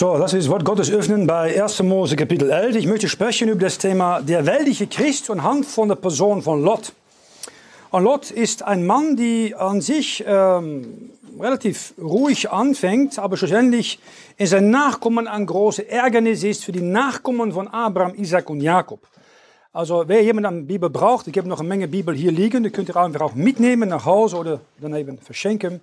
So, 0.00 0.16
das 0.16 0.48
Wort 0.48 0.64
Gottes 0.64 0.90
öffnen 0.90 1.26
bei 1.26 1.62
1. 1.62 1.82
Mose 1.82 2.16
Kapitel 2.16 2.48
11. 2.48 2.74
Ich 2.76 2.86
möchte 2.86 3.06
sprechen 3.06 3.50
über 3.50 3.60
das 3.60 3.76
Thema 3.76 4.22
der 4.22 4.46
weltliche 4.46 4.86
Christ 4.86 5.28
anhand 5.28 5.66
von 5.66 5.90
der 5.90 5.96
Person 5.96 6.40
von 6.40 6.62
Lot. 6.62 6.94
Und 7.90 8.04
Lot 8.04 8.30
ist 8.30 8.62
ein 8.62 8.86
Mann, 8.86 9.18
der 9.18 9.60
an 9.60 9.82
sich 9.82 10.24
ähm, 10.26 11.10
relativ 11.38 11.92
ruhig 12.00 12.50
anfängt, 12.50 13.18
aber 13.18 13.36
schlussendlich 13.36 13.98
in 14.38 14.46
seinen 14.46 14.70
Nachkommen 14.70 15.28
ein 15.28 15.44
großes 15.44 15.84
Ärgernis 15.84 16.44
ist 16.44 16.64
für 16.64 16.72
die 16.72 16.80
Nachkommen 16.80 17.52
von 17.52 17.68
Abraham, 17.68 18.14
Isaac 18.14 18.48
und 18.48 18.62
Jakob. 18.62 19.00
Also 19.70 20.04
wer 20.06 20.22
jemand 20.22 20.46
eine 20.46 20.62
Bibel 20.62 20.88
braucht, 20.88 21.28
ich 21.28 21.36
habe 21.36 21.46
noch 21.46 21.60
eine 21.60 21.68
Menge 21.68 21.88
Bibel 21.88 22.14
hier 22.16 22.32
liegen, 22.32 22.62
die 22.62 22.70
könnt 22.70 22.88
ihr 22.88 22.96
einfach 22.96 23.20
auch 23.20 23.34
mitnehmen 23.34 23.90
nach 23.90 24.06
Hause 24.06 24.38
oder 24.38 24.60
daneben 24.80 25.18
verschenken. 25.18 25.82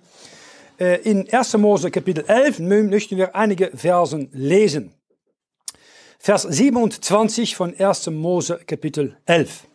Äh, 0.78 1.00
in 1.02 1.28
1. 1.28 1.54
Mose 1.54 1.90
Kapitel 1.90 2.24
11 2.28 2.60
möchten 2.60 3.16
wir 3.16 3.34
einige 3.34 3.76
Versen 3.76 4.28
lesen. 4.32 4.94
Vers 6.20 6.42
27 6.42 7.56
von 7.56 7.74
1. 7.76 8.10
Mose 8.10 8.60
Kapitel 8.64 9.16
11. 9.26 9.66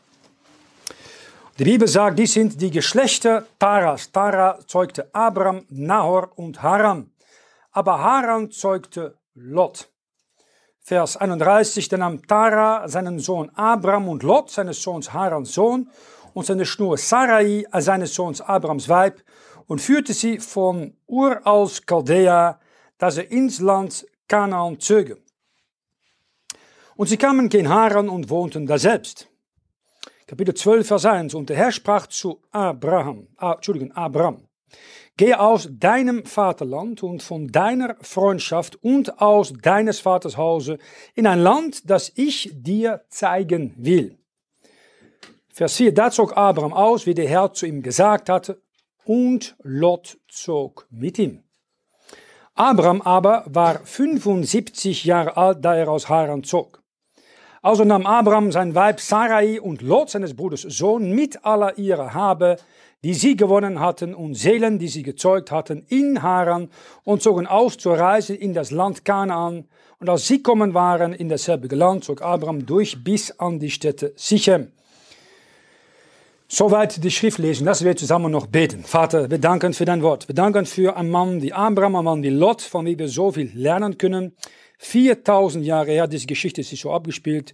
Die 1.59 1.65
Bibel 1.65 1.89
sagt, 1.89 2.17
dies 2.17 2.33
sind 2.33 2.59
die 2.61 2.71
Geschlechter 2.71 3.45
Taras. 3.59 4.11
Tara 4.13 4.59
zeugte 4.65 5.13
Abraham, 5.13 5.65
Nahor 5.69 6.31
und 6.35 6.63
Haran. 6.63 7.11
Aber 7.73 7.99
Haran 7.99 8.49
zeugte 8.49 9.17
Lot. 9.33 9.89
Vers 10.79 11.17
31, 11.17 11.89
dann 11.89 11.99
nahm 11.99 12.25
Tara 12.25 12.87
seinen 12.87 13.19
Sohn 13.19 13.49
Abraham 13.55 14.07
und 14.07 14.23
Lot, 14.23 14.51
seines 14.51 14.81
Sohns 14.81 15.11
Harans 15.11 15.53
Sohn, 15.53 15.89
und 16.33 16.45
seine 16.45 16.65
Schnur 16.65 16.97
Sarai, 16.97 17.65
seines 17.77 18.13
Sohns 18.15 18.41
Abrahams 18.41 18.89
Weib, 18.89 19.21
und 19.67 19.81
führte 19.81 20.13
sie 20.13 20.39
von 20.39 20.95
Ur 21.07 21.41
aus 21.45 21.81
Chaldea, 21.85 22.59
dass 22.97 23.17
er 23.17 23.31
ins 23.31 23.59
Land 23.59 24.05
Kanaan 24.27 24.79
zöge. 24.79 25.17
Und 26.95 27.07
sie 27.07 27.17
kamen 27.17 27.49
gen 27.49 27.69
Haran 27.69 28.09
und 28.09 28.29
wohnten 28.29 28.65
da 28.65 28.77
selbst. 28.77 29.27
Kapitel 30.27 30.53
12, 30.53 30.87
Vers 30.87 31.05
1. 31.05 31.33
Und 31.33 31.49
der 31.49 31.57
Herr 31.57 31.71
sprach 31.71 32.07
zu 32.07 32.41
Abraham, 32.51 33.27
ah, 33.37 33.53
Entschuldigung, 33.53 33.91
Abraham. 33.91 34.47
Gehe 35.15 35.39
aus 35.39 35.69
deinem 35.71 36.25
Vaterland 36.25 37.03
und 37.03 37.21
von 37.21 37.47
deiner 37.49 37.95
Freundschaft 38.01 38.83
und 38.83 39.21
aus 39.21 39.53
deines 39.61 39.99
Vaters 39.99 40.37
Hause 40.37 40.79
in 41.13 41.27
ein 41.27 41.39
Land, 41.39 41.87
das 41.87 42.11
ich 42.15 42.49
dir 42.51 43.05
zeigen 43.09 43.75
will. 43.77 44.17
Vers 45.49 45.75
4, 45.75 45.93
da 45.93 46.09
zog 46.09 46.35
Abraham 46.35 46.73
aus, 46.73 47.05
wie 47.05 47.13
der 47.13 47.27
Herr 47.27 47.53
zu 47.53 47.67
ihm 47.67 47.83
gesagt 47.83 48.27
hatte, 48.27 48.62
und 49.05 49.55
Lot 49.63 50.17
zog 50.27 50.87
mit 50.89 51.19
ihm. 51.19 51.43
Abraham 52.55 53.01
aber 53.01 53.43
war 53.47 53.79
75 53.83 55.05
Jahre 55.05 55.37
alt, 55.37 55.65
da 55.65 55.75
er 55.75 55.89
aus 55.89 56.07
Haran 56.09 56.43
zog. 56.43 56.83
Also 57.63 57.83
nahm 57.83 58.05
Abraham 58.05 58.51
sein 58.51 58.75
Weib 58.75 58.99
Sarai 58.99 59.59
und 59.59 59.81
Lot, 59.81 60.09
seines 60.09 60.35
Bruders 60.35 60.61
Sohn, 60.61 61.11
mit 61.11 61.45
aller 61.45 61.77
ihrer 61.77 62.13
Habe, 62.13 62.57
die 63.03 63.13
sie 63.13 63.35
gewonnen 63.35 63.79
hatten, 63.79 64.13
und 64.13 64.35
Seelen, 64.35 64.79
die 64.79 64.87
sie 64.87 65.01
gezeugt 65.01 65.49
hatten, 65.49 65.85
in 65.89 66.21
Haran 66.21 66.69
und 67.03 67.21
zogen 67.23 67.47
aus 67.47 67.77
zur 67.77 67.97
Reise 67.97 68.35
in 68.35 68.53
das 68.53 68.71
Land 68.71 69.03
Kanaan. 69.05 69.65
Und 69.99 70.09
als 70.09 70.27
sie 70.27 70.43
kommen 70.43 70.73
waren 70.73 71.13
in 71.13 71.29
dasselbe 71.29 71.73
Land, 71.73 72.03
zog 72.03 72.21
Abraham 72.21 72.65
durch 72.65 73.03
bis 73.03 73.31
an 73.39 73.59
die 73.59 73.71
Stätte 73.71 74.13
Sichem. 74.15 74.73
Soweit 76.47 77.03
die 77.03 77.11
Schrift 77.11 77.39
lesen. 77.39 77.65
Lassen 77.65 77.85
wir 77.85 77.95
zusammen 77.95 78.31
noch 78.31 78.47
beten. 78.47 78.83
Vater, 78.83 79.29
wir 79.31 79.39
danken 79.39 79.73
für 79.73 79.85
dein 79.85 80.03
Wort. 80.03 80.27
Wir 80.27 80.35
danken 80.35 80.65
für 80.65 80.95
einen 80.95 81.09
Mann 81.09 81.41
wie 81.41 81.53
Abraham, 81.53 81.95
einen 81.95 82.05
Mann 82.05 82.23
wie 82.23 82.29
Lot, 82.29 82.61
von 82.61 82.85
dem 82.85 82.99
wir 82.99 83.07
so 83.07 83.31
viel 83.31 83.51
lernen 83.55 83.97
können. 83.97 84.33
4000 84.79 85.65
Jahre 85.65 85.91
her, 85.91 86.07
diese 86.07 86.27
Geschichte 86.27 86.61
ist 86.61 86.75
so 86.75 86.91
abgespielt 86.91 87.53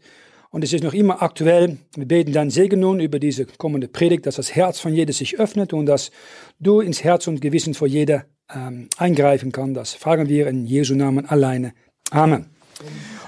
und 0.50 0.64
es 0.64 0.74
ist 0.74 0.84
noch 0.84 0.94
immer 0.94 1.22
aktuell. 1.22 1.78
Wir 1.96 2.08
beten 2.08 2.34
deinen 2.34 2.50
Segen 2.50 2.80
nun 2.80 3.00
über 3.00 3.19
diese 3.19 3.46
kommende 3.46 3.88
Predigt, 3.88 4.25
dass 4.25 4.36
das 4.36 4.56
Herz 4.56 4.80
von 4.80 4.94
jedem 4.94 5.14
sich 5.14 5.40
öffnet 5.40 5.74
und 5.74 5.85
dass 5.85 6.12
du 6.59 6.81
ins 6.81 7.03
Herz 7.03 7.28
und 7.28 7.41
Gewissen 7.41 7.75
von 7.75 7.88
jeder 7.88 8.25
ähm, 8.53 8.90
eingreifen 8.97 9.52
kann. 9.52 9.74
Das 9.74 9.94
fragen 9.94 10.28
wir 10.28 10.47
in 10.47 10.66
Jesu 10.66 10.96
Namen 10.96 11.25
alleine. 11.28 11.74
Amen. 12.12 12.47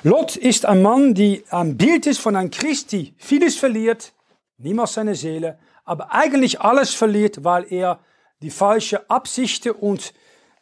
Lot 0.04 0.36
ist 0.36 0.66
ein 0.66 0.82
Mann, 0.82 1.14
der 1.14 1.40
ein 1.52 1.78
Bild 1.78 2.08
ist 2.08 2.20
von 2.20 2.36
einem 2.36 2.50
Christ, 2.50 2.92
der 2.94 3.06
vieles 3.18 3.56
verliert, 3.56 4.14
niemals 4.64 4.94
seine 4.94 5.16
Seele, 5.16 5.60
aber 5.84 6.12
eigentlich 6.14 6.62
alles 6.62 6.94
verliert, 6.94 7.44
weil 7.44 7.72
er 7.72 8.00
die 8.42 8.50
falsche 8.50 9.10
Absichten 9.10 9.72
und 9.72 10.14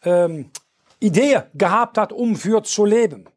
ähm, 0.03 0.51
Idee 0.99 1.43
gehabt 1.53 1.97
hat, 1.97 2.11
um 2.11 2.35
für 2.35 2.63
zu 2.63 2.85
leben. 2.85 3.29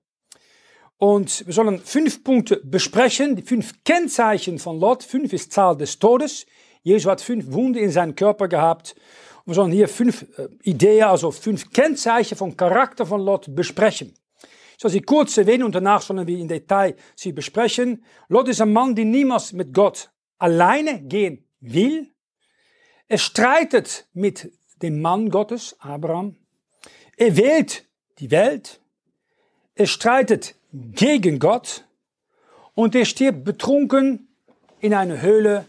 Und 0.99 1.45
wir 1.47 1.53
sollen 1.53 1.81
fünf 1.81 2.23
Punkte 2.23 2.61
besprechen, 2.63 3.35
die 3.35 3.43
fünf 3.43 3.83
Kennzeichen 3.85 4.61
von 4.61 4.79
Lot. 4.79 5.03
Fünf 5.03 5.33
ist 5.33 5.53
Zahl 5.53 5.77
des 5.77 5.99
Todes. 5.99 6.47
Jesus 6.83 7.11
hat 7.11 7.21
fünf 7.21 7.53
Wunden 7.53 7.79
in 7.79 7.91
seinem 7.91 8.15
Körper 8.15 8.47
gehabt. 8.47 8.95
Und 9.45 9.51
wir 9.51 9.55
sollen 9.55 9.73
hier 9.73 9.89
fünf 9.89 10.23
äh, 10.39 10.47
Ideen, 10.63 11.03
also 11.05 11.33
fünf 11.33 11.73
Kennzeichen 11.73 12.39
vom 12.39 12.57
Charakter 12.57 13.05
von 13.05 13.21
Lot 13.21 13.53
besprechen. 13.53 14.15
Ich 14.77 14.83
soll 14.83 14.93
sie 14.93 15.01
kurz 15.01 15.37
erwähnen 15.37 15.65
und 15.65 15.75
danach 15.75 16.03
sollen 16.03 16.25
wir 16.25 16.39
in 16.39 16.47
Detail 16.47 16.95
sie 17.17 17.33
besprechen. 17.33 18.05
Lot 18.29 18.49
ist 18.49 18.61
ein 18.61 18.73
Mann, 18.73 18.95
der 18.95 19.05
niemals 19.05 19.53
mit 19.53 19.75
Gott 19.75 20.12
alleine 20.43 21.01
gehen 21.01 21.45
will. 21.61 22.13
Er 23.07 23.19
streitet 23.19 24.07
mit 24.13 24.53
dem 24.83 25.01
Mann 25.01 25.31
Gottes, 25.31 25.77
Abraham. 25.79 26.37
Er 27.17 27.37
wählt 27.37 27.85
die 28.19 28.33
Welt, 28.33 28.81
er 29.77 29.87
streitet 29.87 30.57
gegen 30.73 31.39
Gott 31.39 31.85
und 32.75 32.97
er 32.97 33.05
stirbt 33.05 33.45
betrunken 33.45 34.29
in 34.81 34.95
einer 34.95 35.21
Höhle, 35.21 35.65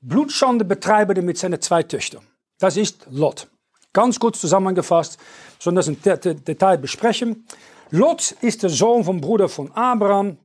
Blutschande 0.00 0.64
betreibende 0.64 1.22
mit 1.22 1.38
seinen 1.38 1.60
zwei 1.60 1.84
Töchtern. 1.84 2.26
Das 2.58 2.76
ist 2.76 3.06
Lot. 3.10 3.48
Ganz 3.92 4.18
kurz 4.18 4.40
zusammengefasst, 4.40 5.18
sollen 5.60 5.76
das 5.76 5.86
im 5.86 6.00
Detail 6.02 6.78
besprechen. 6.78 7.46
Lot 7.90 8.32
ist 8.40 8.64
der 8.64 8.70
Sohn 8.70 9.04
vom 9.04 9.20
Bruder 9.20 9.48
von 9.48 9.70
Abraham 9.72 10.38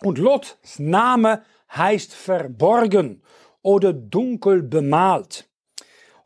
und 0.00 0.18
Lots 0.18 0.78
Name 0.78 1.42
heißt 1.74 2.14
verborgen 2.14 3.22
oder 3.62 3.92
dunkel 3.92 4.62
bemalt. 4.62 5.48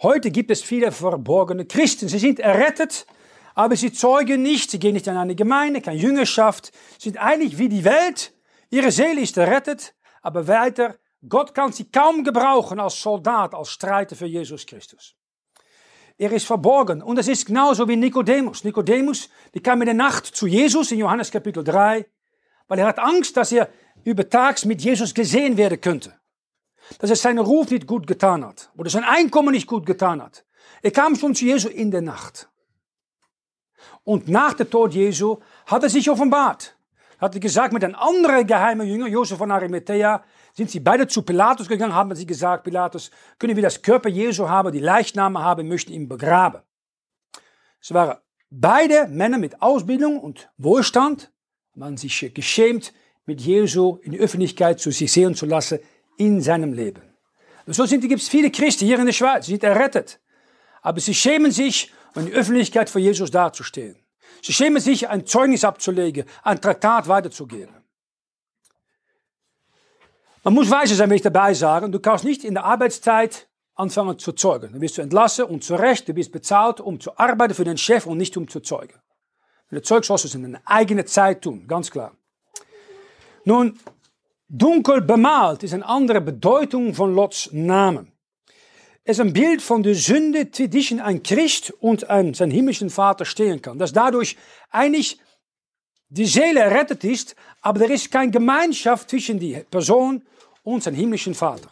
Heute 0.03 0.31
gibt 0.31 0.51
es 0.51 0.63
viele 0.63 0.91
verborgene 0.91 1.65
Christen. 1.65 2.09
Sie 2.09 2.19
sind 2.19 2.41
errettet, 2.41 3.07
aber 3.55 3.77
sie 3.77 3.93
zeugen 3.93 4.43
nicht, 4.43 4.71
sie 4.71 4.79
gehen 4.79 4.95
nicht 4.95 5.07
in 5.07 5.17
eine 5.17 5.35
Gemeinde, 5.35 5.81
keine 5.81 5.99
Jüngerschaft, 5.99 6.73
sind 6.99 7.19
eigentlich 7.19 7.59
wie 7.59 7.69
die 7.69 7.85
Welt. 7.85 8.33
Ihre 8.71 8.91
Seele 8.91 9.21
ist 9.21 9.37
errettet, 9.37 9.95
aber 10.23 10.49
weiter, 10.49 10.97
Gott 11.29 11.55
kann 11.55 11.73
sie 11.73 11.85
kaum 11.85 12.25
gebrauchen 12.25 12.81
als 12.81 13.01
Soldat, 13.01 13.55
als 13.55 13.69
Streiter 13.69 14.17
für 14.17 14.27
Jesus 14.27 14.67
Christus. 14.67 15.15
Er 16.19 16.33
ist 16.33 16.47
verborgen 16.47 17.03
und 17.03 17.19
es 17.19 17.29
ist 17.29 17.47
genauso 17.47 17.89
wie 17.89 17.97
Nikodemus. 17.97 18.65
Nikodemus, 18.65 19.29
die 19.55 19.61
kam 19.61 19.83
in 19.83 19.87
der 19.87 19.95
Nacht 19.95 20.27
zu 20.27 20.47
Jesus 20.47 20.91
in 20.93 20.99
Johannes 20.99 21.31
Kapitel 21.31 21.65
3, 21.65 22.07
weil 22.69 22.79
er 22.79 22.87
hat 22.87 22.99
Angst, 22.99 23.37
dass 23.37 23.53
er 23.53 23.69
übertags 24.05 24.65
mit 24.65 24.83
Jesus 24.83 25.15
gesehen 25.15 25.57
werden 25.57 25.81
könnte. 25.81 26.15
Dass 26.99 27.11
er 27.11 27.17
seinen 27.17 27.39
Ruf 27.39 27.71
nicht 27.71 27.87
gut 27.87 28.07
getan 28.07 28.45
hat 28.45 28.71
oder 28.77 28.91
sein 28.91 29.05
Einkommen 29.05 29.53
nicht 29.53 29.67
gut 29.67 29.87
getan 29.87 30.23
hat. 30.23 30.45
Er 30.83 30.91
kam 30.91 31.15
schon 31.17 31.35
zu 31.35 31.45
Jesus 31.45 31.71
in 31.71 31.91
der 31.91 32.03
Nacht. 32.03 32.49
Und 34.05 34.29
nach 34.29 34.55
dem 34.55 34.69
Tod 34.69 34.95
Jesu 34.95 35.39
hat 35.67 35.83
er 35.83 35.89
sich 35.89 36.11
offenbart. 36.11 36.77
Hat 37.19 37.35
er 37.35 37.41
gesagt, 37.41 37.73
mit 37.73 37.85
einem 37.85 37.95
anderen 37.95 38.47
geheimen 38.47 38.87
Jünger, 38.87 39.07
Josef 39.07 39.39
von 39.39 39.51
Arimathea, 39.53 40.25
sind 40.55 40.71
sie 40.71 40.81
beide 40.81 41.07
zu 41.07 41.23
Pilatus 41.23 41.69
gegangen, 41.69 41.95
haben 41.95 42.15
sie 42.17 42.27
gesagt, 42.27 42.65
Pilatus, 42.65 43.11
können 43.39 43.55
wir 43.55 43.63
das 43.63 43.81
Körper 43.81 44.09
Jesu 44.09 44.49
haben, 44.49 44.73
die 44.73 44.81
Leichname 44.81 45.39
haben, 45.39 45.69
möchten 45.69 45.93
ihn 45.93 46.09
begraben. 46.09 46.63
Es 47.81 47.95
waren 47.95 48.19
beide 48.51 49.07
Männer 49.09 49.39
mit 49.39 49.63
Ausbildung 49.63 50.19
und 50.21 50.51
Wohlstand, 50.59 51.33
man 51.75 51.97
sich 51.97 52.33
geschämt, 52.35 52.93
mit 53.27 53.41
Jesu 53.41 53.99
in 54.03 54.13
die 54.13 54.21
Öffentlichkeit 54.21 54.81
zu 54.81 54.91
sich 54.91 55.13
sehen 55.13 55.35
zu 55.35 55.47
lassen 55.47 55.79
in 56.17 56.41
seinem 56.41 56.73
Leben. 56.73 57.03
Und 57.67 57.75
so 57.75 57.85
gibt 57.87 58.21
es 58.21 58.29
viele 58.29 58.51
Christen 58.51 58.87
hier 58.87 58.99
in 58.99 59.07
der 59.07 59.13
Schweiz, 59.13 59.47
sie 59.47 59.53
sind 59.53 59.65
errettet. 59.65 60.21
Aber 60.83 61.01
sie 61.01 61.15
schämen 61.15 61.53
sich, 61.53 61.93
in 62.15 62.27
der 62.27 62.35
Öffentlichkeit 62.35 62.91
vor 62.91 63.01
Jesus 63.01 63.31
dazustehen. 63.31 63.97
Sie 64.43 64.53
schämen 64.53 64.81
sich, 64.81 65.09
ein 65.09 65.25
Zeugnis 65.27 65.65
abzulegen, 65.65 66.25
ein 66.43 66.61
Traktat 66.61 67.09
weiterzugeben. 67.09 67.75
Man 70.45 70.55
muss 70.55 70.71
weise 70.71 70.97
sein, 70.97 71.09
wenn 71.09 71.17
ich 71.17 71.23
dabei 71.23 71.55
sagen, 71.55 71.93
du 71.93 72.01
kannst 72.01 72.25
nicht 72.25 72.43
in 72.43 72.55
der 72.55 72.65
Arbeitszeit 72.65 73.49
anfangen 73.75 74.19
zu 74.19 74.33
zeugen. 74.33 74.73
Dann 74.73 74.81
wirst 74.81 74.99
du 74.99 75.03
entlassen 75.03 75.45
und 75.45 75.63
zu 75.63 75.77
Recht, 75.77 76.09
du 76.09 76.13
bist 76.13 76.33
bezahlt, 76.33 76.81
um 76.81 76.99
zu 76.99 77.17
arbeiten 77.17 77.55
für 77.55 77.65
den 77.65 77.79
Chef 77.79 78.07
und 78.07 78.19
nicht 78.19 78.37
um 78.37 78.49
zu 78.49 78.61
zeugen. 78.61 78.95
Wenn 79.69 79.79
du 79.79 79.83
zeugst, 79.83 80.09
sollst 80.09 80.25
du 80.25 80.29
es 80.29 80.35
in 80.35 80.43
deiner 80.43 80.61
eigenen 80.65 81.07
Zeit 81.07 81.43
tun, 81.43 81.67
ganz 81.69 81.91
klar. 81.91 82.17
Nun, 83.45 83.79
dunkel 84.49 85.01
bemalt 85.01 85.63
ist 85.63 85.75
eine 85.75 85.87
andere 85.87 86.21
Bedeutung 86.21 86.95
von 86.95 87.15
Lots 87.15 87.51
Namen. 87.53 88.13
Es 89.05 89.19
ist 89.19 89.21
ein 89.21 89.33
Bild 89.33 89.61
von 89.61 89.83
der 89.83 89.97
Sünde, 89.97 90.51
zwischen 90.53 91.01
ein 91.01 91.23
Christ 91.25 91.73
und 91.81 92.09
ein, 92.09 92.35
sein 92.35 92.53
himmlischen 92.53 92.89
Vater 92.89 93.25
stehen 93.25 93.61
kann. 93.61 93.79
Dass 93.79 93.93
dadurch 93.93 94.37
eigentlich 94.71 95.19
die 96.09 96.27
Seele 96.27 96.61
errettet 96.61 97.03
ist, 97.03 97.35
aber 97.63 97.81
er 97.81 97.91
ist 97.91 98.13
keine 98.13 98.31
Gemeinschaft 98.31 99.11
zwischen 99.11 99.41
die 99.41 99.55
Person 99.71 100.23
und 100.63 100.85
seinem 100.85 100.95
himmlischen 100.95 101.35
Vater. 101.35 101.69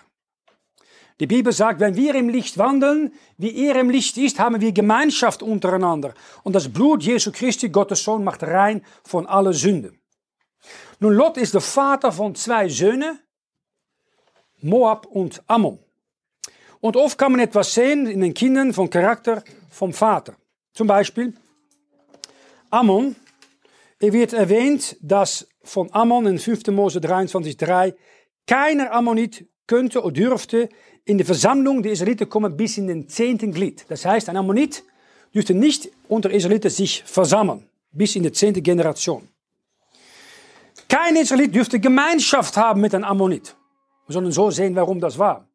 Die 1.21 1.27
Bibel 1.27 1.53
sagt, 1.53 1.79
wenn 1.81 1.95
wir 1.95 2.15
im 2.15 2.31
Licht 2.31 2.57
wandeln, 2.57 3.13
wie 3.37 3.67
er 3.67 3.77
im 3.77 3.91
Licht 3.91 4.17
ist, 4.17 4.41
haben 4.41 4.61
wir 4.61 4.73
Gemeinschaft 4.73 5.43
untereinander. 5.43 6.15
Und 6.43 6.55
das 6.55 6.73
Blut 6.73 7.03
Jesu 7.03 7.31
Christi, 7.31 7.69
Gottes 7.69 8.03
Sohn, 8.03 8.25
macht 8.25 8.43
rein 8.43 8.83
von 9.05 9.27
alle 9.27 9.53
Sünden. 9.53 10.00
Nun, 11.03 11.15
Lot 11.15 11.39
ist 11.39 11.55
der 11.55 11.63
Vater 11.63 12.13
von 12.13 12.35
zwei 12.35 12.69
Söhnen, 12.69 13.19
Moab 14.61 15.07
und 15.07 15.43
Ammon. 15.47 15.79
Und 16.81 16.95
oft 16.95 17.17
kann 17.17 17.33
man 17.33 17.41
etwas 17.41 17.73
sehen 17.73 18.07
in 18.07 18.21
den 18.21 18.35
Kindern 18.35 18.75
vom 18.75 18.91
Charakter 18.91 19.43
vom 19.71 19.95
Vater. 19.95 20.37
Zum 20.75 20.87
Beispiel 20.87 21.33
Ammon. 22.69 23.17
Er 23.99 24.13
wird 24.13 24.35
erwähnt, 24.35 24.97
dass 25.01 25.49
von 25.63 25.91
Ammon 25.93 26.27
in 26.27 26.39
5. 26.39 26.67
Mose 26.69 26.99
23,3 26.99 27.95
keiner 28.47 28.93
Ammonit 28.93 29.47
könnte 29.67 30.03
oder 30.03 30.13
dürfte 30.13 30.69
in 31.07 31.17
die 31.17 31.25
Versammlung 31.25 31.83
der 31.83 31.93
Israeliten 31.93 32.29
kommen 32.29 32.57
bis 32.59 32.77
in 32.77 32.89
den 32.89 33.09
zehnten 33.09 33.53
Glied. 33.53 33.87
Das 33.89 34.05
heißt, 34.05 34.29
ein 34.29 34.37
Ammonit 34.37 34.85
dürfte 35.35 35.55
nicht 35.55 35.91
unter 36.09 36.31
Israeliten 36.31 36.71
sich 36.71 37.03
versammeln, 37.05 37.67
bis 37.91 38.17
in 38.17 38.23
die 38.23 38.33
zehnte 38.33 38.61
Generation. 38.61 39.29
Kein 40.91 41.15
Israelit 41.15 41.55
dürfte 41.55 41.79
Gemeinschaft 41.79 42.57
haben 42.57 42.81
mit 42.81 42.95
einem 42.95 43.05
Ammonit. 43.05 43.57
Wir 44.07 44.15
sollen 44.15 44.33
so 44.33 44.51
sehen, 44.51 44.75
warum 44.75 44.99
das 45.01 45.17
war. 45.19 45.47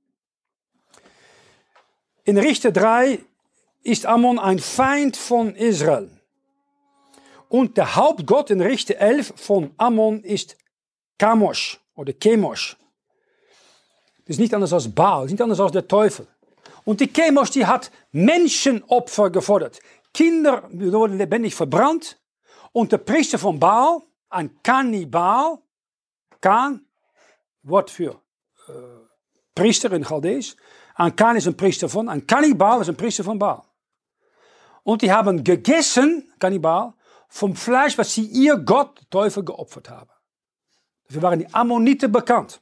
In 2.24 2.38
Richter 2.38 2.72
3 2.72 3.20
ist 3.84 4.06
Ammon 4.06 4.40
ein 4.40 4.60
Feind 4.60 5.18
von 5.18 5.54
Israel. 5.56 6.10
Und 7.50 7.76
der 7.76 7.98
Hauptgott 7.98 8.50
in 8.50 8.62
Richter 8.62 8.96
11 8.96 9.34
von 9.36 9.74
Ammon 9.78 10.24
ist 10.24 10.56
Kamosh 11.20 11.82
oder 11.96 12.14
Chemosh. 12.14 12.78
Das 14.26 14.38
ist 14.38 14.40
nicht 14.40 14.54
anders 14.54 14.72
als 14.72 14.88
Baal, 14.88 15.26
nicht 15.26 15.42
anders 15.42 15.60
als 15.60 15.74
der 15.74 15.86
Teufel. 15.88 16.28
Und 16.86 17.02
die 17.02 17.12
Chemosh, 17.12 17.52
die 17.52 17.66
hat 17.66 17.92
Menschenopfer 18.14 19.30
gefordert. 19.30 19.82
Kinder 20.14 20.64
wurden 20.72 21.18
lebendig 21.18 21.54
verbrannt. 21.56 22.18
Und 22.72 22.94
der 22.94 23.00
Priester 23.00 23.38
von 23.38 23.60
Baal, 23.60 24.02
ein 24.36 24.62
Kannibal, 24.62 25.58
Kan, 26.42 26.86
Wort 27.64 27.90
für 27.90 28.22
äh, 28.68 28.72
Priester 29.56 29.92
in 29.94 30.04
Chaldees. 30.04 30.56
Ein 30.96 31.16
Kan 31.16 31.36
ist 31.36 31.48
ein 31.48 31.58
Priester 31.58 31.90
von, 31.90 32.10
ein 32.10 32.28
Kannibal 32.28 32.82
ist 32.82 32.90
ein 32.90 32.98
Priester 32.98 33.24
von 33.24 33.40
Baal. 33.40 33.64
Und 34.84 35.02
die 35.02 35.12
haben 35.12 35.44
gegessen, 35.44 36.32
Kannibal, 36.38 36.94
vom 37.28 37.56
Fleisch, 37.56 37.98
was 37.98 38.14
sie 38.14 38.26
ihr 38.26 38.58
Gott, 38.58 39.02
Teufel, 39.10 39.44
geopfert 39.44 39.90
haben. 39.90 40.12
Dafür 41.08 41.22
waren 41.22 41.40
die 41.40 41.54
Ammoniten 41.54 42.12
bekannt. 42.12 42.62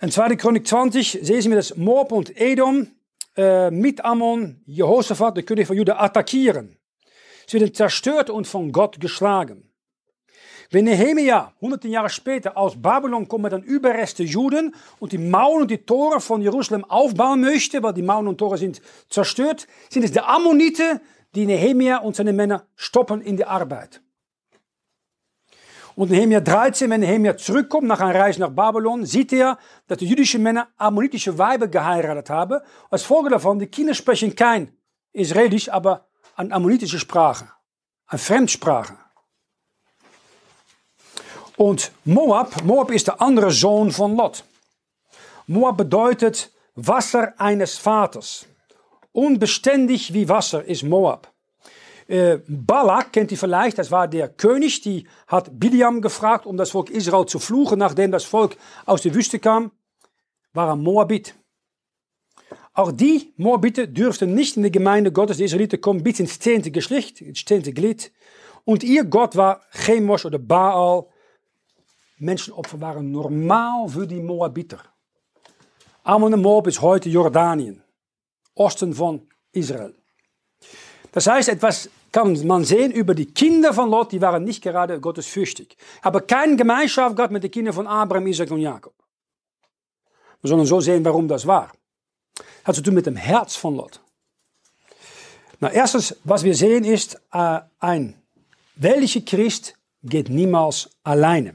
In 0.00 0.10
2. 0.10 0.36
Chronik 0.36 0.66
20 0.66 1.20
sehen 1.22 1.50
wir, 1.50 1.56
dass 1.56 1.76
Moab 1.76 2.12
und 2.12 2.36
Edom 2.36 2.88
äh, 3.36 3.70
mit 3.70 4.04
Ammon 4.04 4.62
Jehoshaphat, 4.66 5.36
der 5.36 5.44
König 5.44 5.66
von 5.66 5.76
Juda, 5.76 5.98
attackieren. 5.98 6.78
Sie 7.52 7.60
werden 7.60 7.74
zerstört 7.74 8.30
und 8.30 8.46
von 8.46 8.72
Gott 8.72 8.98
geschlagen. 8.98 9.70
Wenn 10.70 10.86
Nehemia 10.86 11.52
hunderte 11.60 11.86
Jahre 11.86 12.08
später 12.08 12.56
aus 12.56 12.80
Babylon 12.80 13.28
kommt 13.28 13.42
mit 13.42 13.52
den 13.52 13.62
Überresten 13.62 14.26
Juden 14.26 14.74
und 15.00 15.12
die 15.12 15.18
Mauern 15.18 15.60
und 15.60 15.70
die 15.70 15.84
Tore 15.84 16.18
von 16.22 16.40
Jerusalem 16.40 16.86
aufbauen 16.86 17.42
möchte, 17.42 17.82
weil 17.82 17.92
die 17.92 18.00
Mauern 18.00 18.26
und 18.26 18.38
Tore 18.38 18.56
sind 18.56 18.80
zerstört, 19.10 19.66
sind 19.90 20.02
es 20.02 20.12
die 20.12 20.20
Ammoniten, 20.20 20.98
die 21.34 21.44
Nehemia 21.44 21.98
und 21.98 22.16
seine 22.16 22.32
Männer 22.32 22.66
stoppen 22.74 23.20
in 23.20 23.36
die 23.36 23.44
Arbeit. 23.44 24.00
Und 25.94 26.10
Nehemia 26.10 26.40
13, 26.40 26.88
wenn 26.88 27.00
Nehemia 27.00 27.36
zurückkommt 27.36 27.86
nach 27.86 28.00
einer 28.00 28.18
Reise 28.18 28.40
nach 28.40 28.48
Babylon, 28.48 29.04
sieht 29.04 29.30
er, 29.30 29.58
dass 29.88 29.98
die 29.98 30.06
jüdischen 30.06 30.42
Männer 30.42 30.68
ammonitische 30.78 31.36
Weiber 31.36 31.68
geheiratet 31.68 32.30
haben. 32.30 32.60
Als 32.88 33.02
Folge 33.02 33.28
davon, 33.28 33.58
die 33.58 33.66
Kinder 33.66 33.92
sprechen 33.92 34.34
kein 34.34 34.74
Israelisch, 35.12 35.68
aber 35.68 36.08
eine 36.36 36.54
ammonitische 36.54 36.98
Sprache, 36.98 37.48
eine 38.06 38.18
Fremdsprache. 38.18 38.96
Und 41.56 41.92
Moab, 42.04 42.62
Moab 42.64 42.90
ist 42.90 43.06
der 43.06 43.20
andere 43.20 43.50
Sohn 43.50 43.90
von 43.90 44.16
Lot. 44.16 44.44
Moab 45.46 45.76
bedeutet 45.76 46.50
Wasser 46.74 47.34
eines 47.38 47.78
Vaters. 47.78 48.46
Unbeständig 49.12 50.14
wie 50.14 50.28
Wasser 50.28 50.64
ist 50.64 50.82
Moab. 50.82 51.30
Äh, 52.08 52.38
Balak 52.46 53.12
kennt 53.12 53.30
ihr 53.30 53.38
vielleicht, 53.38 53.78
das 53.78 53.90
war 53.90 54.08
der 54.08 54.28
König, 54.28 54.80
die 54.80 55.06
hat 55.26 55.58
Biliam 55.58 56.00
gefragt, 56.00 56.46
um 56.46 56.56
das 56.56 56.70
Volk 56.70 56.90
Israel 56.90 57.26
zu 57.26 57.38
fluchen, 57.38 57.78
nachdem 57.78 58.10
das 58.10 58.24
Volk 58.24 58.56
aus 58.86 59.02
der 59.02 59.14
Wüste 59.14 59.38
kam, 59.38 59.70
war 60.52 60.72
ein 60.72 60.82
Moabit. 60.82 61.34
Auch 62.74 62.90
die 62.90 63.32
Moabiten 63.36 63.92
dürften 63.92 64.34
nicht 64.34 64.56
in 64.56 64.62
die 64.62 64.72
Gemeinde 64.72 65.12
Gottes, 65.12 65.36
die 65.36 65.44
Israeliten 65.44 65.80
kommen 65.80 66.02
bis 66.02 66.20
ins 66.20 66.38
zehnte 66.38 66.70
Geschlecht, 66.70 67.20
ins 67.20 67.44
zehnte 67.44 67.72
Glied. 67.72 68.12
Und 68.64 68.82
ihr 68.82 69.04
Gott 69.04 69.36
war 69.36 69.60
Chemosh 69.72 70.24
oder 70.24 70.38
Baal. 70.38 71.06
Menschenopfer 72.18 72.80
waren 72.80 73.10
normaal 73.10 73.88
für 73.88 74.06
die 74.06 74.20
Moabiter. 74.20 74.80
Ammon 76.04 76.34
und 76.34 76.42
Moab 76.42 76.66
ist 76.66 76.80
heute 76.80 77.08
Jordanien, 77.08 77.82
Osten 78.54 78.94
von 78.94 79.28
Israel. 79.52 79.94
Das 81.12 81.26
heißt, 81.26 81.50
etwas 81.50 81.90
kann 82.10 82.46
man 82.46 82.64
sehen 82.64 82.90
über 82.90 83.14
die 83.14 83.26
Kinder 83.26 83.74
von 83.74 83.90
Lot, 83.90 84.12
die 84.12 84.20
waren 84.20 84.44
nicht 84.44 84.62
gerade 84.62 84.98
gottesfürchtig. 84.98 85.76
Aber 86.00 86.22
keine 86.22 86.56
Gemeinschaft 86.56 87.16
gehabt 87.16 87.32
mit 87.32 87.42
den 87.42 87.50
Kindern 87.50 87.74
von 87.74 87.86
Abraham, 87.86 88.26
Isaac 88.26 88.50
und 88.50 88.60
Jakob. 88.60 88.94
Wir 90.40 90.48
sollen 90.48 90.66
so 90.66 90.80
sehen, 90.80 91.04
warum 91.04 91.28
das 91.28 91.46
war. 91.46 91.70
Hat 92.64 92.74
zu 92.74 92.82
tun 92.82 92.94
mit 92.94 93.06
dem 93.06 93.16
Herz 93.16 93.56
von 93.56 93.76
Lot. 93.76 94.00
Na, 95.60 95.70
erstens, 95.70 96.16
was 96.24 96.44
wir 96.44 96.54
sehen, 96.54 96.84
ist, 96.84 97.20
äh, 97.32 97.60
ein 97.78 98.16
welcher 98.76 99.20
Christ 99.20 99.76
geht 100.02 100.28
niemals 100.28 100.90
alleine. 101.04 101.54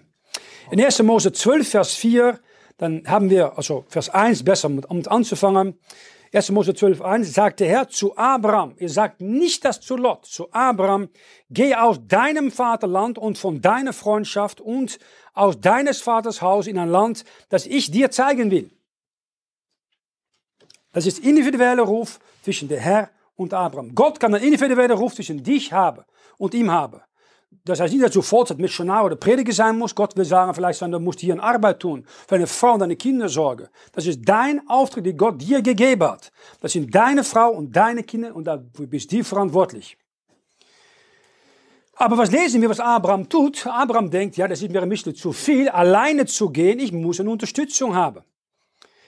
In 0.72 0.82
1. 0.82 1.04
Mose 1.04 1.32
12, 1.32 1.70
Vers 1.70 1.94
4, 1.96 2.40
dann 2.78 3.04
haben 3.08 3.30
wir, 3.30 3.58
also 3.58 3.86
Vers 3.90 4.10
1 4.10 4.44
besser, 4.44 4.70
um 4.70 5.02
anzufangen. 5.08 5.78
1. 6.34 6.52
Mose 6.52 6.74
12, 6.74 7.02
1 7.02 7.34
sagt 7.34 7.60
der 7.62 7.70
Herr 7.70 7.90
zu 7.90 8.16
Abraham, 8.18 8.76
ihr 8.78 8.90
sagt 8.90 9.22
nicht 9.22 9.64
das 9.64 9.80
zu 9.80 9.96
Lot, 9.96 10.26
zu 10.26 10.52
Abraham, 10.52 11.10
geh 11.50 11.74
aus 11.74 12.00
deinem 12.06 12.52
Vaterland 12.52 13.18
und 13.18 13.38
von 13.38 13.62
deiner 13.62 13.94
Freundschaft 13.94 14.60
und 14.60 15.00
aus 15.34 15.60
deines 15.60 16.02
Vaters 16.02 16.42
Haus 16.42 16.68
in 16.68 16.78
ein 16.78 16.90
Land, 16.90 17.24
das 17.50 17.66
ich 17.66 17.92
dir 17.92 18.12
zeigen 18.12 18.52
will. 18.52 18.70
Das 20.98 21.06
ist 21.06 21.20
individueller 21.20 21.84
Ruf 21.84 22.20
zwischen 22.42 22.68
der 22.68 22.80
Herr 22.80 23.12
und 23.36 23.54
Abraham. 23.54 23.94
Gott 23.94 24.20
kann 24.20 24.34
einen 24.34 24.44
individuellen 24.44 24.98
Ruf 24.98 25.14
zwischen 25.14 25.44
dich 25.44 25.72
haben 25.72 26.04
und 26.40 26.56
ihm 26.56 26.72
haben. 26.72 27.00
Das 27.66 27.80
heißt 27.80 27.94
nicht, 27.94 28.04
dass 28.04 28.14
du 28.14 28.24
Vollzeit 28.24 28.58
Missionar 28.58 29.06
oder 29.06 29.16
Prediger 29.16 29.54
sein 29.54 29.78
musst. 29.78 29.96
Gott 29.96 30.18
will 30.18 30.26
sagen, 30.26 30.56
vielleicht 30.56 30.82
du 30.82 31.00
musst 31.00 31.20
hier 31.20 31.36
eine 31.36 31.44
Arbeit 31.44 31.82
tun, 31.82 32.04
für 32.28 32.34
eine 32.34 32.48
Frau 32.48 32.74
und 32.74 32.80
deine 32.80 32.96
Kinder 32.96 33.30
sorgen. 33.30 33.68
Das 33.92 34.08
ist 34.08 34.22
dein 34.28 34.68
Auftrag, 34.68 35.04
den 35.04 35.16
Gott 35.16 35.40
dir 35.40 35.62
gegeben 35.62 36.02
hat. 36.02 36.32
Das 36.62 36.72
sind 36.72 36.96
deine 36.96 37.24
Frau 37.24 37.52
und 37.52 37.76
deine 37.76 38.02
Kinder 38.02 38.36
und 38.36 38.46
dafür 38.46 38.88
bist 38.88 39.12
du 39.12 39.24
verantwortlich. 39.24 40.00
Aber 41.94 42.18
was 42.18 42.32
lesen 42.32 42.60
wir, 42.60 42.72
was 42.72 42.80
Abraham 42.80 43.30
tut? 43.30 43.68
Abraham 43.68 44.10
denkt, 44.10 44.36
ja, 44.38 44.48
das 44.48 44.64
ist 44.64 44.72
mir 44.72 44.82
ein 44.82 44.90
bisschen 44.90 45.14
zu 45.14 45.32
viel, 45.32 45.70
alleine 45.70 46.26
zu 46.26 46.50
gehen. 46.50 46.80
Ich 46.80 46.92
muss 46.92 47.20
eine 47.20 47.30
Unterstützung 47.30 47.94
haben. 47.96 48.24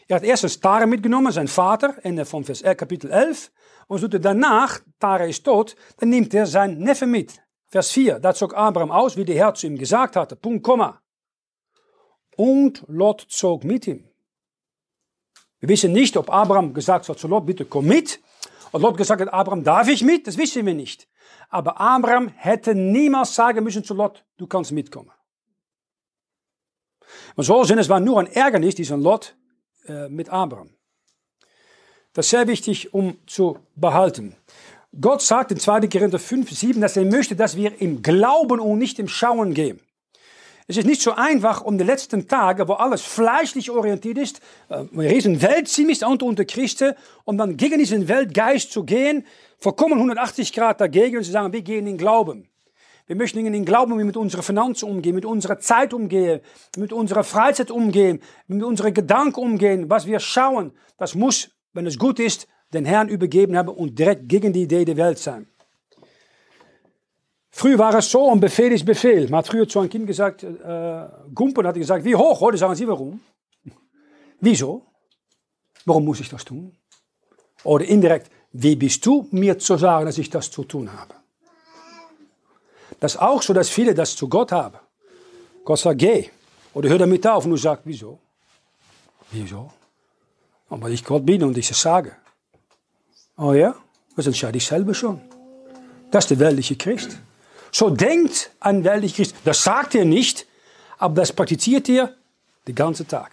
Er 0.10 0.16
hat 0.16 0.24
erst 0.24 0.62
Tara 0.64 0.88
mitgenommen, 0.88 1.32
sein 1.32 1.48
Vater, 1.48 1.94
Ende 2.02 2.26
von 2.26 2.44
Vers 2.44 2.64
Kapitel 2.64 3.12
11. 3.12 3.52
Und 3.88 4.00
so 4.00 4.08
danach, 4.08 4.80
Tara 5.00 5.26
ist 5.26 5.44
tot, 5.44 5.76
dann 5.98 6.10
nimmt 6.10 6.34
er 6.34 6.48
sein 6.48 6.80
Neffe 6.80 7.06
mit. 7.06 7.40
Vers 7.68 7.92
4, 7.92 8.20
da 8.20 8.34
zog 8.34 8.56
Abraham 8.56 8.90
aus, 8.90 9.18
wie 9.18 9.24
der 9.24 9.36
Herr 9.36 9.54
zu 9.54 9.68
ihm 9.68 9.78
gesagt 9.78 10.16
hatte. 10.16 10.36
Punkt, 10.36 10.64
Komma. 10.64 11.00
Und 12.36 12.84
Lot 12.88 13.28
zog 13.30 13.64
mit 13.64 13.86
ihm. 13.86 14.04
Wir 15.60 15.70
wissen 15.70 15.92
nicht, 15.92 16.18
ob 16.18 16.32
Abraham 16.32 16.74
gesagt 16.74 17.08
hat 17.08 17.20
zu 17.20 17.28
Lot, 17.28 17.46
bitte 17.46 17.66
komm 17.66 17.86
mit. 17.86 18.20
Und 18.72 18.82
Lot 18.82 18.98
gesagt 18.98 19.22
hat, 19.22 19.32
Abraham, 19.32 19.64
darf 19.64 19.88
ich 19.90 20.04
mit? 20.04 20.26
Das 20.26 20.38
wissen 20.40 20.66
wir 20.66 20.74
nicht. 20.74 21.08
Aber 21.50 21.80
Abraham 21.80 22.30
hätte 22.30 22.74
niemals 22.74 23.36
sagen 23.36 23.64
müssen 23.64 23.84
zu 23.84 23.94
Lot, 23.94 24.26
du 24.38 24.48
kannst 24.48 24.72
mitkommen. 24.72 25.12
Maar 27.36 27.44
so 27.44 27.64
sind 27.64 27.78
es 27.78 27.90
war 27.90 28.00
nur 28.00 28.20
ein 28.20 28.28
Ärgernis, 28.28 28.74
diesen 28.74 29.02
Lot 29.02 29.36
äh, 29.88 30.10
mit 30.10 30.30
Abraham. 30.30 30.70
Das 32.14 32.26
ist 32.26 32.32
sehr 32.32 32.48
wichtig, 32.48 32.94
um 32.94 33.18
zu 33.28 33.60
behalten. 33.76 34.36
Gott 35.00 35.22
sagt 35.22 35.52
in 35.52 35.60
2. 35.60 35.88
Korinther 35.88 36.20
5, 36.20 36.50
7, 36.52 36.82
dass 36.82 36.98
er 36.98 37.06
möchte, 37.06 37.36
dass 37.36 37.56
wir 37.56 37.80
im 37.80 38.02
Glauben 38.02 38.60
und 38.60 38.80
nicht 38.80 38.98
im 38.98 39.08
Schauen 39.08 39.54
gehen. 39.54 39.80
Es 40.68 40.78
ist 40.78 40.86
nicht 40.86 41.02
so 41.02 41.14
einfach, 41.14 41.62
um 41.62 41.78
die 41.80 41.84
letzten 41.84 42.28
Tage, 42.28 42.68
wo 42.68 42.74
alles 42.74 43.02
fleischlich 43.02 43.72
orientiert 43.72 44.18
ist, 44.18 44.40
äh, 44.70 44.86
riesen 44.96 45.42
Weltsinn 45.42 45.90
ist 45.90 46.04
unter 46.04 46.46
Christen, 46.46 46.94
um 47.26 47.38
dann 47.38 47.58
gegen 47.58 47.80
diesen 47.80 48.08
Weltgeist 48.08 48.72
zu 48.72 48.84
gehen, 48.84 49.26
vollkommen 49.58 49.94
180 49.94 50.54
Grad 50.54 50.80
dagegen 50.80 51.18
und 51.18 51.24
zu 51.24 51.32
sagen, 51.32 51.54
wir 51.54 51.62
gehen 51.62 51.88
in 51.88 51.98
Glauben. 51.98 52.48
Wir 53.10 53.16
möchten 53.16 53.44
in 53.44 53.54
den 53.54 53.66
Glauben, 53.66 53.94
wie 53.94 53.98
wir 53.98 54.06
mit 54.06 54.18
unserer 54.18 54.44
Finanzen 54.44 54.88
umgehen, 54.88 55.16
mit 55.16 55.26
unserer 55.26 55.58
Zeit 55.58 55.96
umgehen, 55.96 56.42
mit 56.78 56.94
unserer 56.94 57.24
Freizeit 57.24 57.72
umgehen, 57.72 58.22
mit 58.46 58.62
unseren 58.62 58.94
Gedanken 58.94 59.40
umgehen, 59.40 59.90
was 59.90 60.06
wir 60.06 60.20
schauen. 60.20 60.74
Das 61.00 61.16
muss, 61.16 61.50
wenn 61.74 61.88
es 61.88 61.98
gut 61.98 62.20
ist, 62.20 62.48
den 62.72 62.86
Herrn 62.86 63.10
übergeben 63.10 63.58
haben 63.58 63.70
und 63.70 63.98
direkt 63.98 64.30
gegen 64.30 64.54
die 64.54 64.62
Idee 64.62 64.86
der 64.86 64.96
Welt 64.96 65.18
sein. 65.18 65.48
Früher 67.50 67.80
war 67.80 67.96
es 67.96 68.12
so, 68.12 68.26
und 68.26 68.42
Befehl 68.42 68.72
ist 68.72 68.86
Befehl. 68.86 69.28
Man 69.28 69.40
hat 69.40 69.48
früher 69.48 69.68
zu 69.68 69.80
einem 69.80 69.90
Kind 69.90 70.06
gesagt, 70.06 70.44
äh, 70.44 71.08
Gumpen 71.34 71.66
hat 71.66 71.74
gesagt, 71.74 72.06
wie 72.06 72.16
hoch? 72.16 72.40
Heute 72.40 72.60
sagen 72.60 72.76
sie, 72.76 72.88
warum? 72.88 73.22
Wieso? 74.40 74.86
Warum 75.84 76.06
muss 76.06 76.20
ich 76.20 76.30
das 76.30 76.46
tun? 76.46 76.78
Oder 77.64 77.86
indirekt, 77.86 78.30
wie 78.52 78.76
bist 78.76 79.04
du 79.04 79.28
mir 79.32 79.58
zu 79.58 79.78
sagen, 79.78 80.06
dass 80.06 80.20
ich 80.20 80.30
das 80.30 80.52
zu 80.52 80.64
tun 80.64 80.94
habe? 80.94 81.19
Das 83.00 83.16
ist 83.16 83.22
auch 83.22 83.42
so, 83.42 83.54
dass 83.54 83.70
viele 83.70 83.94
das 83.94 84.16
zu 84.16 84.28
Gott 84.28 84.52
haben. 84.52 84.78
Gott 85.64 85.80
sagt, 85.80 86.00
geh. 86.00 86.30
Oder 86.74 86.90
hör 86.90 86.98
damit 86.98 87.26
auf. 87.26 87.46
Und 87.46 87.52
du 87.52 87.58
sagst, 87.58 87.84
wieso? 87.86 88.20
Wieso? 89.32 89.72
Aber 90.70 90.90
ich 90.90 91.04
Gott 91.04 91.26
bin 91.26 91.44
und 91.44 91.58
ich 91.58 91.70
es 91.72 91.82
sage. 91.82 92.16
Oh 93.38 93.54
ja? 93.54 93.76
Das 94.16 94.28
entscheide 94.28 94.58
ich 94.58 94.66
selber 94.66 94.94
schon. 94.94 95.22
Das 96.12 96.26
ist 96.26 96.32
der 96.32 96.40
weltliche 96.40 96.76
Christ. 96.76 97.18
So 97.72 97.90
denkt 97.90 98.52
ein 98.60 98.84
weltlicher 98.84 99.18
Christ. 99.18 99.36
Das 99.46 99.64
sagt 99.64 99.96
er 99.96 100.06
nicht, 100.06 100.46
aber 100.98 101.16
das 101.16 101.32
praktiziert 101.32 101.88
er 101.90 102.14
den 102.68 102.76
ganzen 102.76 103.08
Tag. 103.08 103.32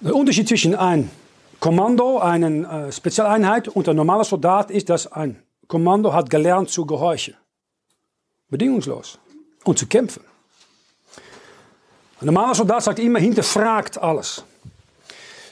Der 0.00 0.14
Unterschied 0.14 0.48
zwischen 0.48 0.74
einem 0.74 1.10
Kommando, 1.60 2.18
einer 2.18 2.86
äh, 2.86 2.92
Spezialeinheit 2.92 3.68
und 3.68 3.88
einem 3.88 3.96
normalen 3.96 4.24
Soldat 4.24 4.70
ist, 4.70 4.88
dass 4.88 5.10
ein 5.10 5.42
Kommando 5.66 6.12
hat 6.12 6.30
gelernt 6.30 6.70
zu 6.70 6.86
gehorchen. 6.86 7.34
Bedingungslos. 8.48 9.18
Und 9.64 9.78
zu 9.78 9.86
kämpfen. 9.86 10.22
Ein 12.20 12.26
normaler 12.26 12.54
Soldat 12.54 12.82
sagt 12.82 12.98
immer, 13.00 13.18
hinterfragt 13.18 13.98
alles. 13.98 14.44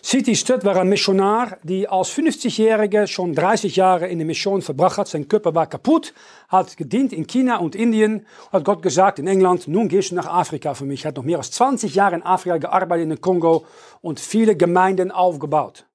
City 0.02 0.36
Stud 0.36 0.64
war 0.64 0.76
ein 0.76 0.88
Missionar, 0.88 1.58
die 1.64 1.88
als 1.88 2.10
50-Jähriger 2.10 3.08
schon 3.08 3.34
30 3.34 3.74
Jahre 3.74 4.06
in 4.06 4.18
der 4.18 4.26
Mission 4.26 4.62
verbracht 4.62 4.98
hat. 4.98 5.08
Sein 5.08 5.26
Körper 5.26 5.52
war 5.52 5.66
kaputt, 5.66 6.14
hat 6.48 6.76
gedient 6.76 7.12
in 7.12 7.26
China 7.26 7.56
und 7.56 7.74
Indien. 7.74 8.24
Hat 8.52 8.64
Gott 8.64 8.82
gesagt 8.82 9.18
in 9.18 9.26
England, 9.26 9.66
nun 9.66 9.88
gehst 9.88 10.12
du 10.12 10.14
nach 10.14 10.26
Afrika 10.26 10.74
für 10.74 10.84
mich. 10.84 11.04
Hat 11.04 11.16
noch 11.16 11.24
mehr 11.24 11.38
als 11.38 11.50
20 11.50 11.96
Jahre 11.96 12.14
in 12.14 12.22
Afrika 12.22 12.58
gearbeitet, 12.58 13.02
in 13.02 13.10
den 13.10 13.20
Kongo 13.20 13.66
und 14.00 14.20
viele 14.20 14.56
Gemeinden 14.56 15.10
aufgebaut. 15.10 15.85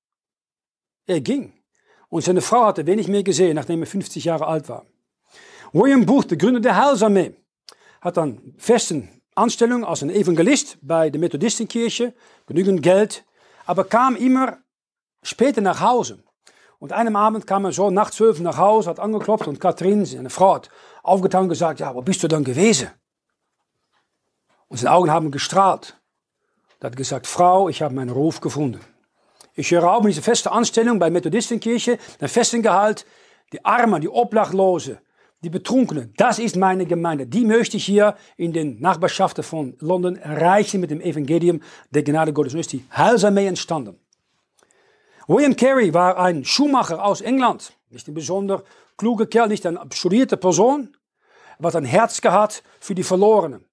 Er 1.07 1.21
ging. 1.21 1.53
Und 2.09 2.23
seine 2.23 2.41
Frau 2.41 2.65
hatte 2.65 2.85
wenig 2.85 3.07
mehr 3.07 3.23
gesehen, 3.23 3.55
nachdem 3.55 3.81
er 3.81 3.87
50 3.87 4.25
Jahre 4.25 4.47
alt 4.47 4.67
war. 4.69 4.85
William 5.73 6.05
Booth, 6.05 6.29
der 6.29 6.37
Gründer 6.37 6.59
der 6.59 6.75
Heilsarmee, 6.75 7.33
hat 8.01 8.17
dann 8.17 8.53
festen 8.57 9.21
Anstellung 9.35 9.85
als 9.85 10.03
ein 10.03 10.09
Evangelist 10.09 10.77
bei 10.81 11.09
der 11.09 11.21
Methodistenkirche, 11.21 12.13
genügend 12.45 12.83
Geld, 12.83 13.23
aber 13.65 13.85
kam 13.85 14.15
immer 14.15 14.57
später 15.23 15.61
nach 15.61 15.79
Hause. 15.79 16.21
Und 16.79 16.91
einem 16.91 17.15
Abend 17.15 17.47
kam 17.47 17.63
er 17.65 17.71
so 17.71 17.89
nach 17.89 18.09
zwölf 18.09 18.39
nach 18.39 18.57
Hause, 18.57 18.89
hat 18.89 18.99
angeklopft 18.99 19.47
und 19.47 19.61
Kathrin, 19.61 20.03
seine 20.05 20.29
Frau, 20.29 20.55
hat 20.55 20.69
aufgetan 21.03 21.43
und 21.43 21.49
gesagt, 21.49 21.79
ja, 21.79 21.95
wo 21.95 22.01
bist 22.01 22.23
du 22.23 22.27
dann 22.27 22.43
gewesen? 22.43 22.89
Und 24.67 24.77
seine 24.77 24.93
Augen 24.93 25.11
haben 25.11 25.31
gestrahlt. 25.31 26.01
Er 26.79 26.87
hat 26.87 26.97
gesagt, 26.97 27.27
Frau, 27.27 27.69
ich 27.69 27.81
habe 27.81 27.93
meinen 27.93 28.09
Ruf 28.09 28.41
gefunden. 28.41 28.81
Ich 29.61 29.69
höre 29.69 29.93
auf 29.93 30.01
mit 30.01 30.11
dieser 30.11 30.23
festen 30.23 30.49
Anstellung 30.49 30.97
bei 30.97 31.11
Methodistenkirche, 31.11 31.99
den 32.19 32.27
festen 32.27 32.63
Gehalt, 32.63 33.05
die 33.53 33.63
Armen, 33.63 34.01
die 34.01 34.09
Obdachlosen, 34.09 34.97
die 35.43 35.51
Betrunkenen, 35.51 36.15
das 36.17 36.39
ist 36.39 36.55
meine 36.55 36.87
Gemeinde. 36.87 37.27
Die 37.27 37.45
möchte 37.45 37.77
ich 37.77 37.85
hier 37.85 38.15
in 38.37 38.53
den 38.53 38.79
Nachbarschaften 38.79 39.43
von 39.43 39.75
London 39.77 40.15
erreichen 40.15 40.81
mit 40.81 40.89
dem 40.89 40.99
Evangelium 40.99 41.61
der 41.91 42.01
Gnade 42.01 42.33
Gottes. 42.33 42.55
Und 42.55 42.59
ist 42.59 42.73
die 42.73 42.83
Heilsarmee 42.97 43.45
entstanden. 43.45 43.99
William 45.27 45.55
Carey 45.55 45.93
war 45.93 46.17
ein 46.17 46.43
Schuhmacher 46.43 47.05
aus 47.05 47.21
England. 47.21 47.73
Nicht 47.91 48.07
ein 48.07 48.15
besonders 48.15 48.63
kluger 48.97 49.27
Kerl, 49.27 49.49
nicht 49.49 49.67
eine 49.67 49.79
studierte 49.93 50.37
Person. 50.37 50.97
Er 51.59 51.67
hat 51.67 51.75
ein 51.75 51.85
Herz 51.85 52.19
gehabt 52.19 52.63
für 52.79 52.95
die 52.95 53.03
Verlorenen. 53.03 53.63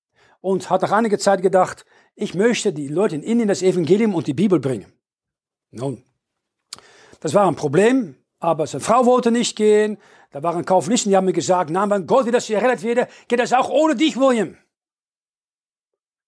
Und 0.42 0.68
hat 0.68 0.82
nach 0.82 0.92
einiger 0.92 1.18
Zeit 1.18 1.40
gedacht, 1.40 1.86
ich 2.14 2.34
möchte 2.34 2.74
die 2.74 2.88
Leute 2.88 3.14
in 3.14 3.22
Indien 3.22 3.48
das 3.48 3.62
Evangelium 3.62 4.14
und 4.14 4.26
die 4.26 4.34
Bibel 4.34 4.60
bringen. 4.60 4.92
Nun, 5.70 6.02
das 7.20 7.34
war 7.34 7.46
ein 7.46 7.56
Problem, 7.56 8.16
aber 8.38 8.66
seine 8.66 8.82
Frau 8.82 9.04
wollte 9.06 9.30
nicht 9.30 9.56
gehen. 9.56 9.98
Da 10.30 10.42
waren 10.42 10.64
Calvinisten, 10.64 11.10
die 11.10 11.16
haben 11.16 11.24
mir 11.24 11.32
gesagt, 11.32 11.70
na, 11.70 11.88
wenn 11.88 12.06
Gott 12.06 12.26
wieder 12.26 12.40
gerettet 12.40 12.82
werde, 12.82 13.08
geht 13.28 13.40
das 13.40 13.52
auch 13.52 13.70
ohne 13.70 13.96
dich, 13.96 14.16
William. 14.16 14.56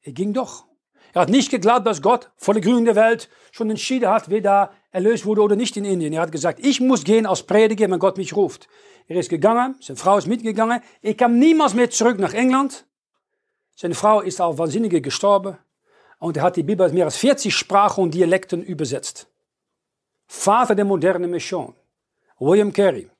Er 0.02 0.12
ging 0.12 0.32
doch. 0.32 0.64
Er 1.12 1.23
hat 1.23 1.28
nicht 1.28 1.50
geglaubt, 1.50 1.87
dass 1.87 2.02
Gott 2.02 2.30
vor 2.37 2.54
der 2.54 2.62
Gründung 2.62 2.85
der 2.85 2.94
Welt 2.94 3.28
schon 3.50 3.68
entschieden 3.68 4.09
hat, 4.09 4.30
wer 4.30 4.40
da 4.40 4.73
erlöst 4.90 5.26
wurde 5.26 5.42
oder 5.42 5.56
nicht 5.56 5.76
in 5.76 5.85
Indien. 5.85 6.12
Er 6.12 6.23
hat 6.23 6.32
gesagt, 6.32 6.61
ich 6.64 6.80
muss 6.80 7.04
gehen 7.04 7.26
als 7.26 7.42
Prediger, 7.42 7.90
wenn 7.90 7.99
Gott 7.99 8.16
mich 8.16 8.35
ruft. 8.35 8.68
Er 9.06 9.16
ist 9.16 9.28
gegangen, 9.28 9.76
seine 9.80 9.97
Frau 9.97 10.18
ist 10.18 10.28
mitgegangen. 10.28 10.80
Er 11.02 11.14
kam 11.14 11.38
niemals 11.38 11.75
mehr 11.75 11.90
zurück 11.90 12.18
nach 12.18 12.32
England. 12.32 12.87
Seine 13.75 13.94
Frau 13.94 14.20
ist 14.20 14.40
auch 14.40 14.56
wahnsinnig 14.59 15.02
gestorben. 15.02 15.59
Und 16.20 16.36
er 16.36 16.44
hat 16.44 16.56
die 16.56 16.62
Bibel 16.62 16.88
mehr 16.92 17.06
als 17.06 17.16
40 17.16 17.52
Sprachen 17.52 18.04
und 18.04 18.14
Dialekten 18.14 18.62
übersetzt. 18.62 19.26
Vater 20.26 20.74
der 20.76 20.84
modernen 20.84 21.30
Mission. 21.30 21.74
William 22.38 22.72
Carey. 22.72 23.10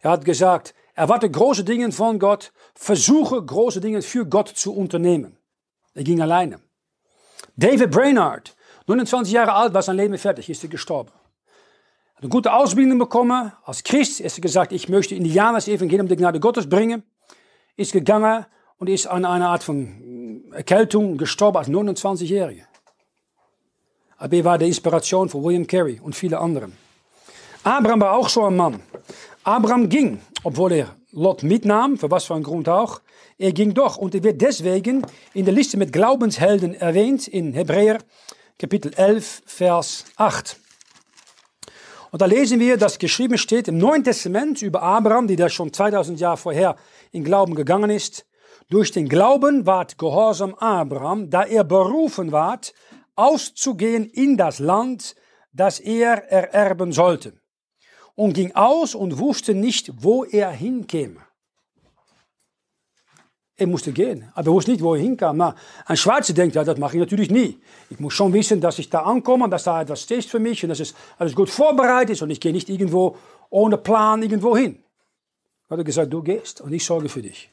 Er 0.00 0.12
hat 0.12 0.24
gesagt, 0.24 0.74
erwarte 0.94 1.30
große 1.30 1.64
Dinge 1.64 1.90
von 1.92 2.18
Gott, 2.18 2.52
versuche 2.74 3.44
große 3.44 3.80
Dinge 3.80 4.00
für 4.00 4.24
Gott 4.24 4.48
zu 4.48 4.74
unternehmen. 4.74 5.36
Er 5.94 6.04
ging 6.04 6.20
alleine. 6.22 6.60
David 7.56 7.90
Brainerd, 7.90 8.56
29 8.86 9.32
Jahre 9.32 9.52
alt, 9.52 9.74
war 9.74 9.82
sein 9.82 9.96
Leben 9.96 10.16
fertig, 10.16 10.48
ist 10.48 10.62
er 10.62 10.68
gestorben. 10.68 11.10
Hat 12.14 12.22
eine 12.22 12.30
gute 12.30 12.52
Ausbildung 12.52 12.98
bekommen, 12.98 13.52
als 13.64 13.82
Christ, 13.82 14.20
ist 14.20 14.38
er 14.38 14.42
gesagt, 14.42 14.72
ich 14.72 14.88
möchte 14.88 15.14
Indianer 15.14 15.58
das 15.58 15.68
Evangelium 15.68 16.08
der 16.08 16.16
Gnade 16.16 16.40
Gottes 16.40 16.68
bringen, 16.68 17.02
ist 17.76 17.92
gegangen 17.92 18.46
und 18.78 18.88
ist 18.88 19.06
an 19.06 19.24
einer 19.24 19.48
Art 19.48 19.64
von 19.64 20.00
Erkältung 20.56 21.18
gestorben 21.18 21.58
als 21.58 21.68
29-Jähriger. 21.68 22.64
Aber 24.18 24.36
er 24.36 24.44
war 24.44 24.58
die 24.58 24.66
Inspiration 24.66 25.28
für 25.28 25.42
William 25.42 25.66
Carey 25.66 26.00
und 26.02 26.14
viele 26.14 26.38
anderen. 26.38 26.72
Abraham 27.62 28.00
war 28.00 28.16
auch 28.16 28.28
so 28.28 28.44
ein 28.44 28.56
Mann. 28.56 28.80
Abraham 29.44 29.88
ging, 29.88 30.20
obwohl 30.44 30.72
er 30.72 30.96
Lot 31.12 31.42
mitnahm, 31.42 31.98
für 31.98 32.10
was 32.10 32.24
für 32.24 32.34
einen 32.34 32.44
Grund 32.44 32.68
auch. 32.68 33.00
Er 33.38 33.52
ging 33.52 33.74
doch 33.74 33.96
und 33.96 34.14
er 34.14 34.22
wird 34.22 34.40
deswegen 34.40 35.06
in 35.34 35.44
der 35.44 35.54
Liste 35.54 35.76
mit 35.76 35.92
Glaubenshelden 35.92 36.74
erwähnt 36.74 37.28
in 37.28 37.52
Hebräer 37.52 37.98
Kapitel 38.58 38.92
11, 38.94 39.42
Vers 39.44 40.04
8. 40.16 40.58
Und 42.10 42.22
da 42.22 42.26
lesen 42.26 42.60
wir, 42.60 42.78
dass 42.78 42.98
geschrieben 42.98 43.36
steht 43.36 43.68
im 43.68 43.76
Neuen 43.76 44.04
Testament 44.04 44.62
über 44.62 44.82
Abraham, 44.82 45.26
die 45.26 45.36
da 45.36 45.50
schon 45.50 45.72
2000 45.72 46.18
Jahre 46.18 46.38
vorher 46.38 46.76
in 47.12 47.24
Glauben 47.24 47.54
gegangen 47.54 47.90
ist. 47.90 48.24
Durch 48.68 48.90
den 48.90 49.08
Glauben 49.08 49.66
ward 49.66 49.98
gehorsam 49.98 50.54
Abraham, 50.54 51.30
da 51.30 51.44
er 51.44 51.64
berufen 51.64 52.32
ward, 52.32 52.74
auszugehen 53.14 54.06
in 54.06 54.36
das 54.36 54.58
Land, 54.58 55.14
das 55.52 55.80
er 55.80 56.30
ererben 56.30 56.92
sollte 56.92 57.34
und 58.16 58.32
ging 58.32 58.52
aus 58.54 58.94
und 58.94 59.18
wusste 59.18 59.54
nicht, 59.54 59.92
wo 60.02 60.24
er 60.24 60.50
hinkäme. 60.50 61.20
Er 63.58 63.66
musste 63.66 63.92
gehen, 63.92 64.30
aber 64.34 64.50
er 64.50 64.52
wusste 64.52 64.72
nicht, 64.72 64.82
wo 64.82 64.94
er 64.94 65.00
hinkam. 65.00 65.36
Na, 65.36 65.54
ein 65.86 65.96
Schweizer 65.96 66.34
denkt, 66.34 66.56
ja, 66.56 66.64
das 66.64 66.78
mache 66.78 66.96
ich 66.96 67.00
natürlich 67.00 67.30
nie. 67.30 67.58
Ich 67.88 68.00
muss 68.00 68.12
schon 68.12 68.32
wissen, 68.32 68.60
dass 68.60 68.78
ich 68.78 68.90
da 68.90 69.02
ankomme 69.02 69.48
dass 69.48 69.64
da 69.64 69.80
etwas 69.80 70.02
steht 70.02 70.24
für 70.26 70.38
mich 70.38 70.62
und 70.62 70.70
dass 70.70 70.80
es 70.80 70.94
alles 71.18 71.34
gut 71.34 71.48
vorbereitet 71.48 72.10
ist 72.10 72.22
und 72.22 72.30
ich 72.30 72.40
gehe 72.40 72.52
nicht 72.52 72.68
irgendwo 72.68 73.16
ohne 73.48 73.78
Plan 73.78 74.22
irgendwo 74.22 74.56
hin. 74.56 74.82
Gott 75.68 75.78
hat 75.78 75.86
gesagt, 75.86 76.12
du 76.12 76.22
gehst 76.22 76.60
und 76.60 76.72
ich 76.72 76.84
sorge 76.84 77.08
für 77.08 77.22
dich. 77.22 77.50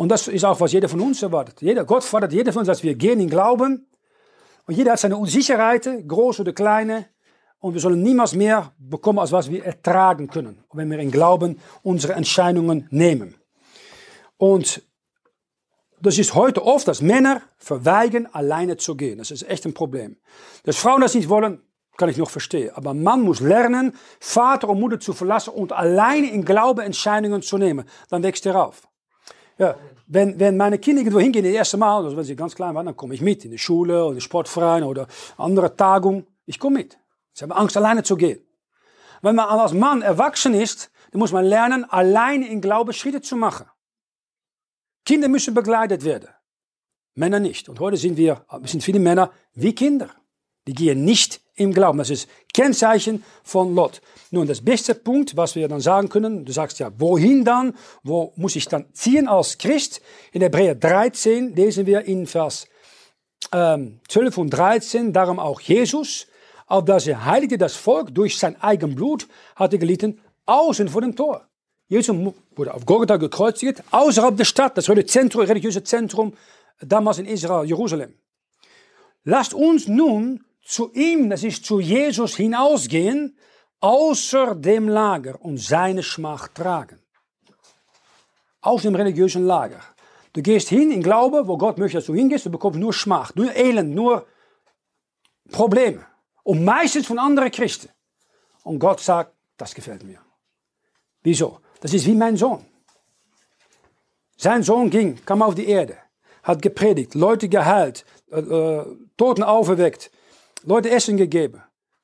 Und 0.00 0.08
das 0.08 0.28
ist 0.28 0.46
auch, 0.46 0.58
was 0.58 0.72
jeder 0.72 0.88
von 0.88 1.02
uns 1.02 1.22
erwartet. 1.22 1.60
Jeder, 1.60 1.84
Gott 1.84 2.02
fordert 2.02 2.32
jeder 2.32 2.54
von 2.54 2.60
uns, 2.60 2.68
dass 2.68 2.82
wir 2.82 2.94
gehen 2.94 3.20
in 3.20 3.28
Glauben. 3.28 3.86
Und 4.66 4.74
jeder 4.74 4.92
hat 4.92 4.98
seine 4.98 5.18
Unsicherheiten, 5.18 6.08
große 6.08 6.40
oder 6.40 6.54
kleine. 6.54 7.04
Und 7.58 7.74
wir 7.74 7.82
sollen 7.82 8.02
niemals 8.02 8.34
mehr 8.34 8.72
bekommen, 8.78 9.18
als 9.18 9.30
was 9.30 9.50
wir 9.50 9.62
ertragen 9.62 10.28
können, 10.28 10.64
wenn 10.72 10.90
wir 10.90 10.98
in 11.00 11.10
Glauben 11.10 11.60
unsere 11.82 12.14
Entscheidungen 12.14 12.88
nehmen. 12.88 13.34
Und 14.38 14.82
das 16.00 16.16
ist 16.16 16.34
heute 16.34 16.64
oft, 16.64 16.88
dass 16.88 17.02
Männer 17.02 17.42
verweigern, 17.58 18.26
alleine 18.32 18.78
zu 18.78 18.96
gehen. 18.96 19.18
Das 19.18 19.30
ist 19.30 19.46
echt 19.50 19.66
ein 19.66 19.74
Problem. 19.74 20.16
Dass 20.64 20.78
Frauen 20.78 21.02
das 21.02 21.14
nicht 21.14 21.28
wollen, 21.28 21.60
kann 21.98 22.08
ich 22.08 22.16
noch 22.16 22.30
verstehen. 22.30 22.70
Aber 22.72 22.92
ein 22.92 23.02
Mann 23.02 23.20
muss 23.20 23.40
lernen, 23.40 23.92
Vater 24.18 24.70
und 24.70 24.80
Mutter 24.80 24.98
zu 24.98 25.12
verlassen 25.12 25.50
und 25.50 25.72
alleine 25.72 26.30
in 26.30 26.46
Glauben 26.46 26.80
Entscheidungen 26.80 27.42
zu 27.42 27.58
nehmen. 27.58 27.84
Dann 28.08 28.22
wächst 28.22 28.46
er 28.46 28.64
auf. 28.64 28.88
Ja, 29.60 29.76
wenn, 30.12 30.40
wenn 30.40 30.56
meine 30.56 30.78
Kinder 30.78 31.02
irgendwo 31.02 31.20
hingehen, 31.20 31.44
das 31.44 31.52
erste 31.52 31.76
Mal, 31.76 32.04
also 32.04 32.16
wenn 32.16 32.24
sie 32.24 32.34
ganz 32.34 32.56
klein 32.56 32.74
waren, 32.74 32.84
dann 32.84 32.96
komme 32.96 33.14
ich 33.14 33.20
mit 33.20 33.44
in 33.44 33.52
die 33.52 33.58
Schule 33.58 34.04
oder 34.04 34.20
Sportverein 34.20 34.82
oder 34.82 35.06
andere 35.36 35.76
Tagung. 35.76 36.26
Ich 36.46 36.58
komme 36.58 36.78
mit. 36.78 36.98
Sie 37.32 37.44
haben 37.44 37.52
Angst, 37.52 37.76
alleine 37.76 38.02
zu 38.02 38.16
gehen. 38.16 38.40
Wenn 39.22 39.36
man 39.36 39.48
als 39.48 39.72
Mann 39.72 40.02
erwachsen 40.02 40.52
ist, 40.52 40.90
dann 41.12 41.20
muss 41.20 41.30
man 41.30 41.44
lernen, 41.44 41.84
alleine 41.84 42.48
in 42.48 42.60
Glaube 42.60 42.92
Schritte 42.92 43.20
zu 43.20 43.36
machen. 43.36 43.66
Kinder 45.04 45.28
müssen 45.28 45.54
begleitet 45.54 46.04
werden. 46.04 46.28
Männer 47.14 47.38
nicht. 47.38 47.68
Und 47.68 47.78
heute 47.78 47.96
sind 47.96 48.16
wir, 48.16 48.44
sind 48.64 48.82
viele 48.82 48.98
Männer 48.98 49.30
wie 49.54 49.74
Kinder. 49.74 50.10
Die 50.70 50.84
gehen 50.84 51.04
nicht 51.04 51.40
im 51.56 51.72
Glauben. 51.72 51.98
Das 51.98 52.10
ist 52.10 52.28
Kennzeichen 52.54 53.24
von 53.42 53.74
Lot. 53.74 54.00
Nun, 54.30 54.46
das 54.46 54.60
beste 54.60 54.94
Punkt, 54.94 55.36
was 55.36 55.56
wir 55.56 55.66
dann 55.66 55.80
sagen 55.80 56.08
können, 56.08 56.44
du 56.44 56.52
sagst 56.52 56.78
ja, 56.78 56.92
wohin 56.96 57.44
dann? 57.44 57.74
Wo 58.04 58.32
muss 58.36 58.54
ich 58.54 58.68
dann 58.68 58.86
ziehen 58.92 59.26
als 59.26 59.58
Christ? 59.58 60.00
In 60.30 60.42
Hebräer 60.42 60.76
13 60.76 61.56
lesen 61.56 61.86
wir 61.86 62.02
in 62.02 62.28
Vers 62.28 62.68
ähm, 63.52 63.98
12 64.06 64.38
und 64.38 64.50
13, 64.50 65.12
darum 65.12 65.40
auch 65.40 65.60
Jesus, 65.60 66.28
auf 66.68 66.84
dass 66.84 67.08
er 67.08 67.24
heiligte 67.24 67.58
das 67.58 67.74
Volk 67.74 68.14
durch 68.14 68.38
sein 68.38 68.54
eigen 68.62 68.94
Blut, 68.94 69.26
hatte 69.56 69.76
gelitten, 69.76 70.20
außen 70.46 70.88
vor 70.88 71.00
dem 71.00 71.16
Tor. 71.16 71.48
Jesus 71.88 72.16
wurde 72.54 72.74
auf 72.74 72.86
Golgatha 72.86 73.16
gekreuzigt, 73.16 73.82
außerhalb 73.90 74.36
der 74.36 74.44
Stadt, 74.44 74.78
das 74.78 74.88
religiöse 74.88 75.82
Zentrum 75.82 76.34
damals 76.78 77.18
in 77.18 77.26
Israel, 77.26 77.66
Jerusalem. 77.66 78.14
Lasst 79.24 79.52
uns 79.52 79.88
nun 79.88 80.44
zu 80.62 80.92
ihm, 80.92 81.30
das 81.30 81.42
ist 81.42 81.64
zu 81.64 81.80
Jesus 81.80 82.36
hinausgehen, 82.36 83.36
außer 83.80 84.54
dem 84.54 84.88
Lager 84.88 85.40
und 85.40 85.58
seine 85.58 86.02
Schmach 86.02 86.48
tragen. 86.48 87.00
Aus 88.60 88.82
dem 88.82 88.94
religiösen 88.94 89.46
Lager. 89.46 89.80
Du 90.32 90.42
gehst 90.42 90.68
hin 90.68 90.92
in 90.92 91.02
Glaube, 91.02 91.48
wo 91.48 91.56
Gott 91.56 91.78
möchte, 91.78 91.98
dass 91.98 92.06
du 92.06 92.14
hingehst, 92.14 92.46
du 92.46 92.50
bekommst 92.50 92.78
nur 92.78 92.92
Schmach, 92.92 93.34
nur 93.34 93.54
Elend, 93.56 93.94
nur 93.94 94.26
Probleme. 95.50 96.06
Und 96.42 96.64
meistens 96.64 97.06
von 97.06 97.18
anderen 97.18 97.50
Christen. 97.50 97.88
Und 98.62 98.78
Gott 98.78 99.00
sagt, 99.00 99.34
das 99.56 99.74
gefällt 99.74 100.04
mir. 100.04 100.20
Wieso? 101.22 101.60
Das 101.80 101.92
ist 101.94 102.06
wie 102.06 102.14
mein 102.14 102.36
Sohn. 102.36 102.64
Sein 104.36 104.62
Sohn 104.62 104.88
ging, 104.88 105.22
kam 105.24 105.42
auf 105.42 105.54
die 105.54 105.68
Erde, 105.68 105.98
hat 106.42 106.62
gepredigt, 106.62 107.14
Leute 107.14 107.48
geheilt, 107.48 108.06
äh, 108.30 108.40
äh 108.40 108.86
Toten 109.16 109.42
auferweckt, 109.42 110.10
Leute 110.64 110.90
Essen 110.90 111.16
gegeben, 111.16 111.62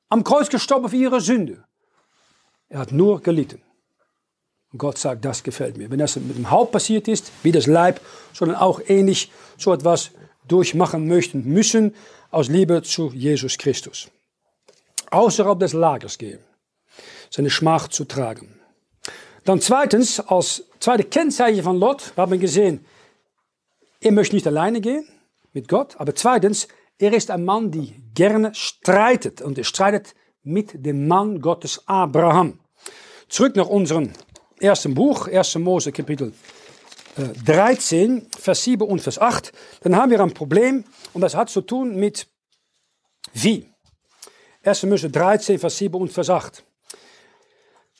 am 0.09 0.23
Kreuz 0.23 0.49
gestorben 0.49 0.89
für 0.89 0.95
ihre 0.95 1.21
Sünde. 1.21 1.63
Er 2.69 2.79
hat 2.79 2.91
nur 2.91 3.21
gelitten. 3.21 3.61
Und 4.71 4.79
Gott 4.79 4.97
sagt, 4.97 5.23
das 5.23 5.43
gefällt 5.43 5.77
mir. 5.77 5.89
Wenn 5.89 5.99
das 5.99 6.15
mit 6.17 6.37
dem 6.37 6.51
Haupt 6.51 6.71
passiert 6.71 7.07
ist, 7.07 7.31
wie 7.43 7.51
das 7.51 7.67
Leib, 7.67 8.01
sondern 8.33 8.57
auch 8.57 8.81
ähnlich 8.87 9.31
so 9.57 9.73
etwas 9.73 10.11
durchmachen 10.47 11.07
möchten 11.07 11.45
müssen, 11.45 11.95
aus 12.31 12.49
Liebe 12.49 12.81
zu 12.81 13.11
Jesus 13.13 13.57
Christus. 13.57 14.09
Außerhalb 15.11 15.59
des 15.59 15.73
Lagers 15.73 16.17
gehen, 16.17 16.39
seine 17.29 17.49
Schmach 17.49 17.87
zu 17.87 18.05
tragen. 18.05 18.59
Dann 19.45 19.61
zweitens, 19.61 20.19
als 20.19 20.65
zweite 20.79 21.05
Kennzeichen 21.05 21.63
von 21.63 21.79
Lot, 21.79 22.11
wir 22.15 22.23
haben 22.23 22.39
gesehen, 22.39 22.85
er 24.01 24.11
möchte 24.11 24.35
nicht 24.35 24.47
alleine 24.47 24.81
gehen 24.81 25.07
mit 25.53 25.69
Gott, 25.69 25.95
aber 25.97 26.13
zweitens, 26.13 26.67
er 26.99 27.13
ist 27.13 27.29
ein 27.31 27.45
Mann, 27.45 27.71
der 27.71 27.85
gerne 28.13 28.53
streitet 28.53 29.41
und 29.41 29.57
er 29.57 29.63
streitet 29.63 30.15
mit 30.43 30.85
dem 30.85 31.07
Mann 31.07 31.39
Gottes 31.41 31.83
Abraham. 31.85 32.59
Zurück 33.29 33.55
nach 33.55 33.67
unserem 33.67 34.11
ersten 34.59 34.93
Buch, 34.93 35.27
1. 35.27 35.55
Mose 35.55 35.91
Kapitel 35.91 36.33
13, 37.45 38.17
äh, 38.17 38.21
Vers 38.39 38.63
7 38.63 38.87
und 38.87 39.01
Vers 39.01 39.19
8. 39.19 39.51
Dann 39.81 39.95
haben 39.95 40.11
wir 40.11 40.19
ein 40.21 40.33
Problem 40.33 40.83
und 41.13 41.21
das 41.21 41.35
hat 41.35 41.49
zu 41.49 41.61
tun 41.61 41.95
mit 41.95 42.27
wie. 43.33 43.67
1. 44.63 44.83
Mose 44.83 45.09
13, 45.09 45.59
Vers 45.59 45.77
7 45.77 45.95
und 45.95 46.11
Vers 46.11 46.29
8. 46.29 46.63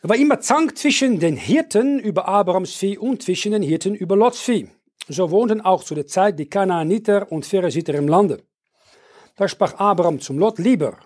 Er 0.02 0.10
war 0.10 0.16
immer 0.16 0.40
Zank 0.40 0.78
zwischen 0.78 1.20
den 1.20 1.36
Hirten 1.36 2.00
über 2.00 2.28
Abrahams 2.28 2.74
Vieh 2.74 2.98
und 2.98 3.24
zwischen 3.24 3.52
den 3.52 3.64
Hirten 3.64 3.96
über 3.96 4.16
Lots 4.16 4.40
Vieh. 4.40 4.70
So 5.08 5.32
wohnten 5.32 5.62
auch 5.62 5.84
zu 5.84 5.96
der 5.96 6.08
Zeit 6.08 6.38
die 6.38 6.50
Kanaaniter 6.50 7.32
und 7.32 7.46
Pheresiter 7.46 7.94
im 7.96 8.08
Lande. 8.08 8.44
Da 9.38 9.48
sprach 9.48 9.76
Abraham 9.76 10.20
zum 10.20 10.40
Lot, 10.40 10.58
lieber, 10.58 10.98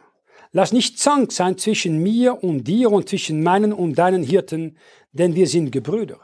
lass 0.53 0.71
nicht 0.71 0.97
Zank 0.97 1.33
sein 1.33 1.57
zwischen 1.57 2.01
mir 2.01 2.41
und 2.43 2.63
dir 2.63 2.89
und 2.91 3.07
zwischen 3.07 3.43
meinen 3.43 3.73
und 3.73 3.95
deinen 3.95 4.23
Hirten, 4.23 4.77
denn 5.11 5.35
wir 5.35 5.47
sind 5.47 5.71
Gebrüder. 5.71 6.19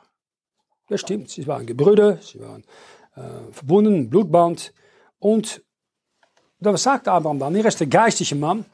Das 0.87 1.01
stimmt, 1.01 1.29
sie 1.29 1.45
waren 1.47 1.65
Gebrüder, 1.65 2.17
sie 2.21 2.39
waren 2.39 2.63
äh, 3.17 3.51
verbunden, 3.51 4.09
Blutband. 4.09 4.73
Und 5.19 5.61
da 6.61 6.75
sagt 6.77 7.09
Abraham 7.09 7.39
dann, 7.39 7.55
er 7.55 7.65
ist 7.65 7.81
der 7.81 7.87
geistige 7.87 8.35
Mann. 8.35 8.65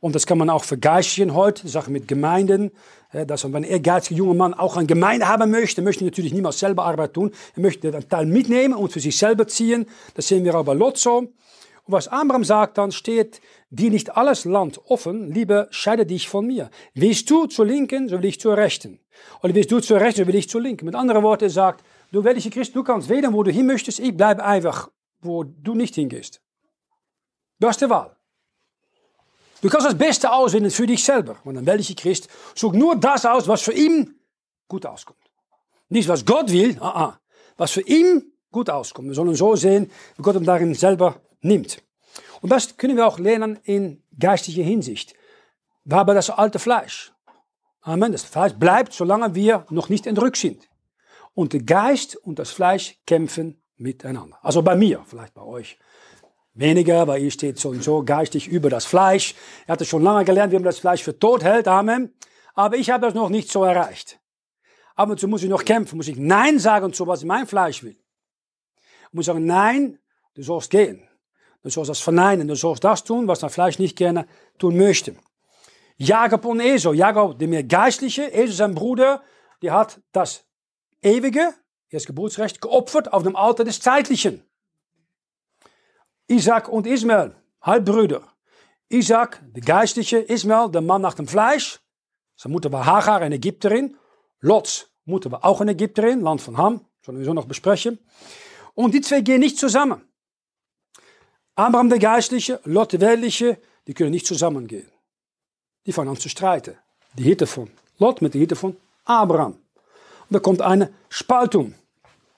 Und 0.00 0.14
das 0.14 0.26
kann 0.26 0.38
man 0.38 0.48
auch 0.48 0.64
vergeistigen 0.64 1.34
heute, 1.34 1.68
Sachen 1.68 1.92
mit 1.92 2.08
Gemeinden. 2.08 2.70
Dass 3.12 3.52
wenn 3.52 3.64
er 3.64 3.80
geistige 3.80 4.18
junge 4.18 4.34
Mann 4.34 4.54
auch 4.54 4.76
eine 4.76 4.86
Gemeinde 4.86 5.28
haben 5.28 5.50
möchte, 5.50 5.82
möchte 5.82 6.04
natürlich 6.04 6.32
niemals 6.32 6.58
selber 6.58 6.84
Arbeit 6.84 7.12
tun. 7.12 7.32
Er 7.54 7.60
möchte 7.60 7.90
den 7.90 8.08
Teil 8.08 8.24
mitnehmen 8.24 8.72
und 8.72 8.92
für 8.92 9.00
sich 9.00 9.18
selber 9.18 9.46
ziehen. 9.46 9.86
Das 10.14 10.28
sehen 10.28 10.44
wir 10.44 10.54
auch 10.54 10.64
bei 10.64 10.72
Lot 10.72 10.96
so. 10.96 11.30
Und 11.90 11.96
was 11.96 12.06
Abraham 12.06 12.44
sagt, 12.44 12.78
dann 12.78 12.92
steht, 12.92 13.40
dir 13.70 13.90
nicht 13.90 14.16
alles 14.16 14.44
Land 14.44 14.80
offen, 14.86 15.32
lieber 15.32 15.66
scheide 15.72 16.06
dich 16.06 16.28
von 16.28 16.46
mir. 16.46 16.70
Willst 16.94 17.28
du 17.28 17.46
zur 17.46 17.66
Linken, 17.66 18.08
so 18.08 18.18
will 18.18 18.26
ich 18.26 18.38
zur 18.38 18.56
Rechten. 18.56 19.00
Oder 19.42 19.56
willst 19.56 19.72
du 19.72 19.80
zur 19.80 20.00
Rechten, 20.00 20.20
so 20.20 20.26
will 20.28 20.36
ich 20.36 20.48
zur 20.48 20.60
Linken. 20.60 20.84
Mit 20.84 20.94
anderen 20.94 21.24
Worten, 21.24 21.46
er 21.46 21.50
sagt, 21.50 21.84
du 22.12 22.22
welche 22.22 22.48
Christ, 22.48 22.76
du 22.76 22.84
kannst 22.84 23.08
wählen, 23.08 23.32
wo 23.32 23.42
du 23.42 23.50
hin 23.50 23.66
möchtest, 23.66 23.98
ich 23.98 24.16
bleibe 24.16 24.44
einfach, 24.44 24.88
wo 25.20 25.42
du 25.42 25.74
nicht 25.74 25.96
hingehst. 25.96 26.40
Du 27.58 27.66
hast 27.66 27.80
die 27.80 27.90
Wahl. 27.90 28.14
Du 29.60 29.68
kannst 29.68 29.88
das 29.88 29.98
Beste 29.98 30.30
auswählen 30.30 30.70
für 30.70 30.86
dich 30.86 31.02
selber. 31.02 31.38
Und 31.42 31.56
dann 31.56 31.66
welche 31.66 31.96
Christ, 31.96 32.28
such 32.54 32.72
nur 32.72 32.94
das 32.94 33.26
aus, 33.26 33.48
was 33.48 33.62
für 33.62 33.72
ihn 33.72 34.14
gut 34.68 34.86
auskommt. 34.86 35.18
Nicht, 35.88 36.08
was 36.08 36.24
Gott 36.24 36.52
will, 36.52 36.76
ah, 36.78 37.06
ah, 37.06 37.20
was 37.56 37.72
für 37.72 37.82
ihn 37.82 38.32
gut 38.52 38.70
auskommt. 38.70 39.08
Wir 39.08 39.14
sollen 39.16 39.34
so 39.34 39.56
sehen, 39.56 39.90
wie 40.16 40.22
Gott 40.22 40.36
ihm 40.36 40.44
darin 40.44 40.72
selber 40.74 41.20
nimmt. 41.40 41.82
Und 42.40 42.50
das 42.50 42.76
können 42.76 42.96
wir 42.96 43.06
auch 43.06 43.18
lernen 43.18 43.58
in 43.64 44.02
geistiger 44.18 44.62
Hinsicht. 44.62 45.14
Wir 45.84 45.96
haben 45.96 46.14
das 46.14 46.30
alte 46.30 46.58
Fleisch. 46.58 47.12
Amen. 47.82 48.12
Das 48.12 48.22
Fleisch 48.24 48.54
bleibt, 48.54 48.92
solange 48.92 49.34
wir 49.34 49.66
noch 49.70 49.88
nicht 49.88 50.06
entrückt 50.06 50.36
sind. 50.36 50.68
Und 51.34 51.52
der 51.52 51.62
Geist 51.62 52.16
und 52.16 52.38
das 52.38 52.50
Fleisch 52.50 52.98
kämpfen 53.06 53.62
miteinander. 53.76 54.38
Also 54.42 54.62
bei 54.62 54.76
mir, 54.76 55.02
vielleicht 55.06 55.34
bei 55.34 55.42
euch 55.42 55.78
weniger, 56.52 57.06
weil 57.06 57.22
ihr 57.22 57.30
steht 57.30 57.58
so 57.58 57.70
und 57.70 57.82
so 57.82 58.02
geistig 58.02 58.48
über 58.48 58.68
das 58.68 58.84
Fleisch. 58.84 59.34
Er 59.66 59.72
hatte 59.72 59.84
schon 59.84 60.02
lange 60.02 60.24
gelernt, 60.24 60.52
wie 60.52 60.56
man 60.56 60.64
das 60.64 60.78
Fleisch 60.78 61.02
für 61.02 61.18
tot 61.18 61.42
hält. 61.42 61.68
Amen. 61.68 62.14
Aber 62.54 62.76
ich 62.76 62.90
habe 62.90 63.06
das 63.06 63.14
noch 63.14 63.30
nicht 63.30 63.50
so 63.50 63.64
erreicht. 63.64 64.20
Ab 64.96 65.08
und 65.08 65.18
zu 65.18 65.28
muss 65.28 65.42
ich 65.42 65.48
noch 65.48 65.64
kämpfen, 65.64 65.96
muss 65.96 66.08
ich 66.08 66.18
Nein 66.18 66.58
sagen 66.58 66.92
zu 66.92 67.06
was 67.06 67.24
mein 67.24 67.46
Fleisch 67.46 67.82
will. 67.82 67.96
Ich 69.08 69.12
muss 69.12 69.26
sagen, 69.26 69.46
nein, 69.46 69.98
du 70.34 70.42
sollst 70.42 70.70
gehen. 70.70 71.08
Du 71.62 71.68
sollst 71.68 71.90
das 71.90 72.00
verneinen, 72.00 72.48
du 72.48 72.54
sollst 72.54 72.84
das 72.84 73.04
tun, 73.04 73.28
was 73.28 73.40
dein 73.40 73.50
Fleisch 73.50 73.78
nicht 73.78 73.96
gerne 73.96 74.26
tun 74.58 74.76
möchte. 74.76 75.14
Jakob 75.96 76.44
und 76.46 76.60
Esau. 76.60 76.92
Jakob, 76.92 77.38
der 77.38 77.48
mehr 77.48 77.64
geistliche, 77.64 78.32
Esau 78.32 78.54
sein 78.54 78.74
Bruder, 78.74 79.22
der 79.60 79.74
hat 79.74 80.00
das 80.12 80.44
ewige, 81.02 81.52
das 81.90 82.06
Geburtsrecht, 82.06 82.60
geopfert 82.62 83.12
auf 83.12 83.22
dem 83.22 83.36
Alter 83.36 83.64
des 83.64 83.80
Zeitlichen. 83.80 84.42
Isaac 86.28 86.68
und 86.68 86.86
Ismael, 86.86 87.34
Halbbrüder. 87.60 88.22
Isaac, 88.88 89.42
der 89.54 89.62
geistliche, 89.62 90.18
Ismael, 90.18 90.70
der 90.70 90.80
Mann 90.80 91.02
nach 91.02 91.14
dem 91.14 91.28
Fleisch. 91.28 91.80
Seine 92.36 92.54
Mutter 92.54 92.72
war 92.72 92.86
Hagar, 92.86 93.20
eine 93.20 93.34
Ägypterin. 93.34 93.96
Lots 94.40 94.90
Mutter 95.04 95.30
war 95.30 95.44
auch 95.44 95.60
eine 95.60 95.72
Ägypterin, 95.72 96.22
Land 96.22 96.40
von 96.40 96.56
Ham, 96.56 96.86
sollen 97.04 97.18
wir 97.18 97.24
so 97.26 97.34
noch 97.34 97.46
besprechen. 97.46 97.98
Und 98.74 98.94
die 98.94 99.02
zwei 99.02 99.20
gehen 99.20 99.40
nicht 99.40 99.58
zusammen. 99.58 100.09
Abraham 101.60 101.90
der 101.90 101.98
Geistliche, 101.98 102.58
Lot 102.64 102.94
der 102.94 103.02
Weltliche, 103.02 103.58
die 103.86 103.92
können 103.92 104.12
nicht 104.12 104.26
zusammengehen. 104.26 104.90
Die 105.84 105.92
fangen 105.92 106.08
an 106.08 106.16
zu 106.16 106.30
streiten. 106.30 106.74
Die 107.18 107.22
Hitte 107.22 107.46
von 107.46 107.68
Lot 107.98 108.22
mit 108.22 108.32
der 108.32 108.40
Hitte 108.40 108.56
von 108.56 108.78
Abraham. 109.04 109.52
Und 109.52 110.30
da 110.30 110.38
kommt 110.38 110.62
eine 110.62 110.90
Spaltung. 111.10 111.74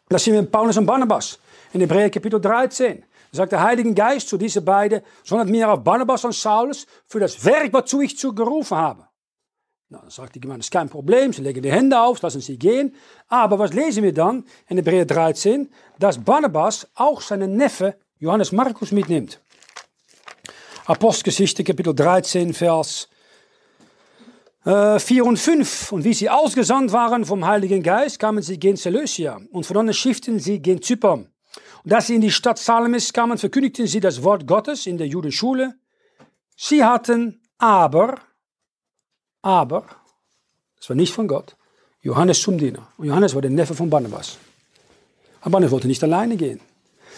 Das 0.08 0.24
sehen 0.24 0.32
wir 0.32 0.40
in 0.40 0.50
Paulus 0.50 0.76
und 0.76 0.86
Barnabas. 0.86 1.38
In 1.72 1.80
Hebräer 1.80 2.10
Kapitel 2.10 2.40
13. 2.40 3.04
Da 3.30 3.36
sagt 3.36 3.52
der 3.52 3.62
Heilige 3.62 3.94
Geist 3.94 4.28
zu 4.28 4.36
diesen 4.36 4.64
beiden, 4.64 5.02
sondern 5.22 5.48
mir 5.48 5.70
auf 5.70 5.84
Barnabas 5.84 6.24
und 6.24 6.34
Saulus 6.34 6.84
für 7.06 7.20
das 7.20 7.44
Werk, 7.44 7.72
wozu 7.72 8.00
ich 8.00 8.18
zu 8.18 8.34
gerufen 8.34 8.76
habe. 8.76 9.06
Na, 9.88 9.98
dann 9.98 10.10
sagt 10.10 10.34
die 10.34 10.40
Gemeinde, 10.40 10.62
das 10.62 10.66
ist 10.66 10.72
kein 10.72 10.88
Problem, 10.88 11.32
sie 11.32 11.42
legen 11.42 11.62
die 11.62 11.70
Hände 11.70 12.00
auf, 12.00 12.20
lassen 12.22 12.40
sie 12.40 12.58
gehen. 12.58 12.92
Aber 13.28 13.56
was 13.60 13.72
lesen 13.72 14.02
wir 14.02 14.12
dann 14.12 14.44
in 14.66 14.78
Hebräer 14.78 15.04
13? 15.04 15.70
Dass 16.00 16.18
Barnabas 16.18 16.88
auch 16.96 17.20
seinen 17.20 17.56
Neffe 17.56 17.94
Johannes 18.22 18.52
Markus 18.52 18.92
mitnimmt. 18.92 19.40
Apostelgeschichte 20.84 21.64
Kapitel 21.64 21.92
13, 21.92 22.54
Vers 22.54 23.08
äh, 24.64 25.00
4 25.00 25.24
und 25.24 25.40
5. 25.40 25.90
Und 25.90 26.04
wie 26.04 26.14
sie 26.14 26.30
ausgesandt 26.30 26.92
waren 26.92 27.24
vom 27.24 27.44
Heiligen 27.44 27.82
Geist, 27.82 28.20
kamen 28.20 28.40
sie 28.40 28.60
gen 28.60 28.76
Seleucia 28.76 29.40
und 29.50 29.66
von 29.66 29.74
dort 29.74 29.96
schifften 29.96 30.38
sie 30.38 30.62
gen 30.62 30.80
Zypern. 30.80 31.32
Und 31.82 31.92
als 31.92 32.06
sie 32.06 32.14
in 32.14 32.20
die 32.20 32.30
Stadt 32.30 32.60
Salamis 32.60 33.12
kamen, 33.12 33.38
verkündigten 33.38 33.88
sie 33.88 33.98
das 33.98 34.22
Wort 34.22 34.46
Gottes 34.46 34.86
in 34.86 34.98
der 34.98 35.08
Judenschule. 35.08 35.74
Sie 36.56 36.84
hatten 36.84 37.40
aber, 37.58 38.20
aber, 39.42 39.84
das 40.76 40.88
war 40.88 40.94
nicht 40.94 41.12
von 41.12 41.26
Gott, 41.26 41.56
Johannes 42.02 42.40
zum 42.40 42.56
Diener. 42.56 42.86
Und 42.98 43.08
Johannes 43.08 43.34
war 43.34 43.42
der 43.42 43.50
Neffe 43.50 43.74
von 43.74 43.90
Barnabas. 43.90 44.38
Aber 45.40 45.50
Barnabas 45.50 45.72
wollte 45.72 45.88
nicht 45.88 46.04
alleine 46.04 46.36
gehen. 46.36 46.60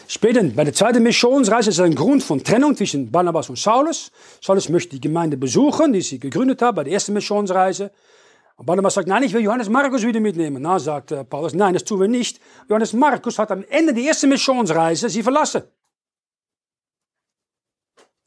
Später 0.07 0.43
bei 0.43 0.65
der 0.65 0.75
zweiten 0.75 1.03
Missionsreise 1.03 1.71
ist 1.71 1.81
ein 1.81 1.95
Grund 1.95 2.23
von 2.23 2.43
Trennung 2.43 2.77
zwischen 2.77 3.11
Barnabas 3.11 3.49
und 3.49 3.59
Saulus. 3.59 4.13
Saulus 4.41 4.69
möchte 4.69 4.91
die 4.91 5.01
Gemeinde 5.01 5.37
besuchen, 5.37 5.93
die 5.93 6.03
sie 6.03 6.19
gegründet 6.19 6.61
hat 6.61 6.75
bei 6.75 6.85
der 6.85 6.93
ersten 6.93 7.15
Missionsreise. 7.15 7.91
Und 8.57 8.67
Barnabas 8.67 8.95
sagt, 8.95 9.09
nein, 9.09 9.23
ich 9.23 9.33
will 9.33 9.41
Johannes 9.43 9.69
Markus 9.69 10.03
wieder 10.03 10.21
mitnehmen. 10.21 10.63
Na, 10.63 10.79
sagt 10.79 11.11
äh, 11.13 11.25
Paulus, 11.25 11.55
nein, 11.55 11.75
das 11.75 11.85
tun 11.85 12.01
wir 12.01 12.09
nicht. 12.09 12.41
Johannes 12.69 12.93
Markus 12.93 13.39
hat 13.39 13.51
am 13.51 13.65
Ende 13.69 13.95
der 13.95 14.05
ersten 14.05 14.29
Missionsreise 14.29 15.09
sie 15.09 15.23
verlassen. 15.23 15.63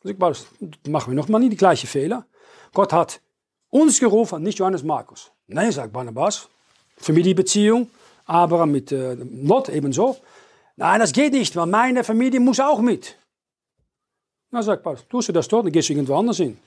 Sagt 0.04 0.20
Paulus, 0.20 0.48
machen 0.88 1.12
wir 1.12 1.16
nochmal 1.16 1.42
nie 1.42 1.50
die 1.50 1.58
gleichen 1.58 1.88
Fehler. 1.88 2.26
Gott 2.74 2.92
hat 2.92 3.22
uns 3.70 4.00
gerufen, 4.00 4.44
nicht 4.44 4.60
Johannes 4.60 4.84
Markus. 4.84 5.32
Nein, 5.48 5.72
sagt 5.72 5.94
Barnabas, 5.94 6.50
Familienbeziehung, 6.98 7.90
Abraham 8.26 8.72
mit 8.72 8.92
äh, 8.92 9.14
Lot 9.14 9.70
ebenso. 9.70 10.18
Nein, 10.78 11.00
das 11.00 11.12
geht 11.12 11.34
nicht, 11.34 11.56
weil 11.56 11.66
meine 11.66 12.04
Familie 12.04 12.40
muss 12.40 12.60
auch 12.60 12.80
mit. 12.80 13.18
Na, 14.52 14.62
sagt 14.62 14.84
Paulus, 14.84 15.06
tust 15.10 15.28
du 15.28 15.34
das 15.34 15.48
dort, 15.48 15.66
dann 15.66 15.72
gehst 15.72 15.90
du 15.90 15.94
irgendwo 15.94 16.16
anders 16.16 16.38
hin. 16.38 16.58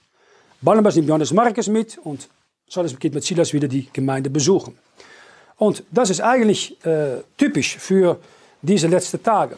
Barnabas 0.60 0.96
nimmt 0.96 1.08
Johannes 1.08 1.32
Markus 1.32 1.68
mit 1.68 1.96
und 1.98 2.28
Saulus 2.68 2.98
geht 2.98 3.14
mit 3.14 3.24
Silas 3.24 3.52
wieder 3.52 3.68
die 3.68 3.88
Gemeinde 3.92 4.28
besuchen. 4.28 4.76
Und 5.56 5.84
das 5.90 6.10
ist 6.10 6.20
eigentlich 6.20 6.84
äh, 6.84 7.22
typisch 7.36 7.78
für 7.78 8.18
diese 8.60 8.88
letzten 8.88 9.22
Tage. 9.22 9.56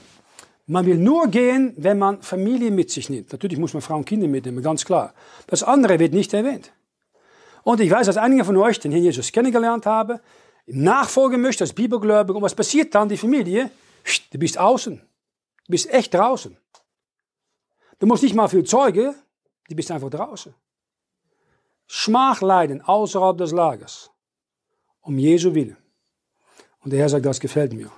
Man 0.67 0.85
will 0.87 0.97
nur 0.97 1.29
gehen, 1.29 1.75
wenn 1.77 1.99
man 1.99 2.21
Familie 2.23 2.71
mit 2.71 2.91
sich 2.91 3.09
nimmt. 3.09 3.33
Natürlich 3.33 3.59
muss 3.59 3.73
man 3.73 3.83
Frauen 3.83 3.99
und 3.99 4.05
Kinder 4.05 4.29
mitnehmen, 4.29 4.63
ganz 4.63 4.85
klar. 4.85 5.15
Das 5.47 5.63
andere 5.63 5.99
wird 5.99 6.13
nicht 6.13 6.33
erwähnt. 6.35 6.73
Und 7.65 7.81
ich 7.81 7.91
weiß, 7.91 8.07
dass 8.07 8.17
einige 8.17 8.45
von 8.45 8.57
euch 8.59 8.79
den 8.79 8.93
Herrn 8.93 9.03
Jesus 9.03 9.33
kennengelernt 9.33 9.87
haben, 9.87 10.19
nachfolgen 10.67 11.41
möchten 11.41 11.65
als 11.65 11.73
Bibelgläubige. 11.73 12.37
Und 12.37 12.43
was 12.43 12.55
passiert 12.55 12.95
dann? 12.95 13.09
Die 13.09 13.17
Familie 13.17 13.71
Du 14.31 14.39
bist 14.39 14.59
außen. 14.59 14.99
Du 14.99 15.71
bist 15.71 15.89
echt 15.91 16.15
draußen. 16.15 16.57
Du 17.99 18.07
musst 18.07 18.23
nicht 18.23 18.35
mal 18.35 18.49
viel 18.49 18.65
zeugen, 18.65 19.15
du 19.69 19.77
bist 19.77 19.91
einfach 19.91 20.11
draußen. 20.11 20.55
Schmach 21.87 22.41
leiden 22.41 22.81
außerhalb 22.83 23.37
des 23.39 23.53
Lagers. 23.53 24.11
Um 25.03 25.19
Jesu 25.19 25.55
Willen. 25.55 25.77
Und 26.81 26.93
der 26.93 27.01
Herr 27.01 27.09
sagt, 27.09 27.27
das 27.27 27.39
gefällt 27.39 27.73
mir. 27.73 27.91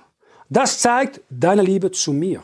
Das 0.49 0.79
zeigt 0.79 1.21
deine 1.29 1.63
Liebe 1.63 1.91
zu 1.91 2.13
mir. 2.13 2.43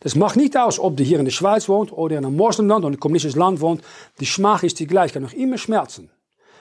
Das 0.00 0.14
macht 0.14 0.36
nicht 0.36 0.56
aus, 0.56 0.78
ob 0.78 0.96
du 0.96 1.02
hier 1.02 1.18
in 1.18 1.24
der 1.24 1.32
Schweiz 1.32 1.68
wohnt 1.68 1.92
oder 1.92 2.18
in 2.18 2.24
einem 2.24 2.36
Moslemland 2.36 2.84
oder 2.84 2.88
in 2.88 2.94
einem 2.94 3.00
kommunistischen 3.00 3.38
Land 3.38 3.60
wohnt. 3.60 3.82
Die 4.18 4.26
Schmach 4.26 4.62
ist 4.62 4.78
die 4.78 4.86
gleich, 4.86 5.12
kann 5.12 5.22
noch 5.22 5.32
immer 5.32 5.58
schmerzen. 5.58 6.10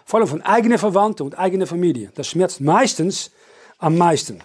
Vor 0.06 0.20
allem 0.20 0.28
von 0.28 0.42
eigenen 0.42 0.78
Verwandten 0.78 1.24
und 1.24 1.38
eigener 1.38 1.68
Familie. 1.68 2.12
Das 2.16 2.28
schmerzt 2.28 2.62
meistens 2.62 3.32
am 3.78 3.98
meisten. 3.98 4.42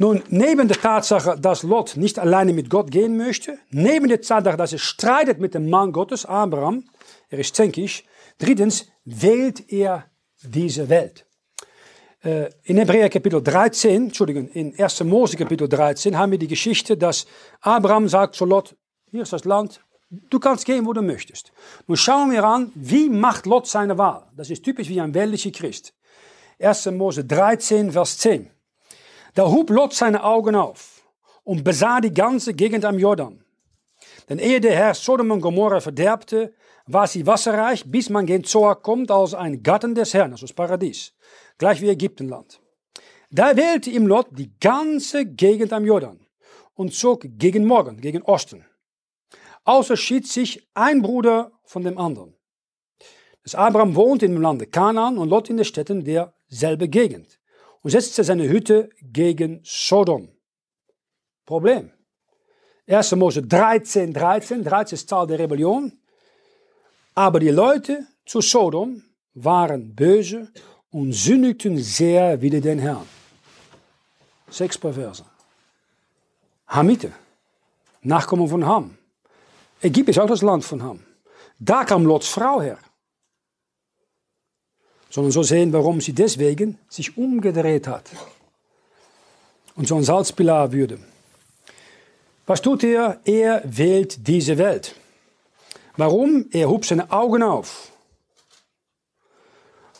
Nun, 0.00 0.22
neben 0.30 0.66
der 0.66 0.78
Tatsache, 0.78 1.38
dass 1.38 1.62
Lot 1.62 1.98
nicht 1.98 2.18
alleine 2.18 2.54
mit 2.54 2.70
Gott 2.70 2.90
gehen 2.90 3.18
möchte, 3.18 3.58
neben 3.68 4.08
der 4.08 4.22
Tatsache, 4.22 4.56
dass 4.56 4.72
er 4.72 4.78
streitet 4.78 5.38
mit 5.38 5.52
dem 5.52 5.68
Mann 5.68 5.92
Gottes, 5.92 6.24
Abraham, 6.24 6.84
er 7.28 7.38
ist 7.38 7.54
zänkisch, 7.54 8.04
drittens 8.38 8.86
wählt 9.04 9.70
er 9.70 10.06
diese 10.42 10.88
Welt. 10.88 11.26
Äh, 12.24 12.48
in 12.62 12.78
Hebräer 12.78 13.10
Kapitel 13.10 13.42
13, 13.42 14.04
Entschuldigung, 14.04 14.48
in 14.48 14.74
1. 14.80 15.04
Mose 15.04 15.36
Kapitel 15.36 15.68
13 15.68 16.16
haben 16.16 16.32
wir 16.32 16.38
die 16.38 16.48
Geschichte, 16.48 16.96
dass 16.96 17.26
Abraham 17.60 18.08
sagt 18.08 18.36
zu 18.36 18.46
Lot, 18.46 18.74
hier 19.10 19.20
ist 19.20 19.34
das 19.34 19.44
Land, 19.44 19.84
du 20.08 20.40
kannst 20.40 20.64
gehen, 20.64 20.86
wo 20.86 20.94
du 20.94 21.02
möchtest. 21.02 21.52
Nun 21.86 21.98
schauen 21.98 22.32
wir 22.32 22.42
an, 22.42 22.72
wie 22.74 23.10
macht 23.10 23.44
Lot 23.44 23.66
seine 23.66 23.98
Wahl. 23.98 24.26
Das 24.34 24.48
ist 24.48 24.64
typisch 24.64 24.88
wie 24.88 25.02
ein 25.02 25.12
weltlicher 25.12 25.50
Christ. 25.50 25.92
1. 26.58 26.86
Mose 26.86 27.22
13, 27.22 27.92
Vers 27.92 28.16
10. 28.16 28.50
Da 29.34 29.46
hob 29.46 29.70
Lot 29.70 29.94
seine 29.94 30.24
Augen 30.24 30.56
auf 30.56 31.04
und 31.44 31.64
besah 31.64 32.00
die 32.00 32.12
ganze 32.12 32.54
Gegend 32.54 32.84
am 32.84 32.98
Jordan. 32.98 33.44
Denn 34.28 34.38
ehe 34.38 34.60
der 34.60 34.74
Herr 34.74 34.94
Sodom 34.94 35.30
und 35.30 35.40
Gomorra 35.40 35.80
verderbte, 35.80 36.54
war 36.86 37.06
sie 37.06 37.26
wasserreich, 37.26 37.84
bis 37.86 38.10
man 38.10 38.26
gen 38.26 38.44
Zoar 38.44 38.80
kommt 38.80 39.10
als 39.10 39.34
ein 39.34 39.62
Gatten 39.62 39.94
des 39.94 40.14
Herrn, 40.14 40.32
also 40.32 40.46
das 40.46 40.54
Paradies, 40.54 41.12
gleich 41.58 41.80
wie 41.80 41.88
Ägyptenland. 41.88 42.60
Da 43.30 43.56
wählte 43.56 43.90
ihm 43.90 44.06
Lot 44.06 44.28
die 44.32 44.52
ganze 44.58 45.26
Gegend 45.26 45.72
am 45.72 45.84
Jordan 45.84 46.18
und 46.74 46.94
zog 46.94 47.26
gegen 47.38 47.64
Morgen, 47.64 48.00
gegen 48.00 48.22
Osten. 48.22 48.64
Außer 49.64 49.96
schied 49.96 50.26
sich 50.26 50.68
ein 50.74 51.02
Bruder 51.02 51.52
von 51.64 51.84
dem 51.84 51.98
anderen. 51.98 52.34
Das 53.44 53.54
Abraham 53.54 53.94
wohnt 53.94 54.22
im 54.22 54.40
Lande 54.40 54.66
Kanaan 54.66 55.18
und 55.18 55.28
Lot 55.28 55.48
in 55.50 55.56
den 55.56 55.64
Städten 55.64 56.04
derselbe 56.04 56.88
Gegend 56.88 57.39
und 57.82 57.90
setzte 57.90 58.24
seine 58.24 58.48
Hütte 58.48 58.90
gegen 59.00 59.60
Sodom. 59.64 60.28
Problem. 61.46 61.90
1. 62.86 63.12
Mose 63.16 63.42
13, 63.42 64.12
13, 64.12 64.64
13 64.64 64.96
ist 64.96 65.08
Zahl 65.08 65.26
der 65.26 65.38
Rebellion. 65.38 65.92
Aber 67.14 67.40
die 67.40 67.50
Leute 67.50 68.06
zu 68.26 68.40
Sodom 68.40 69.02
waren 69.34 69.94
böse 69.94 70.48
und 70.90 71.12
sündigten 71.12 71.78
sehr 71.78 72.40
wider 72.40 72.60
den 72.60 72.78
Herrn. 72.78 73.06
Sechs 74.50 74.76
Perverse. 74.76 75.24
Hamite, 76.66 77.12
Nachkommen 78.02 78.48
von 78.48 78.66
Ham. 78.66 78.96
Ägypten 79.82 80.10
ist 80.10 80.18
auch 80.18 80.26
das 80.26 80.42
Land 80.42 80.64
von 80.64 80.82
Ham. 80.82 81.00
Da 81.58 81.84
kam 81.84 82.04
Lots 82.04 82.28
Frau 82.28 82.60
her 82.60 82.78
sondern 85.10 85.32
so 85.32 85.42
sehen, 85.42 85.72
warum 85.72 86.00
sie 86.00 86.12
deswegen 86.12 86.78
sich 86.88 87.16
umgedreht 87.18 87.86
hat 87.86 88.04
und 89.74 89.86
so 89.86 89.96
ein 89.96 90.04
Salzpilar 90.04 90.72
würde. 90.72 90.98
Was 92.46 92.62
tut 92.62 92.84
er? 92.84 93.20
Er 93.24 93.62
wählt 93.64 94.26
diese 94.26 94.56
Welt. 94.56 94.94
Warum? 95.96 96.46
Er 96.52 96.68
hob 96.68 96.84
seine 96.84 97.10
Augen 97.10 97.42
auf. 97.42 97.90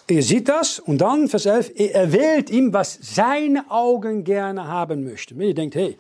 Er 0.08 0.22
sieht 0.22 0.48
das 0.48 0.80
und 0.80 0.98
dann, 0.98 1.28
Vers 1.28 1.46
11, 1.46 1.72
er 1.76 2.12
wählt 2.12 2.50
ihm, 2.50 2.72
was 2.72 2.98
seine 3.00 3.70
Augen 3.70 4.24
gerne 4.24 4.66
haben 4.66 5.04
möchten. 5.04 5.38
Wenn 5.38 5.48
ihr 5.48 5.54
denkt, 5.54 5.76
hey, 5.76 5.96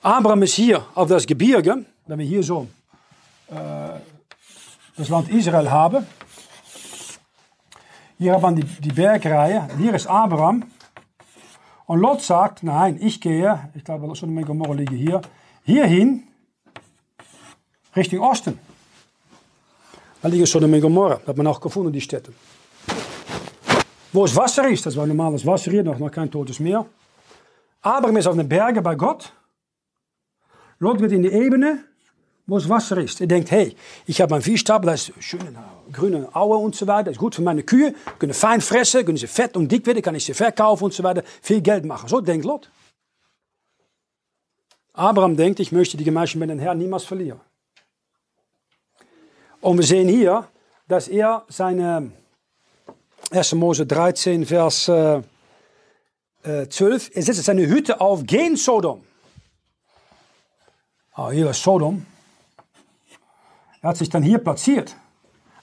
Abraham 0.00 0.42
ist 0.42 0.54
hier 0.54 0.86
auf 0.94 1.08
das 1.08 1.26
Gebirge, 1.26 1.84
wenn 2.06 2.18
wir 2.18 2.24
hier 2.24 2.42
so 2.42 2.66
äh, 3.50 3.54
das 4.96 5.08
Land 5.10 5.28
Israel 5.28 5.70
haben, 5.70 6.06
hier 8.18 8.32
haben 8.32 8.56
wir 8.56 8.64
die, 8.64 8.80
die 8.80 8.92
Bergreihe. 8.92 9.68
Hier 9.78 9.94
ist 9.94 10.06
Abraham. 10.06 10.64
Und 11.86 12.00
Lot 12.00 12.22
sagt, 12.22 12.62
nein, 12.62 12.98
ich 13.00 13.20
gehe, 13.20 13.70
ich 13.74 13.84
glaube, 13.84 14.12
Sodom 14.14 14.36
und 14.36 14.46
Gomorra 14.46 14.72
liegen 14.72 14.96
hier, 14.96 15.20
hierhin, 15.62 16.24
Richtung 17.94 18.20
Osten. 18.20 18.58
Da 20.20 20.28
liegen 20.28 20.46
Sodom 20.46 20.72
und 20.72 20.80
Gomorra, 20.80 21.20
hat 21.26 21.36
man 21.36 21.46
auch 21.46 21.60
gefunden, 21.60 21.92
die 21.92 22.00
Städte. 22.00 22.32
Wo 24.12 24.24
es 24.24 24.34
Wasser 24.34 24.68
ist, 24.68 24.84
das 24.86 24.96
war 24.96 25.06
normales 25.06 25.46
Wasser 25.46 25.70
hier, 25.70 25.84
noch, 25.84 25.98
noch 25.98 26.10
kein 26.10 26.30
totes 26.30 26.58
Meer. 26.58 26.86
Abraham 27.82 28.16
ist 28.16 28.26
auf 28.26 28.34
den 28.34 28.48
Bergen 28.48 28.82
bei 28.82 28.96
Gott. 28.96 29.32
Lot 30.78 30.98
geht 30.98 31.12
in 31.12 31.22
die 31.22 31.32
Ebene, 31.32 31.84
wo 32.46 32.56
es 32.56 32.68
Wasser 32.68 32.98
ist. 32.98 33.20
Er 33.20 33.26
denkt, 33.26 33.50
hey, 33.50 33.74
ich 34.06 34.20
habe 34.20 34.34
einen 34.34 34.42
Viehstapel, 34.42 34.86
da 34.86 34.94
ist 34.94 35.12
schöne 35.20 35.64
grüne 35.92 36.34
Aue 36.34 36.56
und 36.56 36.74
so 36.74 36.86
weiter, 36.86 37.04
das 37.04 37.12
ist 37.12 37.18
gut 37.18 37.34
für 37.34 37.42
meine 37.42 37.62
Kühe, 37.62 37.94
können 38.18 38.34
fein 38.34 38.60
fressen, 38.60 39.04
können 39.04 39.16
sie 39.16 39.26
fett 39.26 39.56
und 39.56 39.70
dick 39.70 39.86
werden, 39.86 40.02
kann 40.02 40.14
ich 40.14 40.24
sie 40.24 40.34
verkaufen 40.34 40.84
und 40.84 40.94
so 40.94 41.02
weiter, 41.02 41.22
viel 41.42 41.60
Geld 41.60 41.84
machen. 41.84 42.08
So 42.08 42.20
denkt 42.20 42.44
Lot. 42.44 42.70
Abraham 44.92 45.36
denkt, 45.36 45.60
ich 45.60 45.72
möchte 45.72 45.96
die 45.96 46.04
Gemeinschaft 46.04 46.36
mit 46.36 46.50
dem 46.50 46.58
Herrn 46.58 46.78
niemals 46.78 47.04
verlieren. 47.04 47.40
Und 49.60 49.76
wir 49.78 49.84
sehen 49.84 50.08
hier, 50.08 50.48
dass 50.88 51.08
er 51.08 51.44
seine 51.48 52.12
1. 53.30 53.54
Mose 53.54 53.86
13, 53.86 54.46
Vers 54.46 54.88
äh, 54.88 55.22
12, 56.42 57.10
er 57.14 57.22
setzt 57.22 57.44
seine 57.44 57.66
Hütte 57.66 58.00
auf 58.00 58.24
gegen 58.24 58.56
Sodom. 58.56 59.04
Oh, 61.16 61.30
hier 61.30 61.50
ist 61.50 61.62
Sodom. 61.62 62.06
Er 63.82 63.90
hat 63.90 63.96
sich 63.96 64.08
dann 64.08 64.22
hier 64.22 64.38
platziert. 64.38 64.96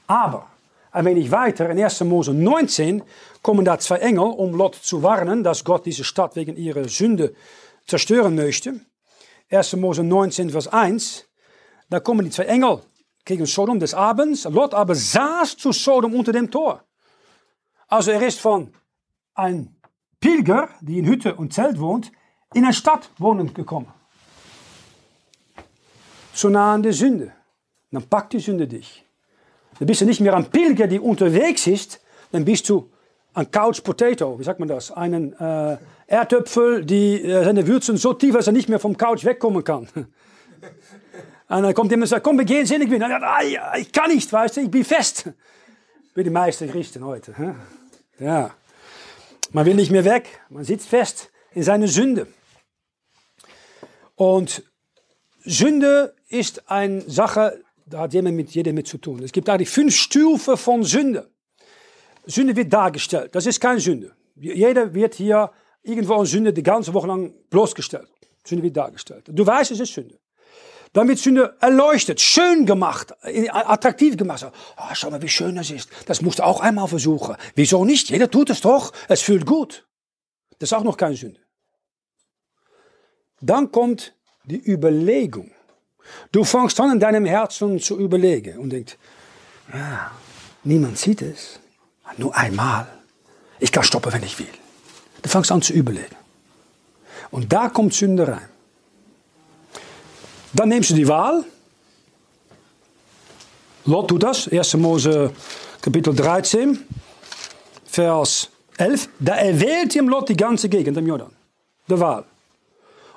Aber 0.08 0.48
ein 0.92 1.06
wenig 1.06 1.32
weiter, 1.32 1.70
in 1.70 1.84
1. 1.84 2.02
Mose 2.02 2.34
19, 2.34 3.04
kommen 3.42 3.66
da 3.66 3.80
zwei 3.80 3.98
Engel, 3.98 4.26
um 4.26 4.54
Lot 4.56 4.76
zu 4.76 5.02
warnen, 5.02 5.44
dass 5.44 5.64
Gott 5.64 5.86
diese 5.86 6.04
Stadt 6.04 6.36
wegen 6.36 6.56
ihrer 6.56 6.88
Sünde 6.88 7.34
zerstören 7.88 8.36
möchte. 8.36 8.80
1. 9.50 9.76
Mose 9.78 10.04
19, 10.04 10.52
Vers 10.52 10.68
1. 10.68 11.28
Da 11.90 12.00
kommen 12.00 12.26
die 12.26 12.32
zwei 12.32 12.46
Engel 12.46 12.82
gegen 13.26 13.46
Sodom 13.46 13.80
des 13.80 13.94
Abends. 13.94 14.46
Lot 14.46 14.74
aber 14.74 14.96
saß 14.96 15.58
zu 15.58 15.72
Sodom 15.72 16.14
unter 16.14 16.32
dem 16.32 16.50
Tor. 16.52 16.84
Also 17.88 18.12
er 18.12 18.22
ist 18.22 18.40
von 18.40 18.74
ein 19.36 19.76
Pilger, 20.20 20.70
die 20.82 21.00
in 21.00 21.06
Hütte 21.06 21.36
und 21.36 21.54
Zelt 21.54 21.80
wohnt, 21.80 22.12
in 22.54 22.64
eine 22.64 22.74
Stadt 22.74 23.10
wohnend 23.18 23.56
gekommen. 23.56 23.92
Zu 26.34 26.50
nah 26.50 26.74
an 26.74 26.84
der 26.84 26.94
Sünde 26.94 27.34
dann 27.94 28.04
packt 28.04 28.34
die 28.34 28.40
Sünde 28.40 28.68
dich. 28.68 29.06
Du 29.80 29.86
bist 29.86 30.02
ja 30.02 30.08
nicht 30.08 30.20
mehr 30.20 30.36
ein 30.36 30.46
Pilger, 30.46 30.88
die 30.88 31.00
unterwegs 31.00 31.68
ist, 31.68 32.00
dann 32.32 32.46
bist 32.46 32.68
du 32.70 32.90
ein 33.34 33.50
Couch 33.50 33.84
Potato, 33.84 34.40
wie 34.40 34.44
sagt 34.44 34.60
man 34.60 34.68
das? 34.68 34.92
Einen 34.92 35.34
äh, 35.34 35.78
Erdöpfel, 36.08 36.86
die 36.86 37.24
äh, 37.24 37.44
seine 37.44 37.66
Würzen 37.68 37.98
so 37.98 38.14
tief, 38.14 38.36
dass 38.36 38.48
er 38.48 38.54
nicht 38.54 38.70
mehr 38.70 38.80
vom 38.80 38.98
Couch 38.98 39.26
wegkommen 39.26 39.64
kann. 39.64 39.88
Und 41.50 41.62
dann 41.64 41.74
kommt 41.76 41.92
jemand 41.92 42.06
und 42.06 42.10
sagt, 42.10 42.24
komm, 42.24 42.38
wir 42.38 42.46
gehen 42.46 42.66
sinnig 42.66 42.90
sagt, 42.90 43.44
ich 43.78 43.92
kann 43.92 44.10
nicht, 44.10 44.32
weißt 44.32 44.58
du, 44.58 44.62
ich 44.62 44.72
bin 44.72 44.84
fest. 44.84 45.30
Wie 46.16 46.24
die 46.24 46.32
meisten 46.32 46.72
Christen 46.72 47.06
heute. 47.06 47.36
Ja. 48.18 48.52
Man 49.52 49.66
will 49.66 49.76
nicht 49.76 49.92
mehr 49.92 50.04
weg, 50.04 50.42
man 50.50 50.64
sitzt 50.64 50.88
fest 50.88 51.30
in 51.54 51.62
seine 51.62 51.88
Sünde. 51.88 52.26
Und 54.16 54.64
Sünde 55.46 56.16
ist 56.28 56.72
eine 56.72 57.02
Sache, 57.02 57.63
da 57.94 58.00
hat 58.00 58.14
jeder 58.14 58.32
mit, 58.32 58.50
jeder 58.50 58.74
mit 58.74 58.88
zu 58.88 58.98
tun. 58.98 59.22
Es 59.24 59.32
gibt 59.32 59.48
eigentlich 59.48 59.70
fünf 59.70 59.96
Stufen 59.96 60.58
von 60.58 60.84
Sünde. 60.84 61.30
Sünde 62.26 62.56
wird 62.56 62.74
dargestellt. 62.74 63.36
Das 63.36 63.46
ist 63.46 63.60
keine 63.60 63.80
Sünde. 63.80 64.16
Jeder 64.36 64.94
wird 64.94 65.14
hier 65.14 65.52
irgendwo 65.84 66.16
an 66.16 66.26
Sünde 66.26 66.52
die 66.52 66.64
ganze 66.64 66.92
Woche 66.94 67.08
lang 67.08 67.34
bloßgestellt. 67.52 68.08
Sünde 68.44 68.64
wird 68.64 68.76
dargestellt. 68.76 69.26
Du 69.28 69.46
weißt, 69.46 69.72
es 69.72 69.80
ist 69.80 69.94
Sünde. 69.94 70.18
Dann 70.92 71.08
wird 71.08 71.20
Sünde 71.20 71.56
erleuchtet, 71.60 72.20
schön 72.20 72.66
gemacht, 72.66 73.14
attraktiv 73.52 74.18
gemacht. 74.18 74.46
Oh, 74.78 74.94
schau 74.94 75.12
mal, 75.12 75.22
wie 75.22 75.30
schön 75.30 75.56
das 75.56 75.70
ist. 75.70 75.90
Das 76.08 76.22
musst 76.22 76.40
du 76.40 76.44
auch 76.44 76.62
einmal 76.62 76.88
versuchen. 76.88 77.36
Wieso 77.56 77.86
nicht? 77.86 78.10
Jeder 78.10 78.30
tut 78.30 78.50
es 78.50 78.62
doch. 78.62 78.92
Es 79.08 79.22
fühlt 79.22 79.46
gut. 79.46 79.88
Das 80.58 80.70
ist 80.70 80.74
auch 80.74 80.84
noch 80.84 80.98
keine 80.98 81.16
Sünde. 81.16 81.40
Dann 83.42 83.72
kommt 83.72 84.16
die 84.46 84.62
Überlegung. 84.68 85.52
Du 86.32 86.44
fängst 86.44 86.80
an 86.80 86.92
in 86.92 87.00
deinem 87.00 87.26
Herzen 87.26 87.80
zu 87.80 88.00
überlegen 88.00 88.58
und 88.58 88.70
denkst, 88.70 88.98
ja, 89.74 90.12
niemand 90.64 90.98
sieht 90.98 91.22
es. 91.22 91.60
Nur 92.18 92.36
einmal. 92.36 92.88
Ich 93.60 93.72
kann 93.72 93.84
stoppen, 93.84 94.12
wenn 94.14 94.24
ich 94.24 94.38
will. 94.38 94.48
Du 95.22 95.30
fängst 95.30 95.52
an 95.52 95.62
zu 95.62 95.74
überlegen. 95.74 96.16
Und 97.32 97.52
da 97.52 97.70
kommt 97.70 97.94
Sünde 97.94 98.28
rein. 98.28 98.50
Dann 100.54 100.70
nimmst 100.70 100.92
du 100.92 100.94
die 100.94 101.08
Wahl. 101.08 101.44
Lot 103.86 104.08
tut 104.10 104.24
das. 104.24 104.48
1. 104.48 104.76
Mose 104.76 105.32
Kapitel 105.82 106.16
13, 106.16 106.80
Vers 107.86 108.50
11. 108.78 109.10
Da 109.20 109.36
erwählt 109.36 109.96
ihm 109.96 110.08
Lot 110.08 110.30
die 110.30 110.38
ganze 110.38 110.70
Gegend 110.70 110.98
am 110.98 111.08
Jordan. 111.08 111.32
De 111.90 112.00
Wahl. 112.00 112.24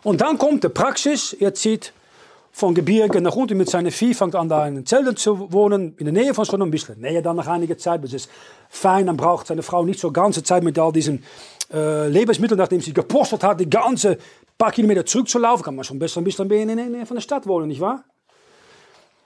Und 0.03 0.20
dann 0.20 0.38
kommt 0.38 0.64
die 0.64 0.68
Praxis. 0.68 1.33
Er 1.35 1.55
zieht 1.55 1.92
von 2.56 2.74
Gebirge 2.74 3.20
nach 3.20 3.36
unten 3.36 3.58
mit 3.58 3.68
seinem 3.68 3.92
Vieh, 3.92 4.14
fängt 4.14 4.34
an, 4.34 4.48
da 4.48 4.66
in 4.66 4.86
Zelten 4.86 5.14
zu 5.14 5.52
wohnen, 5.52 5.94
in 5.98 6.06
der 6.06 6.14
Nähe 6.14 6.32
von 6.32 6.46
Sodom, 6.46 6.68
ein 6.68 6.70
bisschen 6.70 6.98
näher 6.98 7.20
dann 7.20 7.36
nach 7.36 7.48
einiger 7.48 7.76
Zeit. 7.76 8.02
Das 8.02 8.14
ist 8.14 8.30
fein, 8.70 9.04
dann 9.04 9.18
braucht 9.18 9.48
seine 9.48 9.62
Frau 9.62 9.84
nicht 9.84 10.00
so 10.00 10.10
ganze 10.10 10.42
Zeit 10.42 10.62
mit 10.62 10.78
all 10.78 10.90
diesen 10.90 11.22
äh, 11.70 12.08
Lebensmitteln, 12.08 12.56
nachdem 12.56 12.80
sie 12.80 12.94
gepostet 12.94 13.44
hat, 13.44 13.60
die 13.60 13.68
ganze 13.68 14.16
paar 14.56 14.72
Kilometer 14.72 15.04
zurückzulaufen, 15.04 15.66
kann 15.66 15.74
man 15.74 15.84
schon 15.84 15.98
besser 15.98 16.22
ein 16.22 16.24
bisschen 16.24 16.50
in 16.50 16.68
der 16.68 16.86
Nähe 16.86 17.04
von 17.04 17.16
der 17.16 17.20
Stadt 17.20 17.46
wohnen, 17.46 17.68
nicht 17.68 17.82
wahr? 17.82 18.04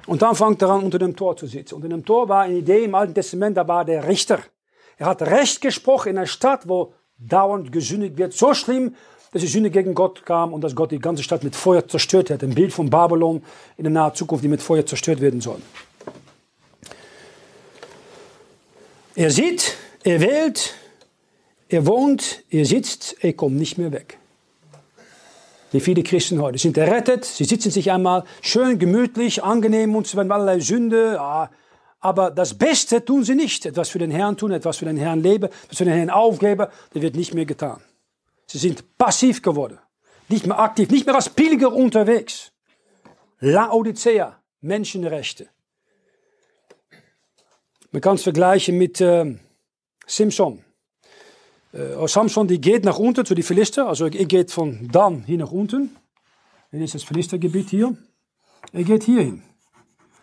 Und 0.09 0.23
dann 0.23 0.35
fängt 0.35 0.61
er 0.63 0.71
an, 0.71 0.83
unter 0.83 0.99
dem 0.99 1.15
Tor 1.15 1.37
zu 1.37 1.47
sitzen. 1.47 1.81
In 1.85 1.91
dem 1.91 2.05
Tor 2.05 2.29
war 2.29 2.43
eine 2.43 2.57
Idee 2.57 2.83
im 2.83 2.97
Alten 2.97 3.15
Testament, 3.15 3.57
da 3.57 3.69
war 3.69 3.85
der 3.85 4.09
Richter. 4.09 4.41
Er 4.97 5.07
hat 5.07 5.23
Recht 5.23 5.61
gesprochen 5.61 6.09
in 6.09 6.19
einer 6.19 6.27
Stadt, 6.27 6.69
wo 6.69 6.95
dauernd 7.17 7.71
gesündigt 7.71 8.19
wird. 8.19 8.33
So 8.33 8.55
schlimm, 8.55 8.97
dass 9.33 9.43
die 9.43 9.49
Sünde 9.49 9.71
gegen 9.71 9.95
Gott 9.95 10.25
kam 10.27 10.53
und 10.53 10.63
dass 10.63 10.75
Gott 10.75 10.91
die 10.91 10.99
ganze 10.99 11.23
Stadt 11.23 11.45
mit 11.45 11.55
Feuer 11.55 11.87
zerstört 11.87 12.31
hat. 12.31 12.43
Ein 12.43 12.55
Bild 12.55 12.73
von 12.73 12.91
Babylon 12.91 13.43
in 13.77 13.85
der 13.85 13.93
nahen 13.93 14.15
Zukunft, 14.15 14.45
die 14.45 14.49
mit 14.49 14.63
Feuer 14.63 14.85
zerstört 14.85 15.21
werden 15.21 15.41
soll. 15.41 15.61
Er 19.15 19.31
sieht, 19.31 19.77
er 20.03 20.21
wählt, 20.21 20.75
er 21.69 21.87
wohnt, 21.87 22.43
er 22.51 22.65
sitzt, 22.65 23.17
er 23.21 23.33
kommt 23.33 23.57
nicht 23.57 23.79
mehr 23.79 23.93
weg. 23.93 24.19
Wie 25.73 25.81
viele 25.81 26.03
Christen 26.03 26.43
heute 26.43 26.59
sind 26.59 26.77
errettet, 26.77 27.25
sie 27.25 27.45
sitzen 27.45 27.71
sich 27.71 27.93
einmal 27.93 28.25
schön, 28.41 28.79
gemütlich, 28.81 29.45
angenehm 29.45 29.95
und 29.95 30.09
sie 30.09 30.17
werden 30.17 30.33
allerlei 30.33 30.59
Sünde, 30.59 31.21
aber 32.01 32.31
das 32.33 32.55
Beste 32.55 33.05
tun 33.05 33.23
sie 33.23 33.37
nicht. 33.37 33.67
Etwas 33.67 33.89
für 33.89 34.01
den 34.01 34.11
Herrn 34.11 34.37
tun, 34.37 34.51
etwas 34.51 34.79
für 34.79 34.87
den 34.87 34.97
Herrn 34.97 35.23
leben, 35.23 35.49
etwas 35.65 35.79
für 35.79 35.85
den 35.85 35.95
Herrn 35.95 36.11
aufgeben, 36.11 36.67
das 36.93 37.03
wird 37.03 37.15
nicht 37.15 37.35
mehr 37.35 37.45
getan. 37.45 37.81
Sie 38.51 38.59
sind 38.59 38.99
passiv 38.99 39.43
geworden. 39.43 39.79
Nicht 40.29 40.45
mehr 40.45 40.59
aktiv, 40.59 40.91
nicht 40.91 41.07
mehr 41.07 41.15
als 41.15 41.29
Pilger 41.29 41.73
unterwegs. 41.73 42.51
Laodicea, 43.39 44.43
Menschenrechte. 44.61 45.49
Man 47.93 48.03
kann 48.03 48.17
es 48.17 48.25
vergleichen 48.25 48.77
mit 48.77 49.01
äh, 49.01 49.39
Simpson. 50.05 50.65
Äh, 51.73 52.09
Samson 52.09 52.49
die 52.49 52.61
geht 52.61 52.85
nach 52.85 52.99
unten 52.99 53.25
zu 53.25 53.37
den 53.37 53.45
Philister. 53.45 53.87
Also 53.87 54.07
er 54.07 54.11
geht 54.11 54.51
von 54.51 54.89
Dan 54.89 55.23
hier 55.23 55.39
nach 55.39 55.53
unten. 55.53 55.97
Hier 56.73 56.83
ist 56.83 56.97
das 56.97 57.05
Philistergebiet 57.05 57.71
hier. 57.71 57.97
Er 58.73 58.83
geht 58.83 59.05
hier 59.05 59.23
hin. 59.23 59.45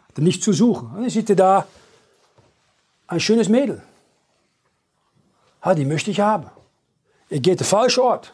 Hat 0.09 0.17
er 0.17 0.23
nicht 0.23 0.43
zu 0.43 0.51
suchen. 0.51 0.91
Dann 0.93 1.09
sieht 1.09 1.29
er 1.29 1.37
da 1.37 1.67
ein 3.07 3.21
schönes 3.21 3.47
Mädel. 3.47 3.81
Ha, 5.61 5.73
die 5.73 5.85
möchte 5.85 6.11
ich 6.11 6.19
haben. 6.19 6.51
Er 7.29 7.39
geht 7.39 7.59
den 7.59 7.65
falschen 7.65 8.01
Ort, 8.01 8.33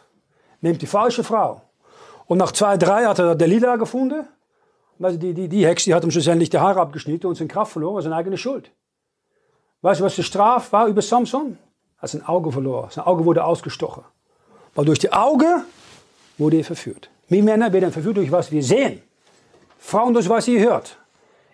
nimmt 0.60 0.82
die 0.82 0.86
falsche 0.86 1.24
Frau. 1.24 1.62
Und 2.26 2.38
nach 2.38 2.52
zwei, 2.52 2.76
drei 2.76 3.04
hat 3.04 3.18
er 3.18 3.34
Delila 3.34 3.76
gefunden. 3.76 4.26
Also 5.00 5.18
die, 5.18 5.34
die, 5.34 5.48
die 5.48 5.66
Hex 5.66 5.84
die 5.84 5.94
hat 5.94 6.04
ihm 6.04 6.10
schlussendlich 6.10 6.50
die 6.50 6.58
Haare 6.58 6.80
abgeschnitten 6.80 7.26
und 7.26 7.34
seine 7.34 7.48
Kraft 7.48 7.72
verloren, 7.72 8.02
seine 8.02 8.16
eigene 8.16 8.38
Schuld. 8.38 8.70
Weißt 9.82 10.00
du, 10.00 10.04
was 10.04 10.14
die 10.14 10.22
Strafe 10.22 10.72
war 10.72 10.86
über 10.86 11.02
Samson? 11.02 11.58
Er 11.98 12.02
hat 12.02 12.10
sein 12.10 12.24
Auge 12.24 12.52
verloren. 12.52 12.88
Sein 12.90 13.04
Auge 13.04 13.24
wurde 13.24 13.44
ausgestochen. 13.44 14.04
Weil 14.74 14.86
durch 14.86 14.98
die 14.98 15.12
Auge 15.12 15.64
wurde 16.38 16.58
er 16.58 16.64
verführt. 16.64 17.10
Wir 17.28 17.42
Männer 17.42 17.72
werden 17.72 17.92
verführt 17.92 18.16
durch 18.16 18.32
was 18.32 18.50
wir 18.50 18.62
sehen. 18.62 19.02
Frauen 19.78 20.14
durch 20.14 20.28
was 20.28 20.46
sie 20.46 20.58
hört. 20.58 20.96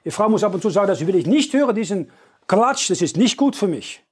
Die 0.05 0.11
Frau 0.11 0.29
muss 0.29 0.45
ab 0.45 0.55
und 0.55 0.63
zu 0.63 0.71
sagen, 0.71 0.89
das 0.89 1.05
will 1.05 1.17
ich 1.17 1.27
nicht 1.27 1.53
hören, 1.53 1.75
diesen 1.75 2.11
Klatsch, 2.47 2.91
das 2.91 3.03
ist 3.03 3.17
nicht 3.17 3.37
gut 3.37 3.57
für 3.57 3.67
mich. 3.67 4.03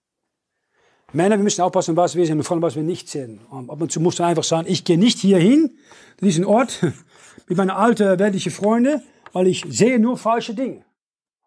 Männer, 1.12 1.38
wir 1.38 1.42
müssen 1.44 1.62
aufpassen, 1.62 1.96
was 1.96 2.14
wir 2.16 2.26
sehen 2.26 2.36
und 2.36 2.44
vor 2.44 2.60
was 2.60 2.76
wir 2.76 2.82
nicht 2.82 3.08
sehen. 3.08 3.40
Ab 3.50 3.80
und 3.80 3.90
zu 3.90 3.98
musst 3.98 4.18
du 4.18 4.24
einfach 4.24 4.44
sagen, 4.44 4.66
ich 4.68 4.84
gehe 4.84 4.98
nicht 4.98 5.18
hier 5.18 5.38
hin, 5.38 5.78
diesen 6.20 6.44
Ort, 6.44 6.80
mit 7.48 7.56
meinen 7.56 7.70
alten 7.70 8.18
weltlichen 8.18 8.52
Freunden, 8.52 9.02
weil 9.32 9.46
ich 9.46 9.64
sehe 9.68 9.98
nur 9.98 10.18
falsche 10.18 10.52
Dinge. 10.52 10.84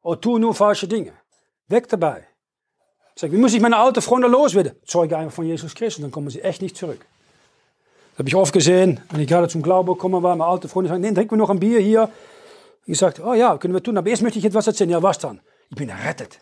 Oder 0.01 0.19
tue 0.19 0.39
nur 0.39 0.55
falsche 0.55 0.87
Dinge. 0.87 1.13
Weg 1.67 1.87
dabei. 1.89 2.25
Ich 3.15 3.21
sage, 3.21 3.33
wie 3.33 3.37
muss 3.37 3.53
ich 3.53 3.61
meine 3.61 3.77
alten 3.77 4.01
Freunde 4.01 4.27
loswerden? 4.27 4.73
Zeuge 4.83 5.15
einfach 5.15 5.35
von 5.35 5.45
Jesus 5.45 5.75
Christus, 5.75 6.01
dann 6.01 6.11
kommen 6.11 6.31
sie 6.31 6.41
echt 6.41 6.63
nicht 6.63 6.75
zurück. 6.75 7.05
Das 8.13 8.19
habe 8.19 8.29
ich 8.29 8.35
oft 8.35 8.53
gesehen, 8.53 8.99
wenn 9.11 9.21
ich 9.21 9.27
gerade 9.27 9.47
zum 9.47 9.61
Glauben 9.61 9.93
gekommen 9.93 10.23
war, 10.23 10.35
meine 10.35 10.49
alte 10.49 10.69
Freunde 10.69 10.89
sagen, 10.89 11.01
nee, 11.01 11.11
trinken 11.11 11.33
wir 11.33 11.37
noch 11.37 11.51
ein 11.51 11.59
Bier 11.59 11.79
hier. 11.79 12.09
Ich 12.85 12.97
sagte, 12.97 13.23
oh 13.23 13.35
ja, 13.35 13.57
können 13.57 13.75
wir 13.75 13.83
tun, 13.83 13.95
aber 13.95 14.09
erst 14.09 14.23
möchte 14.23 14.39
ich 14.39 14.45
etwas 14.45 14.65
erzählen. 14.65 14.89
Ja, 14.89 15.03
was 15.03 15.19
dann? 15.19 15.39
Ich 15.69 15.77
bin 15.77 15.89
errettet. 15.89 16.39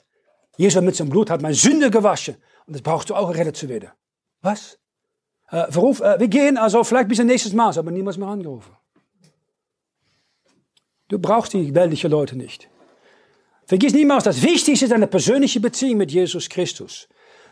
Jesus 0.55 0.81
mit 0.81 0.95
seinem 0.95 1.09
Blut 1.09 1.29
hat 1.29 1.41
meine 1.41 1.53
Sünde 1.53 1.91
gewaschen. 1.91 2.37
Das 2.69 2.81
brauchst 2.81 3.09
du 3.09 3.15
auch, 3.15 3.29
errettet 3.29 3.57
zu 3.57 3.67
werden. 3.67 3.89
Was? 4.41 4.77
Äh, 5.49 5.71
verruf, 5.71 5.99
äh, 6.01 6.19
wir 6.19 6.27
gehen 6.27 6.57
also 6.57 6.83
vielleicht 6.83 7.09
bis 7.09 7.19
nächstes 7.19 7.53
Mal, 7.53 7.77
aber 7.77 7.91
niemals 7.91 8.17
mehr 8.17 8.27
angerufen. 8.27 8.75
Du 11.07 11.17
brauchst 11.17 11.53
die 11.53 11.73
weltlichen 11.73 12.11
Leute 12.11 12.37
nicht. 12.37 12.69
Vergiss 13.65 13.93
niemals, 13.93 14.23
das 14.23 14.41
Wichtigste 14.41 14.85
ist 14.85 14.93
eine 14.93 15.07
persönliche 15.07 15.59
Beziehung 15.59 15.97
mit 15.97 16.11
Jesus 16.11 16.49
Christus. 16.49 17.07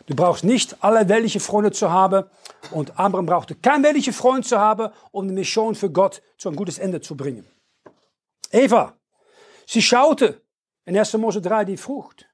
Du 0.06 0.14
brauchst 0.14 0.44
nicht 0.44 0.82
alle 0.82 1.08
weltliche 1.08 1.40
Freunde 1.40 1.72
zu 1.72 1.90
haben 1.90 2.24
und 2.70 2.98
Abraham 2.98 3.26
brauchte 3.26 3.54
kein 3.56 3.82
weltlicher 3.82 4.12
Freund 4.12 4.46
zu 4.46 4.58
haben, 4.58 4.92
um 5.10 5.28
die 5.28 5.34
Mission 5.34 5.74
für 5.74 5.90
Gott 5.90 6.22
zu 6.38 6.48
einem 6.48 6.56
gutes 6.56 6.78
Ende 6.78 7.00
zu 7.00 7.16
bringen. 7.16 7.46
Eva, 8.50 8.96
sie 9.66 9.82
schaute 9.82 10.40
in 10.86 10.96
1. 10.96 11.12
Mose 11.14 11.42
3 11.42 11.66
die 11.66 11.76
Frucht. 11.76 12.26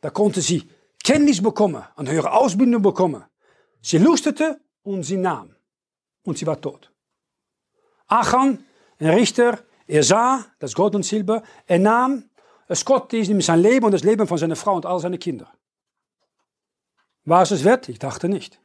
Da 0.00 0.10
konnte 0.10 0.40
sie 0.40 0.70
Kenntnis 1.04 1.42
bekommen, 1.42 1.82
eine 1.96 2.10
höhere 2.10 2.32
Ausbildung 2.32 2.82
bekommen. 2.82 3.24
Sie 3.80 3.98
lustete 3.98 4.60
und 4.82 5.02
sie 5.02 5.16
nahm. 5.16 5.54
Und 6.24 6.38
sie 6.38 6.46
war 6.46 6.60
tot. 6.60 6.92
Achan, 8.06 8.64
ein 8.98 9.10
Richter, 9.10 9.58
er 9.86 10.02
sah 10.02 10.44
das 10.58 10.74
Gold 10.74 10.94
und 10.94 11.04
Silber, 11.04 11.42
er 11.66 11.78
nahm, 11.78 12.24
es 12.66 12.84
kostete 12.84 13.16
ihm 13.16 13.40
sein 13.40 13.60
Leben 13.60 13.86
und 13.86 13.92
das 13.92 14.02
Leben 14.02 14.26
von 14.26 14.36
seiner 14.36 14.56
Frau 14.56 14.74
und 14.76 14.84
all 14.84 15.00
seine 15.00 15.18
Kinder. 15.18 15.50
War 17.24 17.42
es 17.42 17.50
es 17.50 17.64
wert? 17.64 17.88
Ich 17.88 17.98
dachte 17.98 18.28
nicht. 18.28 18.58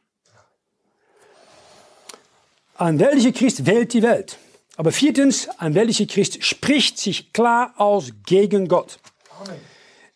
Ein 2.76 2.98
weltlicher 2.98 3.32
Christ 3.32 3.66
wählt 3.66 3.92
die 3.92 4.02
Welt. 4.02 4.38
Aber 4.76 4.90
viertens, 4.90 5.48
ein 5.58 5.74
weltlicher 5.74 6.06
Christ 6.06 6.42
spricht 6.42 6.98
sich 6.98 7.32
klar 7.32 7.74
aus 7.76 8.12
gegen 8.26 8.66
Gott. 8.66 8.98
Amen. 9.40 9.73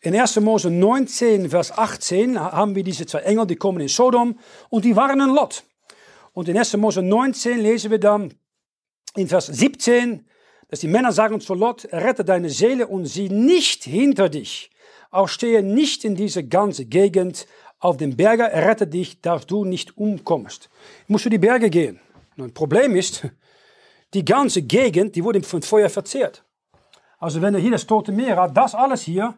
In 0.09 0.16
1. 0.18 0.40
Mose 0.40 0.71
19, 0.71 1.51
Vers 1.51 1.71
18 1.71 2.40
haben 2.40 2.75
wir 2.75 2.83
diese 2.83 3.05
zwei 3.05 3.18
Engel, 3.18 3.47
die 3.47 3.57
kommen 3.57 3.79
in 3.81 3.88
Sodom 3.88 4.38
und 4.71 4.87
die 4.87 4.97
warnen 4.97 5.35
Lot. 5.35 5.64
Und 6.33 6.49
in 6.49 6.57
1. 6.57 6.79
Mose 6.79 7.03
19 7.03 7.59
lesen 7.59 7.90
wir 7.90 8.01
dann 8.01 8.33
in 9.16 9.29
Vers 9.29 9.49
17, 9.49 10.27
dass 10.68 10.81
die 10.81 10.88
Männer 10.88 11.12
sagen 11.12 11.42
zu 11.42 11.53
Lot, 11.53 11.87
rette 11.92 12.25
deine 12.25 12.49
Seele 12.49 12.87
und 12.87 13.05
sieh 13.05 13.29
nicht 13.29 13.85
hinter 13.85 14.31
dich. 14.31 14.71
Auch 15.11 15.29
stehe 15.29 15.62
nicht 15.62 16.07
in 16.07 16.16
diese 16.16 16.42
ganze 16.42 16.87
Gegend 16.87 17.47
auf 17.79 17.99
dem 17.99 18.16
Berge 18.16 18.44
rette 18.44 18.87
dich, 18.87 19.21
dass 19.21 19.44
du 19.44 19.66
nicht 19.66 19.99
umkommst. 19.99 20.71
Musst 21.07 21.27
du 21.27 21.29
die 21.29 21.37
Berge 21.37 21.68
gehen. 21.68 22.01
Ein 22.38 22.55
Problem 22.55 22.97
ist, 22.97 23.27
die 24.14 24.25
ganze 24.25 24.62
Gegend, 24.62 25.16
die 25.16 25.23
wurde 25.23 25.42
von 25.42 25.61
Feuer 25.61 25.90
verzehrt. 25.90 26.47
Also 27.18 27.42
wenn 27.42 27.55
er 27.55 27.61
hier 27.61 27.73
das 27.73 27.87
Tote 27.87 28.11
Meer 28.11 28.37
hat, 28.37 28.57
das 28.57 28.75
alles 28.75 29.03
hier, 29.03 29.35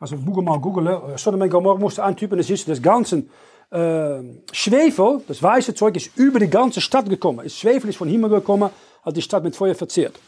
also 0.00 0.16
Google 0.16 0.44
mal 0.44 0.60
googlen, 0.60 1.16
Sodom 1.16 1.40
und 1.40 1.50
Gomorra 1.50 1.78
musste 1.78 2.04
eintypen, 2.04 2.38
das 2.38 2.50
ist 2.50 2.68
das 2.68 2.80
ganze 2.80 3.24
äh, 3.70 4.20
Schwefel, 4.52 5.22
das 5.26 5.42
weiße 5.42 5.74
Zeug 5.74 5.96
ist 5.96 6.16
über 6.16 6.38
die 6.38 6.48
ganze 6.48 6.80
Stadt 6.80 7.08
gekommen. 7.08 7.40
Das 7.44 7.54
Schwefel 7.54 7.90
ist 7.90 7.96
von 7.96 8.08
Himmel 8.08 8.30
gekommen, 8.30 8.70
hat 9.02 9.16
die 9.16 9.22
Stadt 9.22 9.42
mit 9.42 9.56
Feuer 9.56 9.74
verzehrt. 9.74 10.18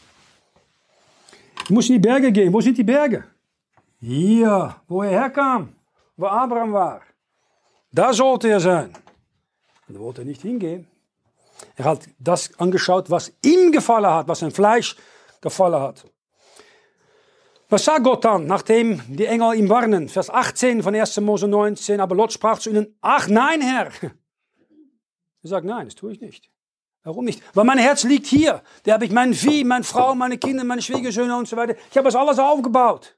Du 1.67 1.73
musst 1.73 1.89
in 1.89 1.95
die 1.95 1.99
Berge 1.99 2.31
gehen. 2.31 2.51
Wo 2.51 2.59
sind 2.59 2.77
die 2.77 2.83
Berge? 2.83 3.23
Hier, 3.99 4.75
wo 4.87 5.03
er 5.03 5.11
herkam, 5.11 5.75
wo 6.17 6.25
Abraham 6.25 6.73
war. 6.73 7.01
Da 7.91 8.13
sollte 8.13 8.49
er 8.49 8.59
sein. 8.59 8.91
Und 9.87 9.95
da 9.95 9.99
wollte 9.99 10.21
er 10.21 10.25
nicht 10.25 10.41
hingehen. 10.41 10.87
Er 11.75 11.85
hat 11.85 12.09
das 12.19 12.57
angeschaut, 12.59 13.09
was 13.09 13.31
ihm 13.45 13.71
gefallen 13.71 14.09
hat, 14.09 14.27
was 14.27 14.39
sein 14.39 14.51
Fleisch 14.51 14.95
gefallen 15.39 15.79
hat. 15.79 16.05
Was 17.71 17.85
sagt 17.85 18.03
Gott 18.03 18.25
dann, 18.25 18.47
nachdem 18.47 19.01
die 19.07 19.25
Engel 19.25 19.55
ihm 19.55 19.69
warnen? 19.69 20.09
Vers 20.09 20.29
18 20.29 20.83
von 20.83 20.93
1. 20.93 21.21
Mose 21.21 21.47
19. 21.47 22.01
Aber 22.01 22.15
Lot 22.15 22.33
sprach 22.33 22.59
zu 22.59 22.69
ihnen: 22.69 22.97
Ach 22.99 23.29
nein, 23.29 23.61
Herr. 23.61 23.89
Er 24.01 24.11
sagt: 25.49 25.65
Nein, 25.65 25.85
das 25.85 25.95
tue 25.95 26.11
ich 26.11 26.19
nicht. 26.19 26.51
Warum 27.03 27.23
nicht? 27.23 27.41
Weil 27.55 27.63
mein 27.63 27.77
Herz 27.77 28.03
liegt 28.03 28.27
hier. 28.27 28.61
Da 28.83 28.91
habe 28.91 29.05
ich 29.05 29.11
mein 29.11 29.33
Vieh, 29.33 29.63
meine 29.63 29.85
Frau, 29.85 30.13
meine 30.15 30.37
Kinder, 30.37 30.65
meine 30.65 30.81
Schwiegersöhne 30.81 31.33
und 31.37 31.47
so 31.47 31.55
weiter. 31.55 31.75
Ich 31.89 31.95
habe 31.95 32.03
das 32.03 32.15
alles 32.15 32.39
aufgebaut. 32.39 33.17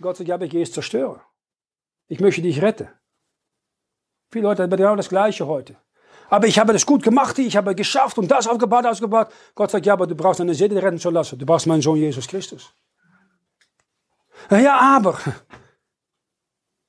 Gott 0.00 0.16
sagt: 0.16 0.26
Ja, 0.26 0.36
aber 0.36 0.46
ich 0.46 0.52
gehe 0.52 0.62
es 0.62 0.72
zerstören. 0.72 1.20
Ich 2.08 2.18
möchte 2.18 2.40
dich 2.40 2.62
retten. 2.62 2.88
Viele 4.30 4.44
Leute 4.44 4.62
haben 4.62 4.70
genau 4.70 4.96
das 4.96 5.10
Gleiche 5.10 5.46
heute. 5.46 5.76
Aber 6.30 6.46
ich 6.46 6.58
habe 6.58 6.72
das 6.72 6.86
gut 6.86 7.02
gemacht, 7.02 7.38
ich 7.38 7.58
habe 7.58 7.74
geschafft 7.74 8.16
und 8.16 8.30
das 8.30 8.48
aufgebaut, 8.48 8.86
ausgebaut. 8.86 9.28
Gott 9.54 9.70
sagt, 9.70 9.84
ja, 9.84 9.92
aber 9.92 10.06
du 10.06 10.14
brauchst 10.14 10.40
eine 10.40 10.54
Seele 10.54 10.82
retten 10.82 10.98
zu 10.98 11.10
lassen. 11.10 11.38
Du 11.38 11.44
brauchst 11.44 11.66
meinen 11.66 11.82
Sohn 11.82 11.98
Jesus 11.98 12.26
Christus. 12.26 12.72
Ja, 14.50 14.78
aber. 14.78 15.18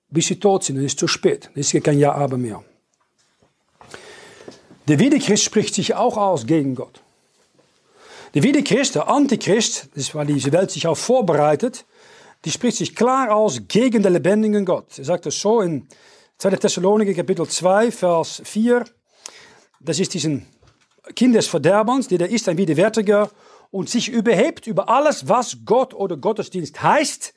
Bis 0.10 0.28
sie 0.28 0.40
tot 0.40 0.64
sind, 0.64 0.78
dann 0.78 0.86
ist 0.86 0.94
es 0.94 0.98
zu 0.98 1.08
spät. 1.08 1.50
Dann 1.54 1.62
ist 1.62 1.84
kein 1.84 2.00
Ja, 2.00 2.14
aber 2.14 2.38
mehr. 2.38 2.64
Der 4.88 5.00
Wiederchrist 5.00 5.44
spricht 5.44 5.76
sich 5.76 5.96
auch 5.96 6.16
aus 6.16 6.46
gegen 6.46 6.76
Gott. 6.76 7.02
Der 8.34 8.44
Wiederchrist, 8.44 8.96
der 8.96 9.10
Antichrist, 9.10 9.90
das 9.94 10.04
ist, 10.04 10.16
weil 10.16 10.28
diese 10.28 10.52
Welt 10.52 10.72
sich 10.72 10.88
auch 10.88 10.98
vorbereitet, 10.98 11.86
die 12.46 12.52
spricht 12.52 12.78
sich 12.78 12.96
klar 12.96 13.36
aus 13.36 13.62
gegen 13.68 14.04
den 14.04 14.14
lebendigen 14.14 14.64
Gott. 14.64 14.98
Er 14.98 15.04
sagt 15.04 15.26
das 15.26 15.40
so 15.40 15.60
in 15.62 15.88
2. 16.38 16.52
Thessaloniker 16.52 17.14
Kapitel 17.14 17.48
2, 17.48 17.92
Vers 17.92 18.42
4. 18.46 18.86
Das 19.82 20.00
ist 20.00 20.14
diesen 20.14 20.46
Kind 21.16 21.36
des 21.36 21.48
Verderbens, 21.48 22.08
der 22.08 22.30
ist 22.30 22.48
ein 22.48 22.58
Widerwärtiger 22.58 23.30
und 23.72 23.90
sich 23.90 24.10
überhebt 24.10 24.68
über 24.68 24.88
alles, 24.88 25.28
was 25.28 25.58
Gott 25.66 25.94
oder 25.94 26.16
Gottesdienst 26.16 26.82
heißt, 26.82 27.34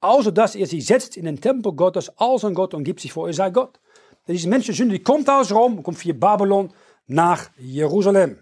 außer 0.00 0.32
dass 0.32 0.54
er 0.54 0.66
sich 0.66 0.86
setzt 0.86 1.16
in 1.16 1.24
den 1.24 1.40
Tempel 1.40 1.72
Gottes 1.72 2.10
als 2.18 2.44
ein 2.44 2.54
Gott 2.54 2.74
und 2.74 2.84
gibt 2.84 3.00
sich 3.00 3.12
vor, 3.12 3.26
er 3.26 3.34
sei 3.34 3.50
Gott. 3.50 3.80
Diese 4.26 4.48
Menschensünde 4.48 4.98
die 4.98 5.02
kommt 5.02 5.28
aus 5.30 5.52
Rom, 5.52 5.82
kommt 5.82 6.04
via 6.04 6.12
Babylon 6.12 6.72
nach 7.06 7.50
Jerusalem. 7.56 8.38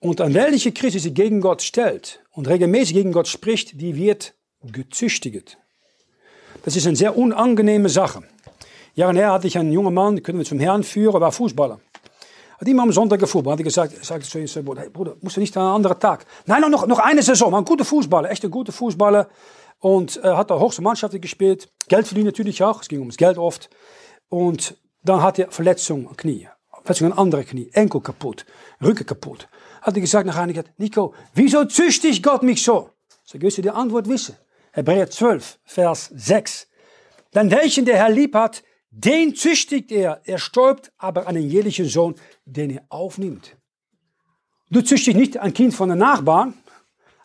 Und 0.00 0.20
an 0.20 0.34
welche 0.34 0.72
Christus 0.72 1.02
sich 1.02 1.14
gegen 1.14 1.40
Gott 1.40 1.62
stellt 1.62 2.22
und 2.30 2.46
regelmäßig 2.46 2.94
gegen 2.94 3.12
Gott 3.12 3.26
spricht, 3.26 3.80
die 3.80 3.96
wird 3.96 4.34
gezüchtigt. 4.62 5.58
Das 6.64 6.76
ist 6.76 6.86
eine 6.86 6.96
sehr 6.96 7.16
unangenehme 7.16 7.88
Sache. 7.88 8.22
Jahre 8.94 9.16
her 9.16 9.32
hatte 9.32 9.46
ich 9.46 9.56
einen 9.58 9.72
jungen 9.72 9.94
Mann, 9.94 10.22
können 10.22 10.38
wir 10.38 10.44
zum 10.44 10.60
Herrn 10.60 10.84
führen, 10.84 11.20
war 11.20 11.32
Fußballer. 11.32 11.80
Hat 12.60 12.66
immer 12.66 12.82
am 12.82 12.92
Sonntag 12.92 13.20
gefußball. 13.20 13.52
Hat 13.52 13.62
gesagt, 13.62 14.04
sagte 14.04 14.28
zu 14.28 14.38
ihm, 14.38 14.64
Bruder, 14.64 14.82
hey, 14.82 14.90
Bruder, 14.90 15.16
musst 15.20 15.36
du 15.36 15.40
nicht 15.40 15.56
an 15.56 15.62
einen 15.64 15.74
anderen 15.76 16.00
Tag? 16.00 16.26
Nein, 16.46 16.68
noch, 16.70 16.86
noch 16.86 16.98
eine 16.98 17.22
Saison, 17.22 17.54
ein 17.54 17.64
guter 17.64 17.84
Fußballer, 17.84 18.30
echt 18.30 18.44
ein 18.44 18.50
guter 18.50 18.72
Fußballer. 18.72 19.28
Und 19.78 20.16
äh, 20.24 20.28
hat 20.28 20.50
da 20.50 20.58
höchste 20.58 20.82
Mannschaften 20.82 21.20
gespielt. 21.20 21.68
Geld 21.88 22.06
verdient 22.06 22.26
natürlich 22.26 22.62
auch, 22.64 22.82
es 22.82 22.88
ging 22.88 22.98
ums 22.98 23.16
Geld 23.16 23.38
oft. 23.38 23.70
Und 24.28 24.76
dann 25.04 25.22
hat 25.22 25.38
er 25.38 25.50
Verletzung 25.50 26.16
Knie. 26.16 26.48
Verletzung 26.82 27.12
an 27.12 27.18
andere 27.18 27.44
Knie, 27.44 27.70
Enkel 27.72 28.00
kaputt, 28.00 28.44
Rücken 28.82 29.06
kaputt. 29.06 29.48
Hat 29.82 29.94
er 29.94 30.00
gesagt 30.00 30.26
nach 30.26 30.36
einiger 30.36 30.64
Zeit, 30.64 30.78
Nico, 30.78 31.14
wieso 31.34 31.64
züchtigt 31.64 32.24
Gott 32.24 32.42
mich 32.42 32.64
so? 32.64 32.90
So 33.24 33.40
willst 33.40 33.58
du 33.58 33.62
die 33.62 33.70
Antwort 33.70 34.08
wissen. 34.08 34.36
Hebräer 34.72 35.10
12, 35.10 35.58
Vers 35.64 36.10
6. 36.14 36.66
Denn 37.34 37.50
welchen 37.50 37.84
der 37.84 37.96
Herr 37.96 38.10
lieb 38.10 38.34
hat, 38.34 38.62
den 38.90 39.34
züchtigt 39.34 39.90
er. 39.92 40.20
Er 40.24 40.38
stäubt 40.38 40.92
aber 40.98 41.26
einen 41.26 41.48
jährlichen 41.48 41.86
Sohn, 41.86 42.14
den 42.44 42.70
er 42.70 42.82
aufnimmt. 42.88 43.56
Du 44.70 44.82
züchtigst 44.82 45.18
nicht 45.18 45.36
ein 45.38 45.54
Kind 45.54 45.74
von 45.74 45.88
der 45.88 45.96
Nachbarn, 45.96 46.54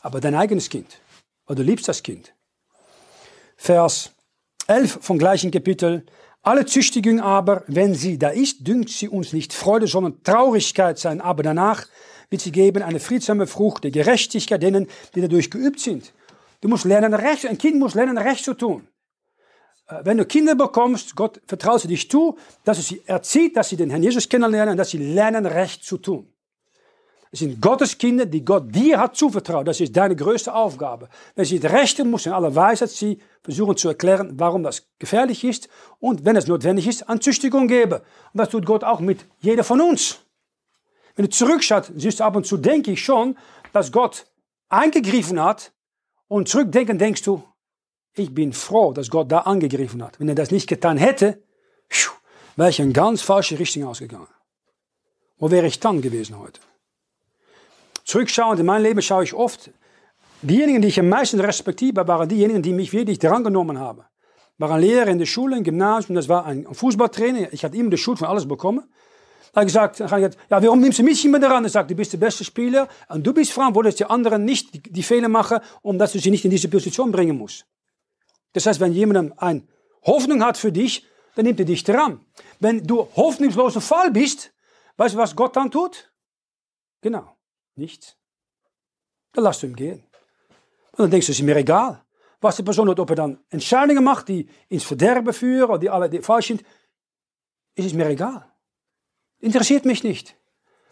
aber 0.02 0.20
dein 0.22 0.36
eigenes 0.36 0.70
Kind. 0.70 1.00
Weil 1.46 1.56
du 1.56 1.64
liebst 1.64 1.88
das 1.88 2.04
Kind. 2.04 2.34
Vers 3.58 4.12
11 4.68 5.00
vom 5.02 5.18
gleichen 5.18 5.52
Kapitel. 5.52 6.06
Alle 6.42 6.66
Züchtigung 6.66 7.22
aber, 7.22 7.64
wenn 7.68 7.96
sie 7.96 8.18
da 8.18 8.30
ist, 8.30 8.68
dünkt 8.68 8.90
sie 8.90 9.08
uns 9.08 9.34
nicht 9.34 9.54
Freude, 9.54 9.88
sondern 9.88 10.22
Traurigkeit 10.24 11.00
sein. 11.00 11.22
Aber 11.22 11.44
danach 11.44 11.86
wird 12.30 12.42
sie 12.42 12.52
geben 12.52 12.84
eine 12.84 13.00
friedsame 13.00 13.48
Frucht 13.48 13.84
der 13.84 13.92
Gerechtigkeit 13.92 14.62
denen, 14.62 14.88
die 15.16 15.22
dadurch 15.22 15.50
geübt 15.50 15.80
sind. 15.80 16.14
Du 16.62 16.68
musst 16.68 16.86
lernen, 16.86 17.14
Recht, 17.14 17.46
ein 17.46 17.58
Kind 17.58 17.78
muss 17.78 17.94
lernen, 17.94 18.18
Recht 18.18 18.44
zu 18.44 18.54
tun. 18.54 18.88
Äh, 19.88 20.02
wenn 20.04 20.18
du 20.18 20.26
Kinder 20.26 20.56
bekommst, 20.56 21.16
Gott 21.16 21.42
vertraut 21.46 21.82
sie 21.82 21.88
dich 21.88 22.10
zu, 22.10 22.38
dass 22.64 22.78
du 22.78 22.84
sie 22.84 23.02
erzieht, 23.06 23.58
dass 23.58 23.70
sie 23.70 23.76
den 23.76 23.90
Herrn 23.90 24.04
Jesus 24.04 24.28
kennenlernen, 24.28 24.78
dass 24.78 24.90
sie 24.92 24.98
lernen, 24.98 25.46
Recht 25.46 25.84
zu 25.84 25.98
tun. 25.98 26.28
Es 27.34 27.40
sind 27.40 27.60
Gottes 27.60 27.98
Kinder, 27.98 28.28
die 28.28 28.46
Gott 28.46 28.76
dir 28.76 29.00
hat 29.00 29.16
zuvertraut. 29.16 29.68
Das 29.68 29.82
ist 29.82 29.98
deine 29.98 30.16
größte 30.16 30.54
Aufgabe. 30.54 31.10
Wenn 31.34 31.46
sie 31.46 31.58
rechten, 31.58 32.12
muss 32.12 32.28
in 32.28 32.32
aller 32.32 32.54
Weisheit 32.54 32.92
sie 32.92 33.18
versuchen 33.42 33.76
zu 33.76 33.88
erklären, 33.88 34.34
warum 34.36 34.62
das 34.62 34.86
gefährlich 35.00 35.44
ist 35.44 35.68
und 36.00 36.26
wenn 36.26 36.36
es 36.36 36.46
notwendig 36.46 36.88
ist, 36.88 37.10
an 37.10 37.22
Züchtigung 37.22 37.68
geben. 37.68 37.94
Und 37.94 38.38
das 38.38 38.50
tut 38.50 38.68
Gott 38.68 38.84
auch 38.84 39.00
mit 39.00 39.26
jeder 39.40 39.64
von 39.64 39.82
uns. 39.82 40.20
Wenn 41.16 41.26
du 41.26 41.32
zurückschaut, 41.32 41.92
siehst 41.96 42.20
du 42.20 42.24
ab 42.24 42.36
und 42.36 42.46
zu, 42.46 42.58
denke 42.58 42.92
ich 42.92 43.04
schon, 43.04 43.36
dass 43.72 43.92
Gott 43.92 44.28
eingegriffen 44.70 45.44
hat 45.44 45.72
und 46.28 46.48
zurückdenken 46.48 47.00
denkst 47.00 47.24
du, 47.24 47.42
ich 48.16 48.34
bin 48.34 48.54
froh, 48.54 48.94
dass 48.94 49.10
Gott 49.10 49.32
da 49.32 49.40
angegriffen 49.40 50.04
hat. 50.04 50.20
Wenn 50.20 50.30
er 50.30 50.36
das 50.36 50.52
nicht 50.52 50.68
getan 50.68 50.98
hätte, 50.98 51.42
wäre 52.56 52.70
ich 52.70 52.80
in 52.80 52.94
ganz 52.94 53.22
falsche 53.22 53.58
Richtung 53.58 53.86
ausgegangen. 53.86 54.28
Wo 55.38 55.50
wäre 55.52 55.68
ich 55.68 55.80
dann 55.80 56.02
gewesen 56.02 56.38
heute? 56.40 56.60
Zurückschauend 58.06 58.60
in 58.60 58.66
mein 58.66 58.84
Leben 58.84 59.02
schaue 59.02 59.24
ich 59.24 59.34
oft, 59.34 59.72
diejenigen, 60.42 60.82
die 60.82 60.90
ich 60.90 61.00
am 61.00 61.10
meisten 61.10 61.40
respektiere, 61.40 62.08
waren 62.08 62.30
diejenigen, 62.30 62.62
die 62.62 62.74
mich 62.74 62.94
wirklich 62.94 63.20
drangenommen 63.20 63.80
haben. 63.80 64.04
Waren 64.58 64.82
Lehrer 64.82 65.08
in 65.08 65.18
der 65.18 65.26
Schule, 65.26 65.58
im 65.58 65.64
Gymnasium, 65.64 66.16
das 66.16 66.30
war 66.30 66.46
ein 66.46 66.68
Fußballtrainer. 66.72 67.52
Ich 67.54 67.64
hatte 67.64 67.76
immer 67.76 67.90
die 67.90 67.98
Schuld 67.98 68.20
von 68.20 68.28
alles 68.28 68.48
bekommen. 68.48 68.84
Da 69.52 69.62
habe 69.62 69.68
ich 69.68 69.74
gesagt, 69.74 70.00
ja, 70.00 70.64
warum 70.64 70.80
nimmst 70.80 71.00
du 71.00 71.04
mich 71.04 71.24
immer 71.26 71.40
daran? 71.40 71.64
Er 71.64 71.70
sagt, 71.70 71.90
du 71.90 71.96
bist 71.96 72.14
der 72.14 72.18
beste 72.18 72.44
Spieler 72.44 72.88
und 73.10 73.26
du 73.26 73.34
bist 73.34 73.52
verantwortlich, 73.52 73.96
dass 73.96 74.08
die 74.08 74.12
anderen 74.12 74.46
nicht 74.46 74.74
die, 74.74 74.82
die 74.82 75.04
Fehler 75.04 75.30
machen, 75.30 75.60
um 75.82 75.98
dass 75.98 76.14
du 76.14 76.20
sie 76.20 76.32
nicht 76.32 76.46
in 76.46 76.52
diese 76.52 76.70
Position 76.70 77.12
bringen 77.12 77.38
musst. 77.38 77.66
Das 78.54 78.66
heißt, 78.66 78.80
wenn 78.80 78.94
jemand 78.94 79.42
eine 79.42 79.64
Hoffnung 80.04 80.44
hat 80.44 80.58
für 80.58 80.72
dich, 80.72 81.06
dann 81.36 81.46
nimmt 81.46 81.60
er 81.60 81.66
dich 81.66 81.84
dran. 81.84 82.26
Wenn 82.60 82.84
du 82.86 83.08
hoffnungsloser 83.16 83.82
Fall 83.82 84.12
bist, 84.12 84.54
weißt 84.98 85.16
du, 85.16 85.18
was 85.18 85.36
Gott 85.36 85.56
dann 85.56 85.72
tut? 85.72 86.12
Genau, 87.02 87.36
nichts. 87.76 88.16
Dann 89.34 89.44
lässt 89.44 89.64
du 89.64 89.68
ihn 89.68 89.76
gehen. 89.76 90.04
Und 90.92 91.00
dann 91.00 91.12
denkst 91.12 91.26
du, 91.26 91.32
es 91.32 91.40
ist 91.40 91.46
mir 91.46 91.56
egal. 91.56 92.04
Was 92.40 92.58
die 92.58 92.64
Person 92.64 92.90
hat, 92.90 93.00
ob 93.00 93.10
er 93.10 93.16
dann 93.16 93.40
Entscheidungen 93.50 94.04
macht, 94.04 94.28
die 94.28 94.48
ins 94.70 94.84
Verderben 94.84 95.34
führen 95.34 95.70
oder 95.70 95.80
die 95.80 95.90
alle 95.90 96.10
die 96.10 96.22
falsch 96.22 96.48
sind, 96.48 96.64
ist 97.76 97.88
es 97.88 97.94
mir 97.94 98.08
egal. 98.08 98.46
Interessiert 99.40 99.86
mich 99.86 100.04
nicht. 100.04 100.36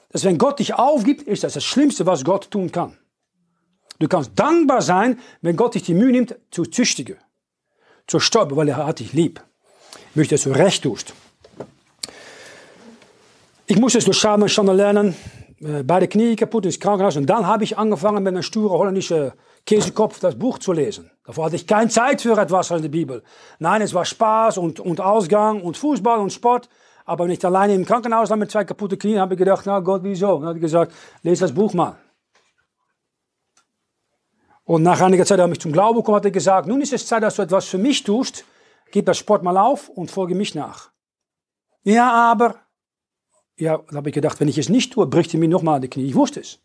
Dass 0.09 0.23
wenn 0.23 0.37
Gott 0.37 0.59
dich 0.59 0.73
aufgibt, 0.73 1.23
ist 1.23 1.43
das 1.43 1.53
das 1.53 1.63
Schlimmste, 1.63 2.05
was 2.05 2.23
Gott 2.25 2.49
tun 2.49 2.71
kann. 2.71 2.97
Du 3.99 4.07
kannst 4.07 4.31
dankbar 4.35 4.81
sein, 4.81 5.19
wenn 5.41 5.55
Gott 5.55 5.75
dich 5.75 5.83
die 5.83 5.93
Mühe 5.93 6.11
nimmt, 6.11 6.35
zu 6.49 6.65
züchtigen, 6.65 7.17
zu 8.11 8.19
stoppen, 8.19 8.57
weil 8.57 8.67
er 8.67 8.85
hat 8.85 8.99
dich 8.99 9.13
lieb. 9.13 9.41
Ich 10.09 10.15
möchte, 10.17 10.35
dass 10.35 10.43
du 10.43 10.51
recht 10.51 10.83
tust. 10.83 11.13
Ich 13.67 13.79
musste 13.79 13.99
es 13.99 14.05
durch 14.05 14.17
Scham 14.17 14.45
Schande 14.49 14.73
lernen, 14.73 15.15
äh, 15.61 15.81
beide 15.83 16.09
Knie 16.09 16.35
kaputt 16.35 16.65
ins 16.65 16.77
Krankenhaus. 16.77 17.15
Und 17.15 17.27
dann 17.27 17.47
habe 17.47 17.63
ich 17.63 17.77
angefangen, 17.77 18.21
mit 18.21 18.33
einem 18.33 18.43
sturen 18.43 18.77
holländischen 18.77 19.31
Käsekopf 19.65 20.19
das 20.19 20.37
Buch 20.37 20.59
zu 20.59 20.73
lesen. 20.73 21.09
Davor 21.25 21.45
hatte 21.45 21.55
ich 21.55 21.65
keine 21.65 21.89
Zeit 21.89 22.21
für 22.21 22.37
etwas 22.37 22.69
in 22.71 22.81
der 22.81 22.89
Bibel. 22.89 23.23
Nein, 23.59 23.81
es 23.81 23.93
war 23.93 24.03
Spaß 24.03 24.57
und, 24.57 24.81
und 24.81 24.99
Ausgang 24.99 25.61
und 25.61 25.77
Fußball 25.77 26.19
und 26.19 26.33
Sport. 26.33 26.67
Aber 27.05 27.29
ich 27.29 27.43
alleine 27.45 27.73
im 27.73 27.85
Krankenhaus 27.85 28.29
lag 28.29 28.35
mit 28.35 28.51
zwei 28.51 28.65
kaputten 28.65 28.99
Knien, 28.99 29.21
habe 29.21 29.35
ich 29.35 29.39
gedacht, 29.39 29.63
na 29.65 29.79
Gott, 29.79 30.01
wieso? 30.03 30.33
Und 30.33 30.41
dann 30.41 30.49
habe 30.49 30.57
ich 30.57 30.63
gesagt, 30.63 30.91
lese 31.23 31.45
das 31.45 31.53
Buch 31.53 31.73
mal. 31.73 31.95
Und 34.71 34.83
nach 34.83 35.01
einiger 35.01 35.25
Zeit, 35.25 35.37
habe 35.41 35.51
ich 35.51 35.59
zum 35.59 35.73
Glauben 35.73 35.97
gekommen, 35.97 36.15
hat 36.15 36.23
er 36.23 36.31
gesagt, 36.31 36.65
nun 36.65 36.79
ist 36.79 36.93
es 36.93 37.05
Zeit, 37.05 37.23
dass 37.23 37.35
du 37.35 37.41
etwas 37.41 37.65
für 37.65 37.77
mich 37.77 38.05
tust. 38.05 38.45
Gib 38.91 39.05
das 39.05 39.17
Sport 39.17 39.43
mal 39.43 39.57
auf 39.57 39.89
und 39.89 40.09
folge 40.09 40.33
mich 40.33 40.55
nach. 40.55 40.91
Ja, 41.83 42.09
aber, 42.09 42.55
ja, 43.57 43.81
da 43.89 43.97
habe 43.97 44.07
ich 44.07 44.15
gedacht, 44.15 44.39
wenn 44.39 44.47
ich 44.47 44.57
es 44.57 44.69
nicht 44.69 44.93
tue, 44.93 45.07
bricht 45.07 45.33
er 45.33 45.41
mir 45.41 45.49
nochmal 45.49 45.81
die 45.81 45.89
Knie. 45.89 46.05
Ich 46.05 46.15
wusste 46.15 46.39
es. 46.39 46.59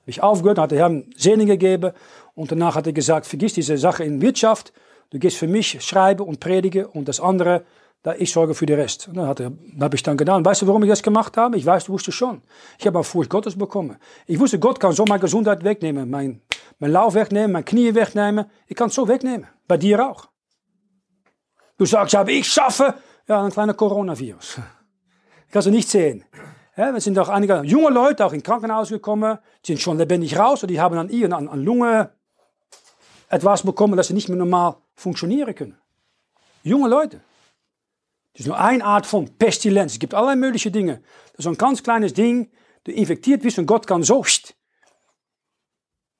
Habe 0.00 0.10
ich 0.12 0.22
aufgehört, 0.22 0.56
hat 0.56 0.70
der 0.70 0.78
Herr 0.78 1.02
Sehnen 1.14 1.46
gegeben 1.46 1.92
und 2.34 2.50
danach 2.50 2.74
hat 2.74 2.86
er 2.86 2.94
gesagt, 2.94 3.26
vergiss 3.26 3.52
diese 3.52 3.76
Sache 3.76 4.02
in 4.02 4.22
Wirtschaft, 4.22 4.72
du 5.10 5.18
gehst 5.18 5.36
für 5.36 5.46
mich 5.46 5.78
schreiben 5.84 6.26
und 6.26 6.40
predigen 6.40 6.86
und 6.86 7.06
das 7.06 7.20
andere, 7.20 7.66
da 8.02 8.14
ich 8.14 8.32
sorge 8.32 8.54
für 8.54 8.64
den 8.64 8.80
Rest. 8.80 9.08
Und 9.08 9.16
dann 9.16 9.26
er, 9.26 9.52
habe 9.78 9.94
ich 9.94 10.02
dann 10.02 10.16
getan. 10.16 10.42
Weißt 10.42 10.62
du, 10.62 10.66
warum 10.68 10.84
ich 10.84 10.88
das 10.88 11.02
gemacht 11.02 11.36
habe? 11.36 11.58
Ich 11.58 11.66
weiß, 11.66 11.84
du 11.84 11.92
wusstest 11.92 12.16
schon. 12.16 12.40
Ich 12.78 12.86
habe 12.86 12.98
auch 12.98 13.04
Furcht 13.04 13.28
Gottes 13.28 13.58
bekommen. 13.58 13.98
Ich 14.26 14.40
wusste, 14.40 14.58
Gott 14.58 14.80
kann 14.80 14.92
so 14.92 15.04
meine 15.04 15.20
Gesundheit 15.20 15.62
wegnehmen, 15.62 16.08
mein, 16.08 16.40
mein 16.82 16.90
Lauf 16.90 17.14
wegnehmen, 17.14 17.52
meine 17.52 17.64
Knie 17.64 17.94
wegnehmen. 17.94 18.46
Ich 18.66 18.74
kann 18.74 18.88
es 18.88 18.96
so 18.96 19.06
wegnehmen. 19.06 19.46
Bei 19.68 19.76
dir 19.76 20.04
auch. 20.04 20.28
Du 21.78 21.86
sagst, 21.86 22.12
ja, 22.12 22.26
ich 22.26 22.48
schaffe, 22.48 22.94
ja, 23.28 23.40
ein 23.40 23.52
kleiner 23.52 23.74
Coronavirus. 23.74 24.58
Kannst 25.52 25.68
du 25.68 25.70
nicht 25.70 25.88
sehen. 25.88 26.24
Ja, 26.76 26.90
es 26.90 27.04
sind 27.04 27.16
auch 27.20 27.28
einige 27.28 27.62
junge 27.62 27.90
Leute 27.90 28.26
auch 28.26 28.32
in 28.32 28.42
Krankenhaus 28.42 28.88
gekommen, 28.88 29.38
sind 29.64 29.80
schon 29.80 29.96
lebendig 29.96 30.36
raus 30.36 30.64
und 30.64 30.70
die 30.70 30.80
haben 30.80 30.98
an 30.98 31.08
ihren 31.08 31.32
an, 31.32 31.48
an 31.48 31.62
Lunge 31.62 32.10
etwas 33.28 33.62
bekommen, 33.62 33.96
dass 33.96 34.08
sie 34.08 34.14
nicht 34.14 34.28
mehr 34.28 34.38
normal 34.38 34.74
funktionieren 34.96 35.54
können. 35.54 35.78
Junge 36.64 36.88
Leute. 36.88 37.20
Das 38.32 38.40
ist 38.40 38.46
nur 38.46 38.58
eine 38.58 38.84
Art 38.84 39.06
von 39.06 39.28
Pestilenz. 39.38 39.92
Es 39.92 39.98
gibt 40.00 40.14
allerlei 40.14 40.34
mögliche 40.34 40.72
Dinge. 40.72 41.00
Das 41.36 41.44
ist 41.44 41.46
ein 41.46 41.58
ganz 41.58 41.80
kleines 41.84 42.12
Ding, 42.12 42.50
du 42.82 42.90
infektiert 42.90 43.42
bist 43.42 43.60
und 43.60 43.66
Gott 43.66 43.86
kann 43.86 44.02
so 44.02 44.24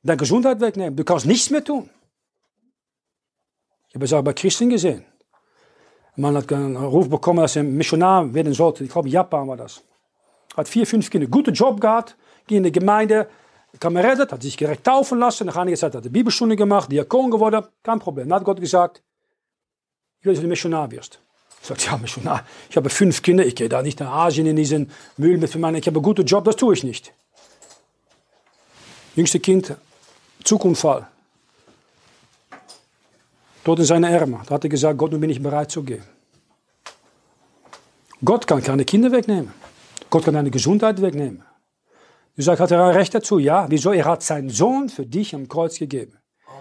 deine 0.03 0.17
Gesundheit 0.17 0.61
wegnehmen. 0.61 0.97
Du 0.97 1.05
kannst 1.05 1.27
nichts 1.27 1.51
mehr 1.51 1.65
tun. 1.65 1.89
Ich 3.89 3.95
habe 3.95 4.05
es 4.05 4.13
auch 4.13 4.23
bei 4.23 4.33
Christen 4.33 4.71
gesehen. 4.71 5.05
Mann 6.17 6.37
hat 6.37 6.53
einen 6.53 6.77
Ruf 6.77 7.09
bekommen, 7.09 7.41
dass 7.41 7.57
er 7.57 7.63
Missionar 7.63 8.33
werden 8.35 8.53
sollte. 8.53 8.85
Ich 8.85 8.91
glaube, 8.91 9.09
Japan 9.09 9.49
war 9.49 9.57
das. 9.57 9.83
Hat 10.57 10.69
vier, 10.69 10.87
fünf 10.87 11.09
Kinder. 11.11 11.27
Guten 11.27 11.55
Job 11.55 11.81
gehabt. 11.81 12.17
Ging 12.47 12.59
in 12.59 12.65
die 12.65 12.73
Gemeinde. 12.73 13.29
Kam 13.81 13.95
gerettet, 13.95 14.33
hat 14.33 14.43
sich 14.43 14.57
direkt 14.57 14.85
taufen 14.85 15.19
lassen. 15.19 15.47
Nach 15.47 15.57
einiger 15.57 15.79
Zeit 15.79 15.95
hat 15.95 16.05
er 16.05 16.11
Bibelstunde 16.11 16.57
gemacht, 16.57 16.93
Diakon 16.93 17.31
geworden. 17.31 17.65
Kein 17.83 17.99
Problem. 17.99 18.29
Dann 18.29 18.41
hat 18.41 18.45
Gott 18.45 18.61
gesagt, 18.61 19.03
ich 20.21 20.27
will, 20.27 20.35
dass 20.35 20.43
du 20.43 20.49
Missionar 20.49 20.91
wirst. 20.91 21.21
Ich 21.63 21.69
sagte, 21.69 21.87
ja, 21.87 21.97
Missionar, 21.97 22.45
ich 22.69 22.77
habe 22.77 22.91
fünf 22.91 23.23
Kinder, 23.23 23.47
ich 23.47 23.55
gehe 23.55 23.69
da 23.69 23.83
nicht 23.83 24.01
nach 24.01 24.13
Asien 24.13 24.47
in 24.47 24.57
diesen 24.57 24.91
Müll 25.17 25.39
mit 25.39 25.49
für 25.49 25.59
meine, 25.59 25.79
ich 25.79 25.87
habe 25.87 25.97
einen 25.97 26.03
guten 26.03 26.27
Job, 26.27 26.45
das 26.45 26.57
tue 26.57 26.75
ich 26.75 26.83
nicht. 26.83 27.15
Jüngste 29.15 29.39
Kind, 29.41 29.77
Zugunfall. 30.45 31.07
Tod 33.65 33.79
in 33.79 33.85
seine 33.85 34.09
Arme. 34.09 34.41
Da 34.47 34.55
hat 34.55 34.65
er 34.65 34.71
gesagt, 34.71 34.99
Gott, 34.99 35.13
nun 35.13 35.21
bin 35.21 35.31
ich 35.31 35.43
bereit 35.43 35.71
zu 35.71 35.83
gehen. 35.83 36.03
Gott 38.25 38.47
kann 38.47 38.63
keine 38.63 38.85
Kinder 38.85 39.11
wegnehmen. 39.13 39.53
Gott 40.11 40.25
kann 40.25 40.35
deine 40.35 40.51
Gesundheit 40.51 41.01
wegnehmen. 41.01 41.43
Du 42.37 42.43
sagst, 42.43 42.61
hat 42.61 42.71
er 42.71 42.85
ein 42.85 42.95
Recht 42.95 43.15
dazu? 43.15 43.39
Ja. 43.39 43.67
Wieso? 43.69 43.93
Er 43.93 44.05
hat 44.05 44.23
seinen 44.23 44.51
Sohn 44.51 44.89
für 44.89 45.07
dich 45.07 45.35
am 45.35 45.49
Kreuz 45.49 45.79
gegeben. 45.79 46.19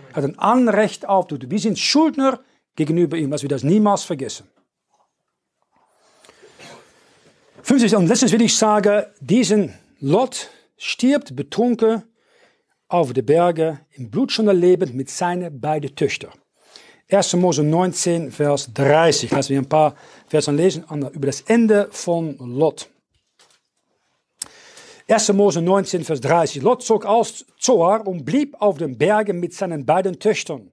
Er 0.09 0.17
hat 0.17 0.23
ein 0.25 0.39
Anrecht 0.39 1.07
auf 1.07 1.27
dich. 1.27 1.49
Wir 1.49 1.59
sind 1.59 1.79
Schuldner 1.79 2.39
gegenüber 2.75 3.17
ihm, 3.17 3.31
was 3.31 3.41
wir 3.41 3.49
das 3.49 3.63
niemals 3.63 4.03
vergessen. 4.03 4.47
50. 7.63 7.95
Und 7.95 8.07
letztens 8.07 8.31
will 8.31 8.41
ich 8.41 8.57
sagen, 8.57 9.05
diesen 9.19 9.73
Lot 9.99 10.49
stirbt 10.77 11.35
betrunken 11.35 12.03
auf 12.91 13.13
den 13.13 13.25
Berge 13.25 13.79
im 13.91 14.09
Blutschande 14.09 14.51
lebend 14.51 14.93
mit 14.93 15.09
seinen 15.09 15.59
beiden 15.59 15.95
Töchtern. 15.95 16.31
1. 17.09 17.33
Mose 17.35 17.63
19, 17.63 18.31
Vers 18.31 18.73
30. 18.73 19.31
Lassen 19.31 19.49
wir 19.49 19.59
ein 19.59 19.69
paar 19.69 19.95
Versen 20.27 20.55
lesen 20.55 20.85
über 21.13 21.25
das 21.25 21.41
Ende 21.41 21.87
von 21.91 22.37
Lot. 22.37 22.89
1. 25.07 25.33
Mose 25.33 25.61
19, 25.61 26.03
Vers 26.03 26.21
30. 26.21 26.61
Lot 26.61 26.83
zog 26.83 27.05
aus 27.05 27.45
Zoar 27.59 28.07
und 28.07 28.23
blieb 28.23 28.55
auf 28.61 28.77
den 28.77 28.97
Bergen 28.97 29.39
mit 29.39 29.53
seinen 29.53 29.85
beiden 29.85 30.19
Töchtern. 30.19 30.71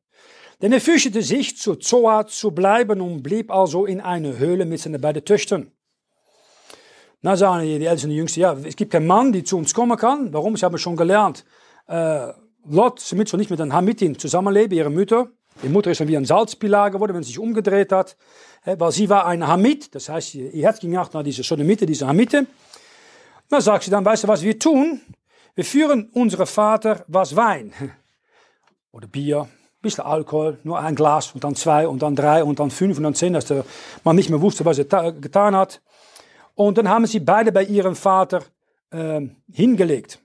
Denn 0.61 0.73
er 0.73 0.81
fürchtete 0.81 1.23
sich, 1.23 1.57
zu 1.57 1.77
Zoar 1.77 2.27
zu 2.27 2.51
bleiben 2.51 3.01
und 3.01 3.23
blieb 3.23 3.51
also 3.51 3.87
in 3.87 4.01
einer 4.01 4.39
Höhle 4.39 4.64
mit 4.64 4.81
seinen 4.81 5.01
beiden 5.01 5.25
Töchtern. 5.25 5.71
Na 7.21 7.37
sagen 7.37 7.64
die 7.64 7.85
Ältesten 7.85 8.07
und 8.07 8.11
die 8.11 8.16
Jüngsten, 8.16 8.41
ja, 8.41 8.53
es 8.53 8.77
gibt 8.77 8.93
keinen 8.93 9.09
Mann, 9.09 9.33
der 9.33 9.45
zu 9.45 9.57
uns 9.57 9.75
kommen 9.75 9.97
kann. 9.97 10.33
Warum? 10.33 10.55
Ich 10.55 10.62
habe 10.62 10.79
schon 10.79 10.97
gelernt, 10.97 11.45
äh, 11.89 12.32
Lot, 12.70 13.01
sie 13.01 13.16
soll 13.26 13.39
nicht 13.39 13.51
mit 13.51 13.61
einer 13.61 13.74
Hamitin 13.74 14.18
zusammenleben, 14.18 14.76
ihre 14.76 14.91
Mutter. 14.91 15.28
Die 15.62 15.68
Mutter 15.68 15.91
ist 15.91 16.01
dann 16.01 16.09
wie 16.09 16.16
ein 16.16 16.24
Salzpilar 16.24 16.91
geworden, 16.91 17.14
wenn 17.14 17.22
sie 17.22 17.28
sich 17.28 17.39
umgedreht 17.39 17.93
hat. 17.93 18.16
Weil 18.64 18.93
sie 18.93 19.09
war 19.09 19.26
eine 19.26 19.47
Hamit, 19.47 19.95
das 19.95 20.09
heißt, 20.09 20.34
ihr 20.34 20.62
Herz 20.62 20.80
ging 20.80 20.91
nach 20.91 21.09
dieser 21.22 21.43
Sodomite, 21.43 21.86
diese 21.86 22.07
Hamite. 22.07 22.47
Na 23.51 23.61
sagt 23.61 23.84
sie 23.84 23.91
dann, 23.91 24.05
weißt 24.05 24.24
du, 24.24 24.28
was 24.28 24.43
wir 24.43 24.59
tun? 24.59 25.01
Wir 25.55 25.64
führen 25.64 26.11
unsere 26.12 26.47
Vater 26.47 27.05
was 27.09 27.34
Wein. 27.34 27.72
Oder 28.93 29.09
Bier, 29.09 29.43
ein 29.43 29.49
bisschen 29.80 30.05
Alkohol, 30.05 30.59
nur 30.64 30.78
ein 30.78 30.95
Glas 30.95 31.32
und 31.32 31.43
dann 31.43 31.55
zwei 31.55 31.89
und 31.89 32.03
dann 32.03 32.14
drei 32.14 32.45
und 32.45 32.59
dann 32.61 32.70
fünf 32.70 32.99
und 32.99 33.05
dann 33.05 33.14
zehn, 33.14 33.32
dass 33.32 33.47
der 33.47 33.64
man 34.05 34.16
nicht 34.16 34.28
mehr 34.28 34.41
wusste, 34.41 34.64
was 34.64 34.78
er 34.78 35.12
getan 35.12 35.57
hat. 35.57 35.80
Und 36.55 36.78
dann 36.78 36.89
haben 36.89 37.07
sie 37.07 37.20
beide 37.20 37.53
bei 37.53 37.64
ihrem 37.64 37.97
Vater 37.97 38.43
äh, 38.91 39.20
hingelegt. 39.51 40.20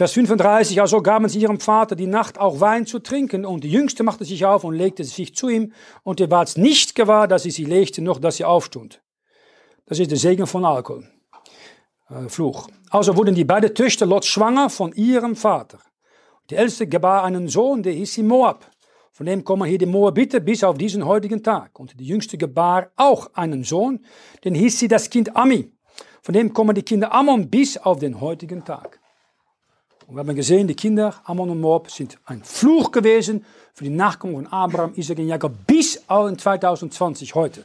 Vers 0.00 0.12
35, 0.12 0.80
also 0.80 1.02
gaben 1.02 1.28
sie 1.28 1.40
ihrem 1.40 1.60
Vater 1.60 1.94
die 1.94 2.06
Nacht 2.06 2.38
auch 2.38 2.58
Wein 2.58 2.86
zu 2.86 3.00
trinken, 3.00 3.44
und 3.44 3.64
die 3.64 3.70
Jüngste 3.70 4.02
machte 4.02 4.24
sich 4.24 4.46
auf 4.46 4.64
und 4.64 4.72
legte 4.72 5.04
sich 5.04 5.34
zu 5.34 5.50
ihm, 5.50 5.74
und 6.04 6.22
er 6.22 6.30
ward 6.30 6.56
nicht 6.56 6.94
gewahr, 6.94 7.28
dass 7.28 7.42
sie 7.42 7.50
sie 7.50 7.66
legte, 7.66 8.00
noch 8.00 8.18
dass 8.18 8.38
sie 8.38 8.46
aufstund. 8.46 9.02
Das 9.84 9.98
ist 9.98 10.10
der 10.10 10.16
Segen 10.16 10.46
von 10.46 10.64
Alkohol. 10.64 11.06
Äh, 12.08 12.30
Fluch. 12.30 12.68
Also 12.88 13.14
wurden 13.14 13.34
die 13.34 13.44
beiden 13.44 13.74
Töchter 13.74 14.06
Lot 14.06 14.24
schwanger 14.24 14.70
von 14.70 14.92
ihrem 14.92 15.36
Vater. 15.36 15.80
Die 16.48 16.54
älteste 16.54 16.86
gebar 16.86 17.22
einen 17.24 17.48
Sohn, 17.48 17.82
der 17.82 17.92
hieß 17.92 18.14
sie 18.14 18.22
Moab. 18.22 18.70
Von 19.12 19.26
dem 19.26 19.44
kommen 19.44 19.68
hier 19.68 19.76
die 19.76 19.84
Moabiter 19.84 20.40
bis 20.40 20.64
auf 20.64 20.78
diesen 20.78 21.04
heutigen 21.04 21.42
Tag. 21.42 21.78
Und 21.78 22.00
die 22.00 22.06
jüngste 22.06 22.38
gebar 22.38 22.90
auch 22.96 23.34
einen 23.34 23.64
Sohn, 23.64 24.00
den 24.44 24.54
hieß 24.54 24.78
sie 24.78 24.88
das 24.88 25.10
Kind 25.10 25.36
Ami. 25.36 25.74
Von 26.22 26.32
dem 26.32 26.54
kommen 26.54 26.74
die 26.74 26.84
Kinder 26.84 27.12
Ammon 27.12 27.50
bis 27.50 27.76
auf 27.76 27.98
den 27.98 28.18
heutigen 28.22 28.64
Tag. 28.64 28.99
Wir 30.12 30.18
haben 30.18 30.34
gesehen, 30.34 30.66
die 30.66 30.74
Kinder 30.74 31.14
Ammon 31.22 31.50
und 31.50 31.60
Moab 31.60 31.88
sind 31.88 32.18
ein 32.24 32.42
Fluch 32.42 32.90
gewesen 32.90 33.44
für 33.72 33.84
die 33.84 33.90
Nachkommen 33.90 34.34
von 34.34 34.46
Abraham, 34.48 34.92
Isaac 34.96 35.18
und 35.18 35.28
Jakob 35.28 35.52
bis 35.68 36.02
in 36.08 36.36
2020 36.36 37.36
heute. 37.36 37.64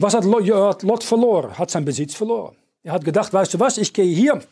Was 0.00 0.14
hat 0.14 0.24
Lot 0.24 1.04
verloren? 1.04 1.56
Hat 1.56 1.70
sein 1.70 1.84
Besitz 1.84 2.16
verloren. 2.16 2.56
Er 2.82 2.92
hat 2.92 3.04
gedacht, 3.04 3.32
weißt 3.32 3.54
du 3.54 3.60
was, 3.60 3.78
ich 3.78 3.92
gehe 3.92 4.12
hier 4.12 4.42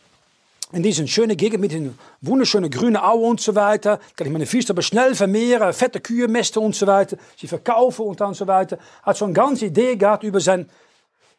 in 0.71 0.85
diesen 0.85 1.09
schönen 1.09 1.37
Gegend 1.37 1.63
mit 1.63 1.73
den 1.73 1.99
wunderschönen 2.21 2.71
grünen 2.71 2.97
Auen 2.97 3.31
und 3.31 3.41
so 3.41 3.57
weiter, 3.57 3.99
kann 4.15 4.29
ich 4.29 4.33
meine 4.33 4.47
aber 4.71 4.83
schnell 4.83 5.17
vermehren, 5.17 5.73
fette 5.73 5.99
Kühe 5.99 6.29
mästen 6.29 6.63
und 6.63 6.77
so 6.77 6.87
weiter, 6.87 7.17
sie 7.37 7.49
verkaufen 7.49 8.07
und 8.07 8.21
dann 8.21 8.35
so 8.35 8.47
weiter. 8.47 8.79
Hat 9.03 9.19
schon 9.19 9.37
eine 9.37 9.59
Idee 9.59 9.97
gehabt 9.97 10.23
über 10.23 10.39
sein 10.39 10.71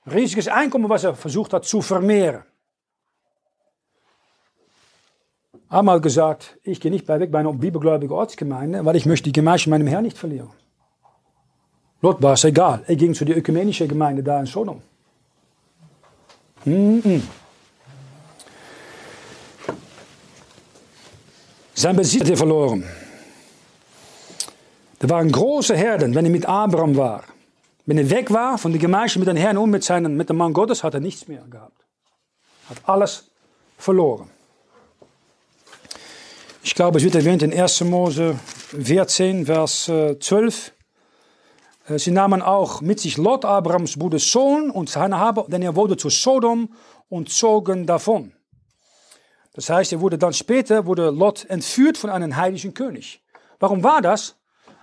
riesiges 0.06 0.50
Einkommen, 0.50 0.90
was 0.90 1.06
er 1.06 1.16
versucht 1.16 1.54
hat 1.54 1.64
zu 1.64 1.82
vermehren. 1.82 2.44
Einmal 5.70 6.00
gesagt, 6.00 6.58
ich 6.64 6.80
gehe 6.80 6.92
nicht 6.92 7.06
bei 7.06 7.20
weg 7.20 7.32
bei 7.32 7.40
einer 7.40 7.52
bibelgläubigen 7.52 8.16
Ortsgemeinde, 8.16 8.86
weil 8.86 8.96
ich 8.96 9.06
möchte 9.06 9.26
die 9.26 9.34
Gemeinschaft 9.34 9.68
meinem 9.68 9.88
Herrn 9.88 10.04
nicht 10.04 10.18
verlieren. 10.18 10.50
Lot 12.02 12.22
war 12.22 12.34
es 12.34 12.44
egal. 12.44 12.84
Er 12.88 12.96
ging 12.96 13.14
zu 13.14 13.26
der 13.26 13.38
ökumenischen 13.38 13.88
Gemeinde 13.88 14.24
da 14.24 14.40
in 14.40 14.46
Sodom. 14.46 14.82
Mm 16.64 16.72
-mm. 16.72 17.22
Sein 21.74 21.96
Besitz 21.96 22.22
hat 22.22 22.30
er 22.30 22.38
verloren. 22.38 22.84
Er 25.00 25.10
waren 25.10 25.32
große 25.32 25.76
Herden, 25.76 26.16
wenn 26.16 26.26
er 26.26 26.32
mit 26.32 26.46
Abraham 26.46 26.96
war. 26.96 27.24
Wenn 27.86 27.98
er 27.98 28.10
weg 28.10 28.32
war 28.32 28.58
von 28.58 28.72
der 28.72 28.82
Gemeinschaft 28.82 29.20
mit 29.20 29.28
den 29.28 29.38
Herrn 29.38 29.58
und 29.58 29.70
mit, 29.70 29.84
seinen, 29.84 30.18
mit 30.18 30.30
dem 30.30 30.38
Mann 30.38 30.54
Gottes, 30.54 30.84
hat 30.84 30.94
er 30.94 31.00
nichts 31.00 31.28
mehr 31.28 31.44
gehabt. 31.50 31.86
Hat 32.70 32.78
alles 32.86 33.26
verloren. 33.78 34.30
Ich 36.68 36.76
glaube, 36.76 36.98
es 36.98 37.06
wird 37.06 37.16
erwähnt 37.16 37.44
in 37.44 37.58
1. 37.58 37.86
Mose 37.86 38.38
14, 38.78 39.46
Vers 39.46 39.86
12. 39.86 40.74
Äh, 41.88 41.94
äh, 41.94 41.98
sie 41.98 42.12
nahmen 42.12 42.42
auch 42.42 42.82
mit 42.82 43.00
sich 43.00 43.16
Lot, 43.16 43.46
Abrahams 43.46 43.98
Bruder 43.98 44.20
Sohn, 44.20 44.70
und 44.70 44.90
seine 44.90 45.18
Habe, 45.18 45.46
denn 45.48 45.62
er 45.62 45.78
wurde 45.78 45.96
zu 45.96 46.10
Sodom 46.10 46.74
und 47.08 47.30
zogen 47.30 47.86
davon. 47.86 48.34
Das 49.54 49.70
heißt, 49.70 49.94
er 49.94 50.02
wurde 50.02 50.18
dann 50.18 50.34
später, 50.34 50.86
wurde 50.86 51.10
Lot 51.10 51.46
entführt 51.46 51.98
von 51.98 52.10
einem 52.10 52.36
heidnischen 52.36 52.74
König. 52.74 53.24
Warum 53.60 53.82
war 53.82 54.02
das? 54.02 54.36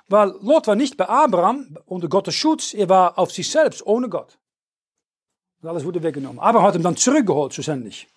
Weil 0.08 0.32
Lot 0.40 0.66
war 0.66 0.76
nicht 0.76 0.96
bei 0.96 1.06
Abraham 1.06 1.76
unter 1.84 2.08
Gottes 2.08 2.34
Schutz, 2.34 2.72
er 2.72 2.88
war 2.88 3.18
auf 3.18 3.30
sich 3.30 3.50
selbst, 3.50 3.86
ohne 3.86 4.08
Gott. 4.08 4.38
Und 5.60 5.68
alles 5.68 5.84
wurde 5.84 6.02
weggenommen. 6.02 6.40
Abraham 6.40 6.66
hat 6.66 6.76
ihn 6.76 6.82
dann 6.82 6.96
zurückgeholt, 6.96 7.52
schlussendlich. 7.52 8.08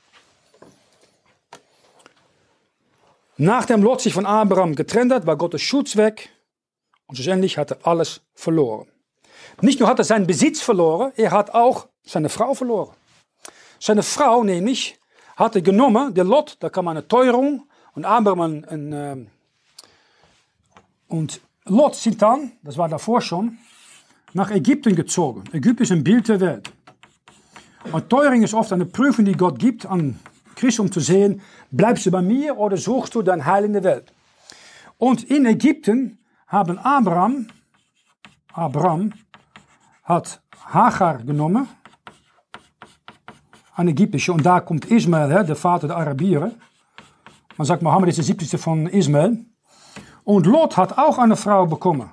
Nachdem 3.37 3.83
Lot 3.83 4.01
sich 4.01 4.13
von 4.13 4.25
Abraham 4.25 4.75
getrennt 4.75 5.11
hat, 5.11 5.27
war 5.27 5.37
Gottes 5.37 5.61
Schutz 5.61 5.95
weg 5.95 6.29
und 7.05 7.15
schlussendlich 7.15 7.57
hat 7.57 7.71
er 7.71 7.85
alles 7.85 8.21
verloren. 8.33 8.87
Nicht 9.61 9.79
nur 9.79 9.87
hat 9.87 9.99
er 9.99 10.05
seinen 10.05 10.25
Besitz 10.25 10.59
verloren, 10.61 11.11
er 11.15 11.31
hat 11.31 11.53
auch 11.53 11.87
seine 12.03 12.29
Frau 12.29 12.55
verloren. 12.55 12.95
Seine 13.79 14.01
Frau 14.01 14.43
nämlich 14.43 14.99
hatte 15.35 15.61
genommen, 15.61 16.15
der 16.15 16.23
Lot, 16.23 16.57
da 16.59 16.69
kam 16.69 16.87
eine 16.87 17.07
Teuerung 17.07 17.67
und 17.93 18.05
Abraham 18.05 18.41
ein, 18.41 18.65
ein, 18.65 18.93
äh, 18.93 19.25
und 21.07 21.39
Lot 21.65 21.95
sind 21.95 22.21
dann, 22.21 22.53
das 22.63 22.77
war 22.77 22.89
davor 22.89 23.21
schon, 23.21 23.59
nach 24.33 24.49
Ägypten 24.49 24.95
gezogen. 24.95 25.43
Ägypten 25.53 25.83
ist 25.83 25.91
ein 25.91 26.03
Bild 26.03 26.27
der 26.27 26.39
Welt. 26.39 26.71
Und 27.91 28.09
Teuerung 28.09 28.41
ist 28.41 28.53
oft 28.53 28.73
eine 28.73 28.85
Prüfung, 28.85 29.25
die 29.25 29.33
Gott 29.33 29.59
gibt 29.59 29.85
an 29.85 30.19
Christen, 30.57 30.81
um 30.81 30.91
zu 30.91 30.99
sehen, 30.99 31.41
bleibst 31.71 32.05
du 32.05 32.11
bei 32.11 32.21
mir 32.21 32.57
oder 32.57 32.75
suchst 32.75 33.15
du 33.15 33.21
dein 33.21 33.45
Heil 33.45 33.65
in 33.65 33.73
der 33.73 33.83
Welt. 33.83 34.11
Und 34.97 35.23
in 35.23 35.45
Ägypten 35.45 36.19
haben 36.47 36.79
Abraham, 36.79 37.47
Abraham 38.51 39.13
hat 40.03 40.41
Hagar 40.65 41.19
genommen, 41.19 41.67
eine 43.75 43.91
ägyptische, 43.91 44.33
und 44.33 44.43
da 44.43 44.59
kommt 44.59 44.85
Ismael, 44.85 45.45
der 45.45 45.55
Vater 45.55 45.87
der 45.87 45.97
Arabieren. 45.97 46.55
Man 47.57 47.65
sagt, 47.65 47.83
Mohammed 47.83 48.09
ist 48.09 48.17
der 48.17 48.25
siebte 48.25 48.57
von 48.57 48.87
Ismael. 48.87 49.45
Und 50.23 50.47
Lot 50.47 50.77
hat 50.77 50.97
auch 50.97 51.19
eine 51.19 51.35
Frau 51.35 51.67
bekommen. 51.67 52.09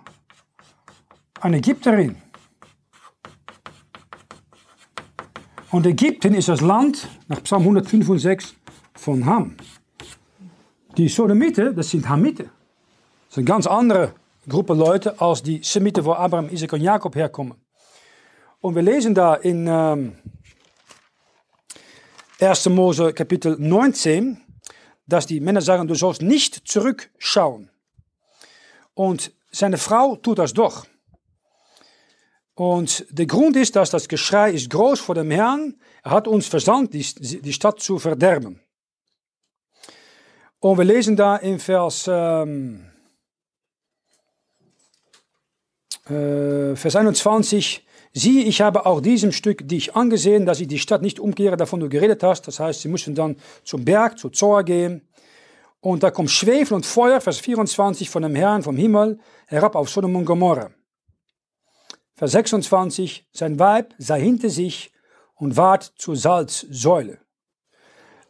Eine 1.40 1.57
Ägypterin. 1.59 2.16
Und 5.74 5.86
Ägypten 5.86 6.34
ist 6.34 6.48
das 6.48 6.60
Land, 6.60 7.08
nach 7.26 7.42
Psalm 7.42 7.62
105 7.62 8.54
von 8.94 9.26
Ham. 9.26 9.56
Die 10.96 11.08
Sodomiten, 11.08 11.74
das 11.74 11.90
sind 11.90 12.08
Hamiten. 12.08 12.44
Das 12.44 13.30
ist 13.30 13.38
eine 13.38 13.44
ganz 13.44 13.66
andere 13.66 14.14
Gruppe 14.48 14.72
Leute 14.72 15.20
als 15.20 15.42
die 15.42 15.64
Semiten, 15.64 16.04
wo 16.04 16.12
Abraham, 16.12 16.48
Isaac 16.48 16.74
und 16.74 16.80
Jakob 16.80 17.16
herkommen. 17.16 17.54
Und 18.60 18.76
wir 18.76 18.82
lesen 18.82 19.16
da 19.16 19.34
in 19.34 19.66
ähm, 19.66 20.12
1. 22.38 22.68
Mose 22.68 23.12
Kapitel 23.12 23.56
19, 23.58 24.40
dass 25.08 25.26
die 25.26 25.40
Männer 25.40 25.60
sagen, 25.60 25.88
du 25.88 25.96
sollst 25.96 26.22
nicht 26.22 26.68
zurückschauen. 26.68 27.68
Und 28.94 29.32
seine 29.50 29.78
Frau 29.78 30.14
tut 30.14 30.38
das 30.38 30.54
doch. 30.54 30.86
Und 32.55 33.07
der 33.11 33.26
Grund 33.26 33.57
ist, 33.57 33.74
dass 33.74 33.90
das 33.90 34.09
Geschrei 34.09 34.52
ist 34.52 34.70
groß 34.70 35.00
vor 35.00 35.14
dem 35.14 35.30
Herrn. 35.30 35.74
Er 36.02 36.12
hat 36.12 36.28
uns 36.28 36.46
versandt, 36.46 36.94
die, 36.94 37.05
die 37.40 37.52
Stadt 37.52 37.80
zu 37.80 37.98
verderben. 37.98 38.61
Und 40.61 40.78
wir 40.78 40.84
lesen 40.84 41.16
da 41.16 41.36
in 41.36 41.59
Vers, 41.59 42.09
ähm, 42.09 42.86
äh, 46.07 46.76
Vers 46.76 46.96
21, 46.96 47.84
Sieh, 48.16 48.44
ich 48.44 48.61
habe 48.61 48.86
auch 48.86 49.00
diesem 49.00 49.32
Stück 49.32 49.66
dich 49.66 49.96
angesehen, 49.96 50.46
dass 50.46 50.61
ich 50.61 50.68
die 50.68 50.78
Stadt 50.78 51.02
nicht 51.02 51.18
umkehre, 51.18 51.57
davon 51.57 51.80
du 51.80 51.88
geredet 51.88 52.22
hast. 52.22 52.46
Das 52.46 52.61
heißt, 52.61 52.82
sie 52.82 52.88
müssen 52.88 53.16
dann 53.16 53.36
zum 53.64 53.84
Berg, 53.84 54.20
zu 54.20 54.30
Zor 54.30 54.62
gehen. 54.62 55.02
Und 55.80 56.05
da 56.05 56.12
kommt 56.12 56.30
Schwefel 56.30 56.76
und 56.76 56.86
Feuer, 56.86 57.20
Vers 57.20 57.38
24, 57.40 58.09
von 58.09 58.22
dem 58.22 58.36
Herrn 58.36 58.62
vom 58.62 58.76
Himmel 58.76 59.18
herab 59.48 59.74
auf 59.74 59.90
Sodom 59.90 60.14
und 60.14 60.26
Gomorra. 60.26 60.70
Vers 62.16 62.30
26, 62.30 63.26
sein 63.32 63.58
Weib 63.58 63.92
sei 63.98 64.20
hinter 64.20 64.48
sich 64.48 64.92
und 65.34 65.56
ward 65.56 65.82
zur 65.96 66.16
Salzsäule. 66.16 67.18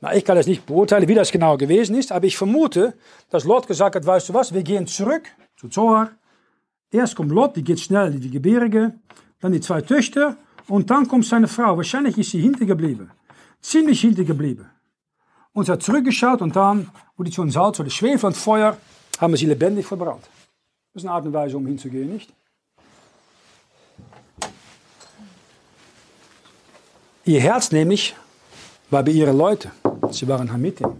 Na, 0.00 0.14
ich 0.14 0.24
kann 0.24 0.38
es 0.38 0.46
nicht 0.46 0.64
beurteilen, 0.64 1.06
wie 1.06 1.14
das 1.14 1.30
genau 1.30 1.58
gewesen 1.58 1.94
ist, 1.94 2.10
aber 2.10 2.26
ich 2.26 2.36
vermute, 2.38 2.94
dass 3.28 3.44
Lot 3.44 3.66
gesagt 3.66 3.94
hat, 3.94 4.06
weißt 4.06 4.30
du 4.30 4.34
was, 4.34 4.54
wir 4.54 4.62
gehen 4.62 4.86
zurück 4.86 5.24
zu 5.56 5.68
Zoar. 5.68 6.12
Erst 6.90 7.14
kommt 7.14 7.30
Lot, 7.30 7.56
die 7.56 7.64
geht 7.64 7.80
schnell 7.80 8.14
in 8.14 8.20
die 8.20 8.30
Gebirge, 8.30 8.94
dann 9.40 9.52
die 9.52 9.60
zwei 9.60 9.82
Töchter 9.82 10.38
und 10.66 10.90
dann 10.90 11.06
kommt 11.06 11.26
seine 11.26 11.48
Frau. 11.48 11.76
Wahrscheinlich 11.76 12.16
ist 12.16 12.30
sie 12.30 12.40
hintergeblieben, 12.40 13.10
ziemlich 13.60 14.00
hintergeblieben. 14.00 14.70
Und 15.52 15.66
sie 15.66 15.72
hat 15.72 15.82
zurückgeschaut 15.82 16.40
und 16.40 16.56
dann 16.56 16.90
wurde 17.18 17.30
schon 17.30 17.50
Salz 17.50 17.78
oder 17.80 17.90
Schwefel 17.90 18.28
und 18.28 18.36
Feuer, 18.36 18.78
haben 19.20 19.36
sie 19.36 19.46
lebendig 19.46 19.86
verbrannt. 19.86 20.24
Das 20.94 21.02
ist 21.02 21.06
eine 21.06 21.16
Art 21.16 21.26
und 21.26 21.34
Weise, 21.34 21.56
um 21.56 21.66
hinzugehen, 21.66 22.10
nicht? 22.10 22.32
Ihr 27.26 27.40
Herz 27.40 27.72
nämlich 27.72 28.14
war 28.90 29.02
bei 29.02 29.12
ihren 29.12 29.38
Leuten. 29.38 29.70
Sie 30.10 30.28
waren 30.28 30.52
Hamitim. 30.52 30.92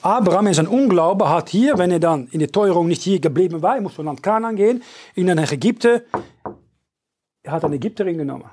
Abraham 0.00 0.46
in 0.46 0.54
sein 0.54 0.66
Unglaube 0.66 1.28
hat 1.28 1.50
hier, 1.50 1.76
wenn 1.76 1.90
er 1.90 1.98
dann 1.98 2.28
in 2.28 2.38
der 2.38 2.50
Teuerung 2.50 2.88
nicht 2.88 3.02
hier 3.02 3.20
geblieben 3.20 3.60
war, 3.60 3.76
er 3.76 3.82
musste 3.82 3.96
von 3.96 4.06
Land 4.06 4.22
Kanaan 4.22 4.56
gehen, 4.56 4.82
in 5.14 5.26
nach 5.26 5.52
Ägypten, 5.52 6.00
er 7.42 7.52
hat 7.52 7.64
eine 7.64 7.76
Ägypterin 7.76 8.16
genommen. 8.16 8.50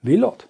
Wie 0.00 0.16
Lot. 0.16 0.46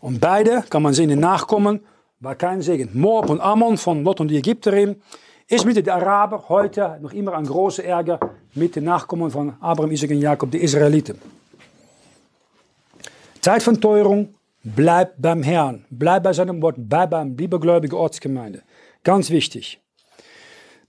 Und 0.00 0.20
beide, 0.20 0.64
kann 0.70 0.82
man 0.82 0.94
sehen, 0.94 1.10
in 1.10 1.20
Nachkommen, 1.20 1.80
war 2.20 2.34
kein 2.34 2.62
Segen. 2.62 2.90
Moab 2.94 3.28
und 3.28 3.40
Ammon 3.40 3.76
von 3.76 4.04
Lot 4.04 4.20
und 4.20 4.28
die 4.28 4.38
Ägypterin 4.38 5.02
ist 5.48 5.66
mit 5.66 5.76
den 5.76 5.88
Araber 5.90 6.48
heute 6.48 6.98
noch 7.02 7.12
immer 7.12 7.34
ein 7.34 7.44
großer 7.44 7.84
Ärger 7.84 8.18
mit 8.54 8.74
den 8.74 8.84
Nachkommen 8.84 9.30
von 9.30 9.54
Abraham, 9.60 9.90
Isaac 9.92 10.10
und 10.10 10.20
Jakob, 10.20 10.50
die 10.50 10.62
Israeliten. 10.62 11.41
Zeit 13.42 13.64
von 13.64 13.80
Teuerung, 13.80 14.36
bleib 14.62 15.20
beim 15.20 15.42
Herrn, 15.42 15.84
bleib 15.90 16.22
bei 16.22 16.32
seinem 16.32 16.62
Wort, 16.62 16.76
bleib 16.78 17.10
beim 17.10 17.34
bibelgläubigen 17.34 17.98
Ortsgemeinde. 17.98 18.62
Ganz 19.02 19.30
wichtig. 19.30 19.80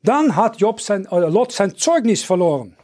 Dann 0.04 0.36
hat 0.36 0.58
Job 0.58 0.80
sein, 0.80 1.08
oder 1.08 1.32
Lot 1.32 1.52
sein 1.52 1.76
Zeugnis 1.76 2.24
verloren. 2.24 2.78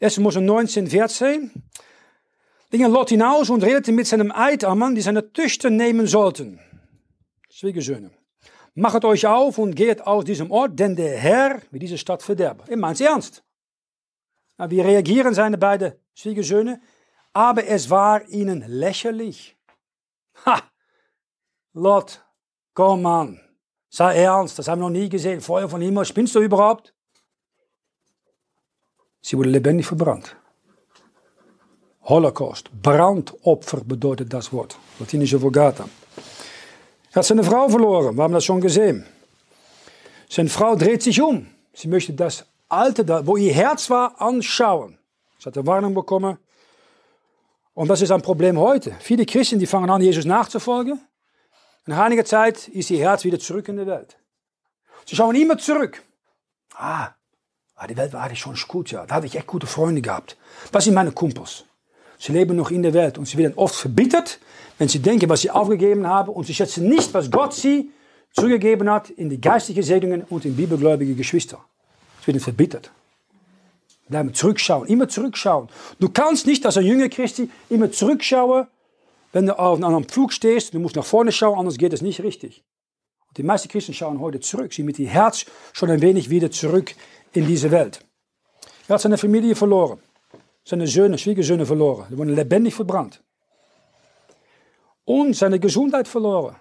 1. 0.00 0.18
Mose 0.20 0.40
19, 0.40 0.86
14. 0.86 1.50
Ging 2.70 2.86
Lot 2.86 3.10
hinaus 3.10 3.50
und 3.50 3.62
redete 3.62 3.92
mit 3.92 4.06
seinem 4.06 4.32
Eidammann, 4.32 4.94
die 4.94 5.02
seine 5.02 5.32
Töchter 5.32 5.68
nehmen 5.68 6.06
sollten. 6.06 6.58
Schwiegersöhne. 7.50 8.10
Machet 8.74 9.04
euch 9.04 9.26
auf 9.26 9.58
und 9.58 9.74
geht 9.74 10.06
aus 10.06 10.24
diesem 10.24 10.50
Ort, 10.50 10.78
denn 10.78 10.96
der 10.96 11.18
Herr 11.18 11.60
will 11.70 11.80
diese 11.80 11.98
Stadt 11.98 12.22
verderben. 12.22 12.62
Er 12.68 12.76
meint 12.78 13.00
ernst. 13.00 13.42
Wie 14.56 14.80
reagieren 14.80 15.34
seine 15.34 15.58
beiden 15.58 15.92
Schwiegersöhne? 16.14 16.80
Aber 17.38 17.64
es 17.68 17.88
war 17.88 18.28
ihnen 18.30 18.64
lächerlich. 18.66 19.56
Ha! 20.44 20.60
Lot, 21.72 22.20
komm 22.74 23.06
an. 23.06 23.40
Sei 23.88 24.24
ernst, 24.24 24.58
das 24.58 24.66
haben 24.66 24.80
wir 24.80 24.88
noch 24.88 24.98
nie 24.98 25.08
gesehen. 25.08 25.40
Feuer 25.40 25.68
von 25.68 25.80
Himmel, 25.80 26.04
spinnst 26.04 26.34
du 26.34 26.40
überhaupt? 26.40 26.92
Sie 29.20 29.38
wurde 29.38 29.50
lebendig 29.50 29.86
verbrannt. 29.86 30.34
Holocaust, 32.02 32.72
Brandopfer 32.82 33.84
bedeutet 33.84 34.32
das 34.32 34.52
Wort, 34.52 34.76
latinische 34.98 35.40
Vulgata. 35.40 35.88
Er 37.12 37.16
hat 37.20 37.24
seine 37.24 37.44
Frau 37.44 37.68
verloren, 37.68 38.16
wir 38.16 38.24
haben 38.24 38.34
das 38.34 38.44
schon 38.44 38.60
gesehen. 38.60 39.06
Seine 40.28 40.48
Frau 40.48 40.74
dreht 40.74 41.04
sich 41.04 41.22
um. 41.22 41.46
Sie 41.72 41.86
möchte 41.86 42.14
das 42.14 42.44
Alte, 42.68 43.06
wo 43.28 43.36
ihr 43.36 43.54
Herz 43.54 43.88
war, 43.90 44.20
anschauen. 44.20 44.98
Sie 45.38 45.46
hat 45.46 45.56
eine 45.56 45.68
Warnung 45.68 45.94
bekommen. 45.94 46.36
Und 47.78 47.86
das 47.86 48.02
ist 48.02 48.10
ein 48.10 48.22
Problem 48.22 48.58
heute. 48.58 48.92
Viele 48.98 49.24
Christen, 49.24 49.60
die 49.60 49.66
fangen 49.66 49.88
an, 49.88 50.02
Jesus 50.02 50.24
nachzufolgen. 50.24 51.00
Nach 51.86 52.00
einiger 52.00 52.24
Zeit 52.24 52.66
ist 52.66 52.90
ihr 52.90 52.98
Herz 52.98 53.22
wieder 53.22 53.38
zurück 53.38 53.68
in 53.68 53.76
der 53.76 53.86
Welt. 53.86 54.18
Sie 55.06 55.14
schauen 55.14 55.36
immer 55.36 55.56
zurück. 55.58 56.02
Ah, 56.74 57.10
Ah, 57.76 57.86
die 57.86 57.96
Welt 57.96 58.12
war 58.12 58.24
eigentlich 58.24 58.40
schon 58.40 58.56
gut, 58.66 58.90
ja. 58.90 59.06
Da 59.06 59.14
hatte 59.14 59.26
ich 59.26 59.36
echt 59.36 59.46
gute 59.46 59.68
Freunde 59.68 60.02
gehabt. 60.02 60.36
Was 60.72 60.82
sind 60.82 60.94
meine 60.94 61.12
Kumpels? 61.12 61.66
Sie 62.18 62.32
leben 62.32 62.56
noch 62.56 62.72
in 62.72 62.82
der 62.82 62.94
Welt 62.94 63.16
und 63.16 63.26
sie 63.26 63.38
werden 63.38 63.52
oft 63.54 63.76
verbittert, 63.76 64.40
wenn 64.78 64.88
sie 64.88 64.98
denken, 64.98 65.28
was 65.28 65.42
sie 65.42 65.52
aufgegeben 65.52 66.04
haben 66.08 66.32
und 66.32 66.48
sie 66.48 66.54
schätzen 66.54 66.88
nicht, 66.88 67.14
was 67.14 67.30
Gott 67.30 67.54
sie 67.54 67.92
zurückgegeben 68.32 68.90
hat 68.90 69.10
in 69.10 69.30
die 69.30 69.40
geistlichen 69.40 69.84
Segnungen 69.84 70.24
und 70.24 70.44
in 70.44 70.56
bibelgläubige 70.56 71.14
Geschwister. 71.14 71.64
Sie 72.22 72.26
werden 72.26 72.40
verbittert. 72.40 72.90
Bleiben 74.08 74.32
zurückschauen, 74.32 74.86
immer 74.88 75.08
zurückschauen. 75.08 75.68
Du 75.98 76.08
kannst 76.08 76.46
nicht 76.46 76.64
als 76.64 76.76
ein 76.76 76.84
jünger 76.84 77.08
Christi 77.08 77.50
immer 77.68 77.90
zurückschauen, 77.92 78.66
wenn 79.32 79.46
du 79.46 79.58
auf 79.58 79.82
einem 79.82 80.04
Pflug 80.04 80.32
stehst. 80.32 80.72
Du 80.74 80.80
musst 80.80 80.96
nach 80.96 81.04
vorne 81.04 81.32
schauen, 81.32 81.58
anders 81.58 81.76
geht 81.76 81.92
es 81.92 82.00
nicht 82.00 82.22
richtig. 82.22 82.64
Und 83.28 83.36
die 83.36 83.42
meisten 83.42 83.68
Christen 83.68 83.92
schauen 83.92 84.20
heute 84.20 84.40
zurück. 84.40 84.72
Sie 84.72 84.82
mit 84.82 84.98
ihrem 84.98 85.10
Herz 85.10 85.44
schon 85.72 85.90
ein 85.90 86.00
wenig 86.00 86.30
wieder 86.30 86.50
zurück 86.50 86.94
in 87.32 87.46
diese 87.46 87.70
Welt. 87.70 88.00
Er 88.88 88.94
hat 88.94 89.02
seine 89.02 89.18
Familie 89.18 89.54
verloren, 89.54 90.00
seine 90.64 90.86
Söhne, 90.86 91.18
Schwiegersöhne 91.18 91.66
verloren, 91.66 92.06
die 92.10 92.16
wurden 92.16 92.34
lebendig 92.34 92.74
verbrannt. 92.74 93.22
Und 95.04 95.36
seine 95.36 95.60
Gesundheit 95.60 96.08
verloren. 96.08 96.56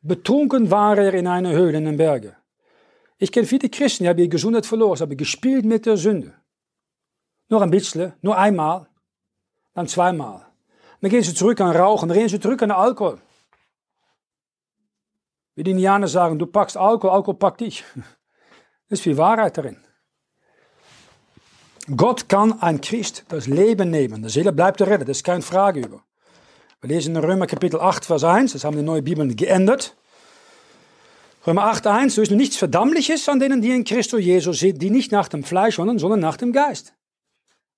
Betrunken 0.00 0.70
war 0.70 0.96
er 0.98 1.14
in 1.14 1.26
einer 1.26 1.52
Höhle 1.52 1.78
in 1.78 1.86
den 1.86 1.96
Bergen. 1.96 2.36
Ich 3.18 3.32
kenne 3.32 3.46
viele 3.46 3.68
Christen, 3.68 4.04
die 4.04 4.08
haben 4.08 4.18
ihre 4.18 4.28
Gesundheit 4.28 4.66
verloren, 4.66 4.96
sie 4.96 5.02
haben 5.02 5.16
gespielt 5.16 5.64
mit 5.64 5.86
der 5.86 5.96
Sünde. 5.96 6.34
Nur 7.48 7.62
ein 7.62 7.70
bisschen, 7.70 8.12
nur 8.22 8.36
einmal, 8.38 8.86
dann 9.74 9.86
zweimal. 9.88 10.46
Dann 11.00 11.10
gehen 11.10 11.22
sie 11.22 11.34
zurück 11.34 11.60
an 11.60 11.76
Rauchen, 11.76 12.08
dann 12.08 12.16
gehen 12.16 12.28
sie 12.28 12.40
zurück 12.40 12.62
an 12.62 12.70
Alkohol. 12.70 13.20
Wie 15.54 15.62
die 15.62 15.72
Indianer 15.72 16.08
sagen, 16.08 16.38
du 16.38 16.46
packst 16.46 16.76
Alkohol, 16.76 17.14
Alkohol 17.14 17.34
packt 17.36 17.60
dich. 17.60 17.84
Das 18.90 18.98
ist 18.98 19.04
viel 19.04 19.16
Wahrheit 19.16 19.56
darin. 19.56 19.78
Gott 21.96 22.28
kann 22.28 22.60
ein 22.60 22.82
Christ 22.82 23.24
das 23.28 23.46
Leben 23.46 23.90
nehmen. 23.90 24.20
De 24.20 24.30
Seele 24.30 24.52
bleibt 24.52 24.80
er 24.82 24.88
redden, 24.88 25.06
das 25.06 25.16
ist 25.16 25.24
keine 25.24 25.40
Frage 25.40 25.80
über. 25.80 26.02
Wir 26.82 26.88
lesen 26.88 27.16
in 27.16 27.24
Römer 27.24 27.46
Kapitel 27.46 27.80
8, 27.80 28.04
Vers 28.04 28.24
1, 28.24 28.52
das 28.52 28.62
haben 28.62 28.76
die 28.76 28.82
neue 28.82 29.00
Bibel 29.00 29.34
geändert. 29.34 29.96
Römer 31.46 31.64
8, 31.64 31.86
1, 31.86 32.14
so 32.14 32.22
ist 32.22 32.30
nichts 32.30 32.58
Verdammliches 32.58 33.28
an 33.28 33.40
denen, 33.40 33.62
die 33.62 33.70
in 33.70 33.84
Christus 33.84 34.20
Jesus 34.20 34.60
sind, 34.60 34.80
die 34.82 34.90
nicht 34.90 35.12
nach 35.12 35.28
dem 35.28 35.44
Fleisch 35.44 35.78
wandeln, 35.78 35.98
sondern 35.98 36.20
nach 36.20 36.36
dem 36.36 36.52
Geist. 36.52 36.94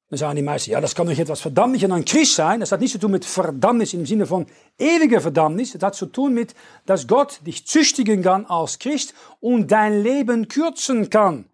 Dann 0.09 0.19
sagen 0.19 0.37
die 0.37 0.43
meisten, 0.43 0.71
ja, 0.71 0.81
das 0.81 0.95
kann 0.95 1.09
doch 1.09 1.19
etwas 1.19 1.41
Verdammnis 1.41 1.83
an 1.83 1.93
ein 1.93 2.05
Christ 2.05 2.37
sein. 2.37 2.61
Das 2.61 2.71
hat 2.71 2.81
nichts 2.81 2.93
zu 2.93 3.01
tun 3.01 3.11
mit 3.11 3.25
Verdammnis 3.25 3.93
im 3.93 4.07
Sinne 4.07 4.27
von 4.27 4.47
ewiger 4.79 5.21
Verdammnis. 5.21 5.73
Das 5.73 5.83
hat 5.83 5.95
zu 5.97 6.07
tun 6.07 6.33
mit, 6.33 6.55
dass 6.85 7.09
Gott 7.09 7.41
dich 7.45 7.67
züchtigen 7.67 8.23
kann 8.23 8.47
als 8.47 8.79
Christ 8.79 9.15
und 9.41 9.73
dein 9.73 10.03
Leben 10.03 10.47
kürzen 10.47 11.11
kann. 11.11 11.47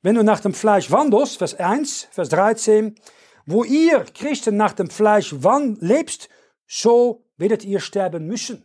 Wenn 0.00 0.14
du 0.14 0.24
nach 0.24 0.40
dem 0.40 0.54
Fleisch 0.54 0.90
wandelst, 0.90 1.36
Vers 1.36 1.54
1, 1.54 2.08
Vers 2.10 2.30
13, 2.30 2.94
wo 3.44 3.62
ihr 3.62 4.04
Christen 4.14 4.56
nach 4.56 4.72
dem 4.72 4.88
Fleisch 4.88 5.34
lebst, 5.80 6.30
so 6.66 7.24
werdet 7.36 7.64
ihr 7.64 7.80
sterben 7.80 8.26
müssen. 8.26 8.64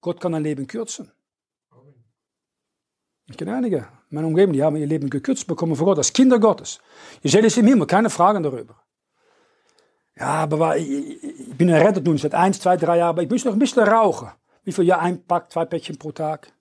Gott 0.00 0.20
kann 0.20 0.32
dein 0.32 0.42
Leben 0.42 0.66
kürzen. 0.66 1.12
Ich 3.28 3.36
kenne 3.36 3.54
einige 3.54 3.78
in 3.78 4.16
meiner 4.16 4.26
Umgebung, 4.26 4.52
die 4.52 4.62
haben 4.62 4.76
ihr 4.76 4.86
Leben 4.86 5.08
gekürzt 5.08 5.46
bekommen 5.46 5.76
vor 5.76 5.86
Gott, 5.86 5.98
als 5.98 6.12
Kinder 6.12 6.38
Gottes. 6.38 6.78
Ihr 7.22 7.30
seht 7.30 7.44
es 7.44 7.56
im 7.56 7.66
Himmel, 7.66 7.86
keine 7.86 8.10
Fragen 8.10 8.42
darüber. 8.42 8.76
Ja, 10.16 10.42
aber 10.42 10.76
ich, 10.76 11.22
ich 11.22 11.56
bin 11.56 11.68
errettet 11.68 12.04
nun 12.04 12.18
seit 12.18 12.34
1, 12.34 12.60
2, 12.60 12.76
3 12.76 12.98
Jahren, 12.98 13.08
aber 13.08 13.22
ich 13.22 13.30
muss 13.30 13.44
noch 13.44 13.54
ein 13.54 13.58
bisschen 13.58 13.82
rauchen. 13.82 14.28
Wie 14.62 14.72
viel 14.72 14.84
Jahr 14.84 15.00
ein 15.00 15.24
Pack, 15.24 15.50
zwei 15.50 15.64
Päckchen 15.64 15.98
pro 15.98 16.12
Tag? 16.12 16.52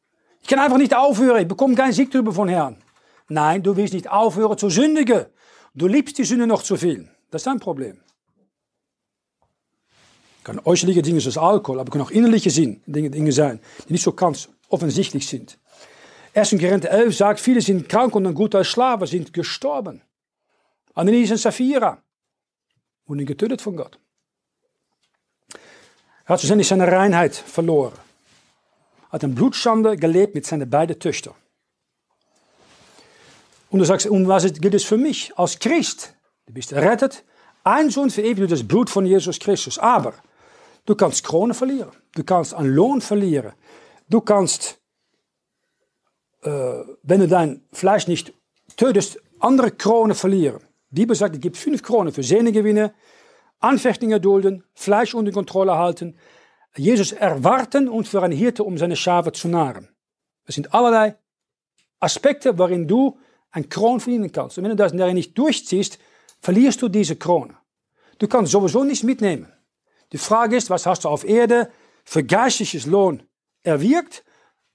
Ich 0.42 0.48
kann 0.48 0.60
einfach 0.60 0.78
nicht 0.78 0.96
aufhören, 0.96 1.42
ich 1.42 1.48
bekomme 1.48 1.76
keinen 1.76 1.94
Sieg 1.94 2.12
drüber 2.12 2.34
von 2.34 2.50
Herrn. 2.50 2.78
Nein, 3.30 3.64
du 3.64 3.76
willst 3.76 3.94
nicht 3.94 4.10
aufhören 4.10 4.58
zu 4.58 4.70
sündigen. 4.70 5.26
Du 5.74 5.88
liebst 5.88 6.18
die 6.18 6.24
Sünde 6.24 6.48
noch 6.48 6.64
zu 6.64 6.76
viel. 6.76 7.10
Das 7.32 7.42
ist 7.42 7.48
dein 7.48 7.60
Problem. 7.60 8.00
Kann 10.44 10.60
äußerliche 10.64 11.02
Dinge, 11.02 11.20
zoals 11.20 11.38
Alkohol, 11.38 11.80
aber 11.80 11.92
können 11.92 12.04
auch 12.04 12.12
innerliche 12.12 12.50
Dinge 12.86 13.32
sein, 13.32 13.62
die 13.88 13.94
nicht 13.94 14.04
so 14.04 14.12
ganz 14.12 14.50
offensichtlich 14.68 15.28
sind. 15.28 15.58
1. 16.36 16.50
Korinther 16.52 16.90
11 16.90 17.16
sagt, 17.16 17.40
viele 17.40 17.62
sind 17.62 17.88
krank 17.88 18.16
und 18.16 18.26
ein 18.26 18.34
guter 18.34 18.64
Sklave 18.64 19.06
sind 19.06 19.34
gestorben. 19.34 20.02
Annelies 20.96 21.32
und 21.32 21.38
Sapphira 21.38 22.02
wurden 23.06 23.26
getötet 23.26 23.62
von 23.62 23.76
Gott. 23.76 24.00
Er 26.26 26.30
hat 26.34 26.40
schlussendlich 26.40 26.68
seine 26.68 26.92
Reinheit 26.92 27.36
verloren. 27.36 27.94
Hat 29.10 29.24
in 29.24 29.36
Blutschande 29.36 29.96
gelebt 29.98 30.34
mit 30.34 30.46
seinen 30.46 30.70
beiden 30.70 30.98
Töchtern. 30.98 31.36
Und 33.70 33.80
du 33.80 33.86
sagst, 33.86 34.08
und 34.08 34.28
was 34.28 34.52
gilt 34.54 34.74
es 34.74 34.84
für 34.84 34.98
mich 34.98 35.38
als 35.38 35.60
Christ? 35.60 36.16
Du 36.46 36.54
bist 36.54 36.72
errettet, 36.72 37.24
eins 37.64 37.98
und 37.98 38.12
für 38.12 38.22
ewig 38.22 38.38
durch 38.38 38.52
das 38.52 38.68
Blut 38.68 38.90
von 38.90 39.06
Jesus 39.06 39.40
Christus. 39.40 39.78
Aber 39.78 40.14
du 40.86 40.96
kannst 40.96 41.24
Kronen 41.24 41.54
verlieren. 41.54 41.92
Du 42.16 42.24
kannst 42.24 42.54
einen 42.54 42.70
Lohn 42.70 43.02
verlieren. 43.02 43.54
Du 44.10 44.22
kannst 44.22 44.80
wenn 46.44 47.20
du 47.20 47.28
dein 47.28 47.64
Fleisch 47.72 48.08
nicht 48.08 48.34
tötest, 48.76 49.20
andere 49.40 49.72
Kronen 49.72 50.16
verlieren. 50.16 50.62
Die 50.90 51.02
Bibel 51.02 51.16
sagt, 51.16 51.36
es 51.36 51.42
gibt 51.42 51.58
fünf 51.58 51.82
Kronen 51.82 52.14
für 52.14 52.24
Sehnengewinne, 52.24 52.94
Anfechtungen 53.60 54.22
dulden, 54.22 54.64
Fleisch 54.74 55.14
unter 55.16 55.32
Kontrolle 55.32 55.78
halten, 55.78 56.18
Jesus 56.76 57.12
erwarten 57.12 57.88
und 57.88 58.08
für 58.08 58.22
einen 58.22 58.38
Hirte, 58.38 58.64
um 58.64 58.78
seine 58.78 58.96
Schafe 58.96 59.32
zu 59.32 59.48
nahren. 59.48 59.90
Das 60.46 60.56
sind 60.56 60.74
allerlei 60.74 61.16
Aspekte, 62.00 62.58
warin 62.58 62.88
du 62.88 63.18
ein 63.52 63.70
Kron 63.70 64.00
verdienen 64.00 64.32
kannst. 64.32 64.58
Und 64.58 64.64
wenn 64.64 64.72
du 64.72 64.76
das 64.76 64.94
nicht 64.94 65.38
durchziehst, 65.38 66.00
verlierst 66.42 66.82
du 66.82 66.90
diese 66.90 67.16
Krone. 67.16 67.56
Du 68.18 68.28
kannst 68.28 68.52
sowieso 68.52 68.84
nichts 68.84 69.04
mitnehmen. 69.04 69.52
Die 70.12 70.18
Frage 70.18 70.58
ist, 70.58 70.70
was 70.70 70.86
hast 70.86 71.06
du 71.06 71.10
auf 71.10 71.24
Erde 71.24 71.70
für 72.04 72.24
geistliches 72.24 72.86
Lohn 72.86 73.24
erwirkt 73.64 74.24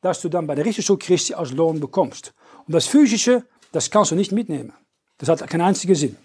dass 0.01 0.21
du 0.21 0.29
dann 0.29 0.47
bei 0.47 0.55
der 0.55 0.65
Richterschule 0.65 0.99
Christi 0.99 1.35
als 1.35 1.53
Lohn 1.53 1.81
bekommst. 1.81 2.33
Und 2.67 2.75
das 2.75 2.87
Physische, 2.87 3.45
das 3.73 3.91
kannst 3.91 4.11
du 4.11 4.15
nicht 4.15 4.33
mitnehmen. 4.33 4.73
Das 5.19 5.29
hat 5.29 5.47
keinen 5.49 5.63
einzigen 5.63 5.95
Sinn. 5.95 6.17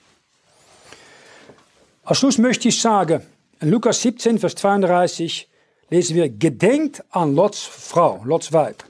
Als 2.03 2.19
Schluss 2.19 2.38
möchte 2.38 2.67
ich 2.67 2.82
sagen, 2.82 3.26
in 3.59 3.69
Lukas 3.69 4.01
17, 4.01 4.39
Vers 4.39 4.55
32 4.55 5.49
lesen 5.89 6.15
wir, 6.15 6.30
gedenkt 6.30 7.03
an 7.11 7.34
Lots 7.34 7.63
Frau, 7.63 8.21
Lots 8.26 8.51
Weib. 8.51 8.84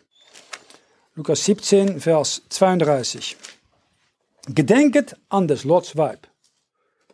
Lukas 1.15 1.45
17, 1.45 2.01
Vers 2.01 2.41
32. 2.49 3.37
Gedenket 4.47 5.15
an 5.29 5.47
des 5.47 5.63
Lots 5.63 5.95
Weib. 5.95 6.27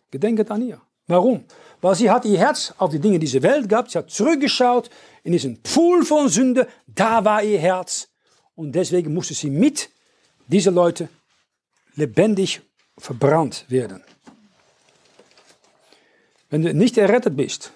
Gedenket 0.09 0.49
an 0.51 0.61
ihr. 0.61 0.81
Warum? 1.07 1.43
Weil 1.81 1.95
sie 1.95 2.09
hat 2.09 2.23
ihr 2.25 2.39
Herz 2.39 2.73
auf 2.77 2.91
die 2.91 2.99
Dinge 2.99 3.19
dieser 3.19 3.41
Welt 3.41 3.67
gehabt. 3.67 3.91
Sie 3.91 3.97
hat 3.97 4.09
zurückgeschaut 4.09 4.89
in 5.23 5.33
diesen 5.33 5.61
Pool 5.61 6.05
von 6.05 6.29
Sünde. 6.29 6.67
Da 6.99 7.23
war 7.23 7.41
ihr 7.41 7.59
Herz. 7.59 8.09
Und 8.55 8.73
deswegen 8.73 9.13
musste 9.13 9.33
sie 9.33 9.49
mit 9.49 9.89
diesen 10.47 10.75
Leuten 10.75 11.07
lebendig 11.95 12.61
verbrannt 12.97 13.63
werden. 13.69 14.03
Wenn 16.49 16.63
du 16.63 16.73
nicht 16.73 16.97
errettet 16.97 17.37
bist, 17.37 17.71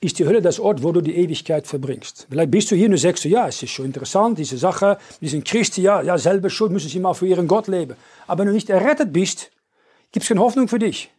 ist 0.00 0.18
die 0.18 0.26
Hölle 0.26 0.42
das 0.42 0.58
Ort, 0.58 0.82
wo 0.82 0.90
du 0.90 1.00
die 1.02 1.14
Ewigkeit 1.14 1.68
verbringst. 1.68 2.26
Vielleicht 2.28 2.50
bist 2.50 2.70
du 2.72 2.74
hier 2.74 2.88
und 2.88 2.96
sagst 2.96 3.24
du, 3.24 3.28
ja, 3.28 3.46
es 3.46 3.62
ist 3.62 3.70
schon 3.70 3.86
interessant, 3.86 4.38
diese 4.38 4.58
Sache, 4.58 4.98
diesen 5.20 5.44
Christen, 5.44 5.82
ja, 5.82 6.02
ja, 6.02 6.18
selber 6.18 6.50
schuld, 6.50 6.72
müssen 6.72 6.88
sie 6.88 6.98
mal 6.98 7.14
für 7.14 7.28
ihren 7.28 7.46
Gott 7.46 7.68
leben. 7.68 7.94
Aber 8.26 8.40
wenn 8.40 8.48
du 8.48 8.54
nicht 8.54 8.70
errettet 8.70 9.12
bist, 9.12 9.52
gibt 10.10 10.24
es 10.24 10.28
keine 10.28 10.40
Hoffnung 10.40 10.66
für 10.66 10.80
dich. 10.80 11.10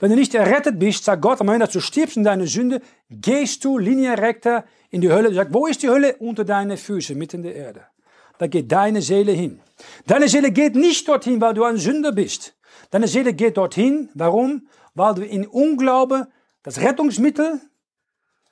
Wenn 0.00 0.10
du 0.10 0.16
nicht 0.16 0.34
errettet 0.34 0.78
bist, 0.78 1.04
sagt 1.04 1.22
Gott, 1.22 1.40
am 1.40 1.48
Ende, 1.48 1.66
du 1.66 1.80
stirbst 1.80 2.16
in 2.16 2.24
deine 2.24 2.46
Sünde, 2.46 2.80
gehst 3.10 3.64
du 3.64 3.78
linierekter 3.78 4.64
in 4.90 5.00
die 5.00 5.10
Hölle. 5.10 5.32
Sagt, 5.32 5.54
wo 5.54 5.66
ist 5.66 5.82
die 5.82 5.88
Hölle? 5.88 6.16
Unter 6.16 6.44
deine 6.44 6.76
Füße, 6.76 7.14
mitten 7.14 7.38
in 7.38 7.42
der 7.44 7.54
Erde. 7.54 7.86
Da 8.38 8.46
geht 8.46 8.70
deine 8.70 9.00
Seele 9.00 9.32
hin. 9.32 9.60
Deine 10.06 10.28
Seele 10.28 10.50
geht 10.50 10.74
nicht 10.74 11.08
dorthin, 11.08 11.40
weil 11.40 11.54
du 11.54 11.64
ein 11.64 11.78
Sünder 11.78 12.12
bist. 12.12 12.54
Deine 12.90 13.08
Seele 13.08 13.32
geht 13.32 13.56
dorthin. 13.56 14.10
Warum? 14.14 14.68
Weil 14.94 15.14
du 15.14 15.24
in 15.24 15.46
Unglaube 15.46 16.28
das 16.62 16.80
Rettungsmittel, 16.80 17.60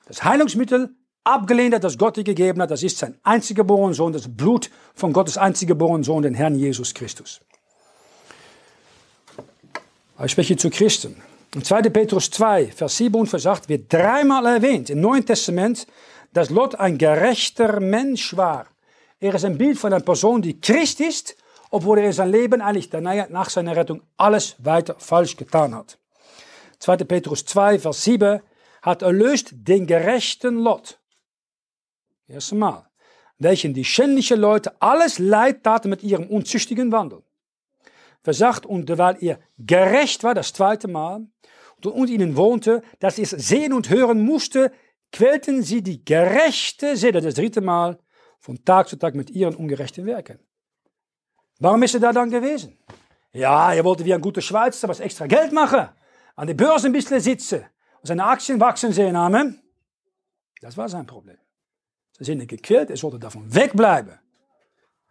das 0.07 0.23
Heilungsmittel 0.23 0.95
abgelehnt 1.23 1.75
hat, 1.75 1.83
das 1.83 1.97
Gott 1.97 2.17
dir 2.17 2.23
gegeben 2.23 2.61
hat. 2.61 2.71
Das 2.71 2.83
ist 2.83 2.97
sein 2.97 3.17
einziger 3.23 3.63
geborener 3.63 3.93
Sohn, 3.93 4.13
das 4.13 4.33
Blut 4.33 4.69
von 4.93 5.13
Gottes 5.13 5.37
einziger 5.37 5.73
geborenen 5.73 6.03
Sohn, 6.03 6.23
den 6.23 6.33
Herrn 6.33 6.55
Jesus 6.55 6.93
Christus. 6.93 7.41
Ich 10.23 10.31
spreche 10.31 10.55
zu 10.55 10.69
Christen. 10.69 11.21
In 11.53 11.63
2. 11.63 11.83
Petrus 11.89 12.29
2, 12.31 12.67
Vers 12.67 12.97
7 12.97 13.15
und 13.15 13.27
Vers 13.27 13.45
8 13.45 13.69
wird 13.69 13.91
dreimal 13.91 14.45
erwähnt 14.45 14.89
im 14.89 15.01
Neuen 15.01 15.25
Testament, 15.25 15.87
dass 16.33 16.49
Lot 16.49 16.75
ein 16.75 16.97
gerechter 16.97 17.79
Mensch 17.79 18.35
war. 18.35 18.67
Er 19.19 19.33
ist 19.35 19.45
ein 19.45 19.57
Bild 19.57 19.77
von 19.77 19.93
einer 19.93 20.03
Person, 20.03 20.41
die 20.41 20.59
Christ 20.59 20.99
ist, 20.99 21.37
obwohl 21.71 21.99
er 21.99 22.07
in 22.07 22.13
sein 22.13 22.31
Leben 22.31 22.61
eigentlich 22.61 22.91
nach 22.91 23.49
seiner 23.49 23.75
Rettung 23.75 24.01
alles 24.17 24.55
weiter 24.59 24.95
falsch 24.97 25.37
getan 25.37 25.73
hat. 25.73 25.97
2. 26.79 26.97
Petrus 26.97 27.45
2, 27.45 27.79
Vers 27.79 28.03
7 28.03 28.41
hat 28.81 29.01
erlöst 29.01 29.51
den 29.53 29.87
gerechten 29.87 30.57
Lot. 30.57 30.99
Erste 32.27 32.55
Mal. 32.55 32.87
Welchen 33.37 33.73
die 33.73 33.85
schändlichen 33.85 34.39
Leute 34.39 34.73
alles 34.81 35.19
Leid 35.19 35.63
taten 35.63 35.89
mit 35.89 36.03
ihrem 36.03 36.27
unzüchtigen 36.27 36.91
Wandel. 36.91 37.23
Versagt 38.23 38.65
und 38.65 38.97
weil 38.97 39.17
er 39.21 39.39
gerecht 39.57 40.23
war, 40.23 40.33
das 40.33 40.53
zweite 40.53 40.87
Mal, 40.87 41.27
und 41.91 42.09
ihnen 42.09 42.35
wohnte, 42.35 42.81
dass 42.99 43.17
es 43.17 43.29
sehen 43.31 43.73
und 43.73 43.89
hören 43.89 44.23
musste, 44.23 44.71
quälten 45.11 45.63
sie 45.63 45.81
die 45.81 46.03
gerechte 46.03 46.95
Seele, 46.97 47.21
das 47.21 47.35
dritte 47.35 47.61
Mal, 47.61 47.97
von 48.39 48.63
Tag 48.63 48.87
zu 48.87 48.97
Tag 48.97 49.15
mit 49.15 49.29
ihren 49.29 49.55
ungerechten 49.55 50.05
Werken. 50.05 50.39
Warum 51.59 51.81
ist 51.83 51.93
er 51.93 51.99
da 51.99 52.11
dann 52.11 52.29
gewesen? 52.29 52.77
Ja, 53.31 53.73
er 53.73 53.83
wollte 53.83 54.05
wie 54.05 54.13
ein 54.13 54.21
guter 54.21 54.41
Schweizer 54.41 54.87
was 54.87 54.99
extra 54.99 55.27
Geld 55.27 55.51
machen, 55.51 55.89
an 56.35 56.47
der 56.47 56.53
Börse 56.53 56.87
ein 56.87 56.93
bisschen 56.93 57.19
sitzen 57.19 57.65
und 58.01 58.07
seine 58.07 58.25
Aktien 58.25 58.59
wachsen 58.59 58.91
sehen. 58.91 59.15
Amen. 59.15 59.61
Das 60.61 60.77
war 60.77 60.87
sein 60.89 61.05
Problem. 61.05 61.37
Sie 62.17 62.23
sind 62.23 62.47
gequält, 62.47 62.89
er 62.89 62.97
sollte 62.97 63.19
davon 63.19 63.53
wegbleiben. 63.53 64.17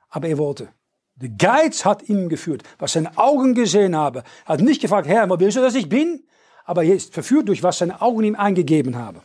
Aber 0.09 0.29
er 0.29 0.39
wollte. 0.39 0.69
Der 1.17 1.29
Geiz 1.29 1.85
hat 1.85 2.09
ihm 2.09 2.29
geführt, 2.29 2.63
was 2.79 2.93
seine 2.93 3.17
Augen 3.17 3.55
gesehen 3.55 3.95
haben. 3.95 4.23
Er 4.47 4.55
hat 4.55 4.61
nicht 4.61 4.81
gefragt, 4.81 5.07
Herr, 5.07 5.29
wo 5.29 5.39
willst 5.39 5.57
du, 5.57 5.61
dass 5.61 5.75
ich 5.75 5.89
bin? 5.89 6.27
Aber 6.65 6.85
er 6.85 6.95
ist 6.95 7.15
verführt 7.15 7.49
durch 7.49 7.63
was 7.63 7.79
seine 7.79 8.01
Augen 8.01 8.25
ihm 8.25 8.35
eingegeben 8.35 8.97
haben. 8.97 9.21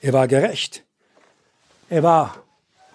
Er 0.00 0.12
war 0.12 0.28
gerecht. 0.28 0.84
Er 1.88 2.02
war 2.02 2.44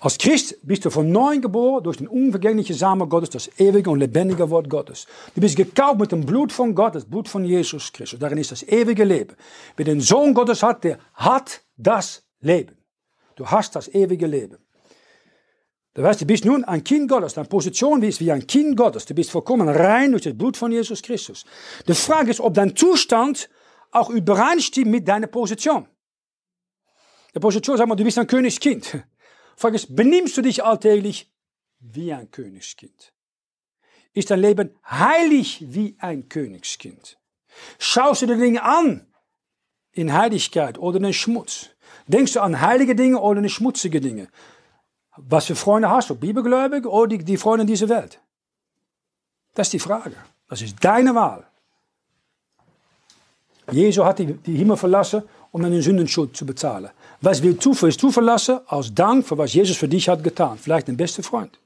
als 0.03 0.17
Christ 0.17 0.57
bist 0.63 0.83
du 0.83 0.89
von 0.89 1.09
neuem 1.09 1.41
geboren 1.41 1.81
durch 1.81 1.95
den 1.95 2.09
unvergänglichen 2.09 2.75
Samen 2.75 3.07
Gottes, 3.07 3.29
das 3.29 3.49
ewige 3.57 3.89
und 3.89 3.99
lebendige 3.99 4.49
Wort 4.49 4.69
Gottes. 4.69 5.07
Du 5.33 5.39
bist 5.39 5.55
gekauft 5.55 5.97
mit 5.97 6.11
dem 6.11 6.25
Blut 6.25 6.51
von 6.51 6.75
Gott, 6.75 6.95
das 6.95 7.05
Blut 7.05 7.29
von 7.29 7.45
Jesus 7.45 7.93
Christus. 7.93 8.19
Darin 8.19 8.37
ist 8.37 8.51
das 8.51 8.63
ewige 8.63 9.05
Leben. 9.05 9.37
Wer 9.77 9.85
den 9.85 10.01
Sohn 10.01 10.33
Gottes 10.33 10.61
hat, 10.61 10.83
der 10.83 10.99
hat 11.13 11.61
das 11.77 12.21
Leben. 12.41 12.75
Du 13.37 13.47
hast 13.47 13.77
das 13.77 13.87
ewige 13.87 14.27
Leben. 14.27 14.57
Du 15.95 16.01
weißt, 16.01 16.21
du 16.21 16.25
bist 16.25 16.43
nun 16.45 16.63
ein 16.63 16.83
Kind 16.83 17.07
Gottes. 17.09 17.35
Deine 17.35 17.47
Position 17.47 18.01
ist 18.01 18.19
wie 18.19 18.31
ein 18.31 18.47
Kind 18.47 18.75
Gottes. 18.75 19.05
Du 19.05 19.13
bist 19.13 19.29
vollkommen 19.29 19.69
rein 19.69 20.11
durch 20.11 20.23
das 20.23 20.35
Blut 20.35 20.57
von 20.57 20.71
Jesus 20.71 21.01
Christus. 21.01 21.45
Die 21.87 21.93
Frage 21.93 22.31
ist, 22.31 22.39
ob 22.39 22.55
dein 22.55 22.75
Zustand 22.75 23.49
auch 23.91 24.09
übereinstimmt 24.09 24.89
mit 24.89 25.07
deiner 25.07 25.27
Position. 25.27 25.87
Die 27.35 27.39
Position, 27.39 27.77
sag 27.77 27.87
mal, 27.87 27.95
du 27.95 28.03
bist 28.03 28.17
ein 28.17 28.25
Königskind. 28.25 28.93
Die 28.93 29.01
Frage 29.55 29.75
ist, 29.75 29.95
benimmst 29.95 30.35
du 30.35 30.41
dich 30.41 30.63
alltäglich 30.63 31.31
wie 31.79 32.11
ein 32.11 32.31
Königskind? 32.31 33.13
Ist 34.13 34.31
dein 34.31 34.39
Leben 34.39 34.75
heilig 34.89 35.63
wie 35.67 35.95
ein 35.99 36.27
Königskind? 36.27 37.19
Schaust 37.77 38.23
du 38.23 38.25
die 38.27 38.37
Dinge 38.37 38.63
an 38.63 39.07
in 39.91 40.13
Heiligkeit 40.13 40.79
oder 40.79 40.99
in 40.99 41.13
Schmutz? 41.13 41.69
Denkst 42.07 42.33
du 42.33 42.41
an 42.41 42.61
heilige 42.61 42.95
Dinge 42.95 43.19
oder 43.19 43.39
an 43.39 43.49
schmutzige 43.49 44.01
Dinge? 44.01 44.27
Was 45.17 45.45
für 45.45 45.55
Freunde 45.55 45.89
hast 45.89 46.09
du? 46.09 46.15
Bibelgläubig 46.15 46.85
oder 46.85 47.07
die, 47.07 47.23
die 47.23 47.37
Freunde 47.37 47.65
dieser 47.65 47.89
Welt? 47.89 48.19
Das 49.53 49.67
ist 49.67 49.73
die 49.73 49.79
Frage. 49.79 50.15
Das 50.49 50.61
ist 50.61 50.75
deine 50.83 51.13
Wahl. 51.13 51.45
Jesu 53.71 54.03
hat 54.03 54.19
die, 54.19 54.33
die 54.33 54.55
Himmel 54.55 54.77
verlassen, 54.77 55.23
um 55.51 55.63
einen 55.63 55.81
Sündenschuld 55.81 56.35
zu 56.35 56.45
bezahlen. 56.45 56.89
Was 57.21 57.41
willst 57.41 57.65
du, 57.65 57.79
willst 57.81 58.01
du 58.01 58.11
verlassen 58.11 58.59
als 58.67 58.93
Dank 58.93 59.25
für 59.25 59.37
was 59.37 59.53
Jesus 59.53 59.77
für 59.77 59.87
dich 59.87 60.09
hat 60.09 60.23
getan? 60.23 60.57
Vielleicht 60.57 60.87
dein 60.87 60.97
bester 60.97 61.23
Freund. 61.23 61.59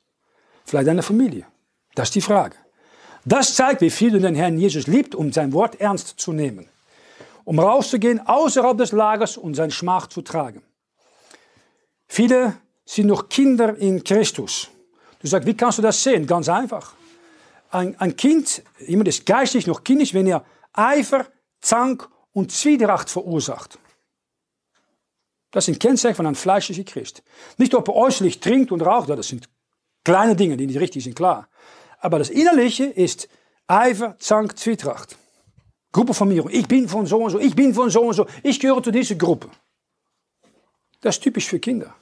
Vielleicht 0.65 0.87
deine 0.87 1.01
Familie. 1.01 1.45
Das 1.95 2.09
ist 2.09 2.15
die 2.15 2.21
Frage. 2.21 2.55
Das 3.25 3.55
zeigt, 3.55 3.81
wie 3.81 3.89
viel 3.89 4.11
du 4.11 4.19
den 4.19 4.35
Herrn 4.35 4.57
Jesus 4.57 4.87
liebt, 4.87 5.15
um 5.15 5.33
sein 5.33 5.51
Wort 5.53 5.79
ernst 5.81 6.19
zu 6.19 6.33
nehmen. 6.33 6.67
Um 7.45 7.59
rauszugehen 7.59 8.25
außerhalb 8.25 8.77
des 8.77 8.91
Lagers 8.91 9.37
und 9.37 9.55
sein 9.55 9.71
Schmach 9.71 10.07
zu 10.07 10.21
tragen. 10.21 10.61
Viele 12.07 12.53
sind 12.87 13.07
noch 13.07 13.27
Kinder 13.27 13.75
in 13.77 14.03
Christus. 14.03 14.69
Du 15.19 15.27
sagst, 15.27 15.45
wie 15.45 15.55
kannst 15.55 15.77
du 15.77 15.81
das 15.81 16.01
sehen? 16.01 16.25
Ganz 16.25 16.47
einfach. 16.47 16.93
Ein, 17.69 17.99
ein 17.99 18.15
Kind, 18.15 18.63
jemand 18.79 19.09
ist 19.09 19.25
geistlich 19.25 19.67
noch 19.67 19.83
kindisch, 19.83 20.13
wenn 20.13 20.25
er 20.25 20.45
Eifer, 20.71 21.27
Zank 21.59 22.07
und 22.31 22.51
Zwietracht 22.51 23.09
verursacht. 23.09 23.77
Das 25.51 25.65
sind 25.65 25.79
Kennzeichen 25.79 26.15
von 26.15 26.27
einem 26.27 26.35
fleischlichen 26.35 26.85
Christ. 26.85 27.23
Nicht, 27.57 27.75
ob 27.75 27.87
er 27.89 27.95
äußerlich 27.95 28.39
trinkt 28.39 28.71
und 28.71 28.81
raucht, 28.81 29.09
das 29.09 29.27
sind 29.27 29.49
kleine 30.05 30.35
Dinge, 30.35 30.55
die 30.55 30.67
nicht 30.67 30.79
richtig 30.79 31.03
sind, 31.03 31.15
klar. 31.15 31.49
Aber 31.99 32.19
das 32.19 32.29
Innerliche 32.29 32.85
ist 32.85 33.27
Eifer, 33.67 34.15
Zank, 34.19 34.57
Zwietracht. 34.57 35.17
Gruppenvermehrung. 35.91 36.49
Ich 36.51 36.67
bin 36.67 36.87
von 36.87 37.05
so 37.05 37.17
und 37.17 37.31
so, 37.31 37.39
ich 37.39 37.55
bin 37.55 37.73
von 37.73 37.89
so 37.89 38.01
und 38.01 38.13
so, 38.13 38.27
ich 38.43 38.59
gehöre 38.59 38.81
zu 38.81 38.91
dieser 38.91 39.15
Gruppe. 39.15 39.49
Das 41.01 41.17
ist 41.17 41.23
typisch 41.23 41.47
für 41.47 41.59
Kinder. 41.59 41.93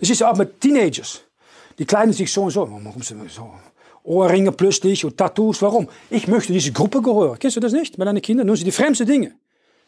Das 0.00 0.10
ist 0.10 0.22
auch 0.22 0.36
mit 0.36 0.60
Teenagers. 0.60 1.22
Die 1.78 1.84
kleiden 1.84 2.12
sich 2.12 2.32
so 2.32 2.42
und 2.44 2.50
so. 2.50 2.60
Warum 2.60 3.02
sind 3.02 3.30
so? 3.30 3.52
Ohrringe 4.04 4.52
plötzlich 4.52 5.04
und 5.04 5.16
Tattoos. 5.16 5.62
Warum? 5.62 5.88
Ich 6.10 6.28
möchte 6.28 6.52
diese 6.52 6.72
Gruppe 6.72 7.00
gehören. 7.00 7.38
Kennst 7.38 7.56
du 7.56 7.60
das 7.60 7.72
nicht? 7.72 7.96
Mit 7.98 8.06
deinen 8.06 8.22
Kindern 8.22 8.46
nun 8.46 8.56
sie 8.56 8.64
die 8.64 8.72
fremdste 8.72 9.04
Dinge. 9.04 9.34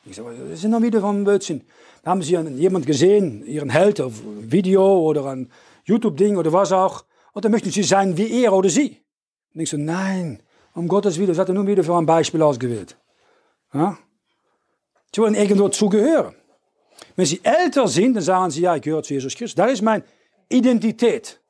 Ich 0.05 0.17
sage, 0.17 0.37
das 0.51 0.61
ist 0.61 0.69
noch 0.69 0.83
wieder 0.83 1.01
von 1.01 1.25
Blödsinn. 1.25 1.63
Da 2.03 2.13
haben 2.13 2.23
sie 2.23 2.37
jemand 2.37 2.87
gesehen, 2.87 3.45
ihren 3.47 3.71
Held 3.71 4.01
auf 4.01 4.15
Video 4.41 5.01
oder 5.01 5.27
ein 5.27 5.51
YouTube-Ding 5.85 6.37
oder 6.37 6.53
was 6.53 6.73
auch. 6.73 7.05
Und 7.33 7.45
dann 7.45 7.53
möchten 7.53 7.71
sie 7.71 7.83
sein 7.83 8.17
wie 8.17 8.43
er 8.43 8.53
oder 8.53 8.71
sie. 8.71 9.01
Und 9.55 9.61
ich 9.61 9.71
so, 9.71 9.77
nein, 9.77 10.41
um 10.75 10.89
Gottes 10.89 11.19
Willen, 11.19 11.29
das 11.29 11.39
hat 11.39 11.49
er 11.49 11.55
nur 11.55 11.67
wieder 11.67 11.83
für 11.83 11.97
ein 11.97 12.07
Beispiel 12.07 12.41
ausgewählt. 12.43 12.97
Ja? 13.75 13.99
Sie 15.15 15.21
wollen 15.21 15.35
irgendwo 15.35 15.69
zugehören. 15.69 16.35
Wenn 17.17 17.27
sie 17.27 17.41
älter 17.43 17.89
sind, 17.89 18.14
dann 18.14 18.23
sagen 18.23 18.51
sie, 18.51 18.62
ja, 18.62 18.77
ich 18.77 18.83
gehöre 18.83 19.03
zu 19.03 19.14
Jesus 19.14 19.35
Christus. 19.35 19.55
Das 19.55 19.73
ist 19.73 19.83
meine 19.83 20.05
Identität. 20.49 21.41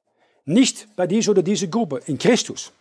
Nicht 0.45 0.89
bei 0.95 1.07
dieser 1.07 1.33
oder 1.33 1.43
dieser 1.43 1.67
Gruppe, 1.67 2.01
in 2.07 2.17
Christus. 2.17 2.73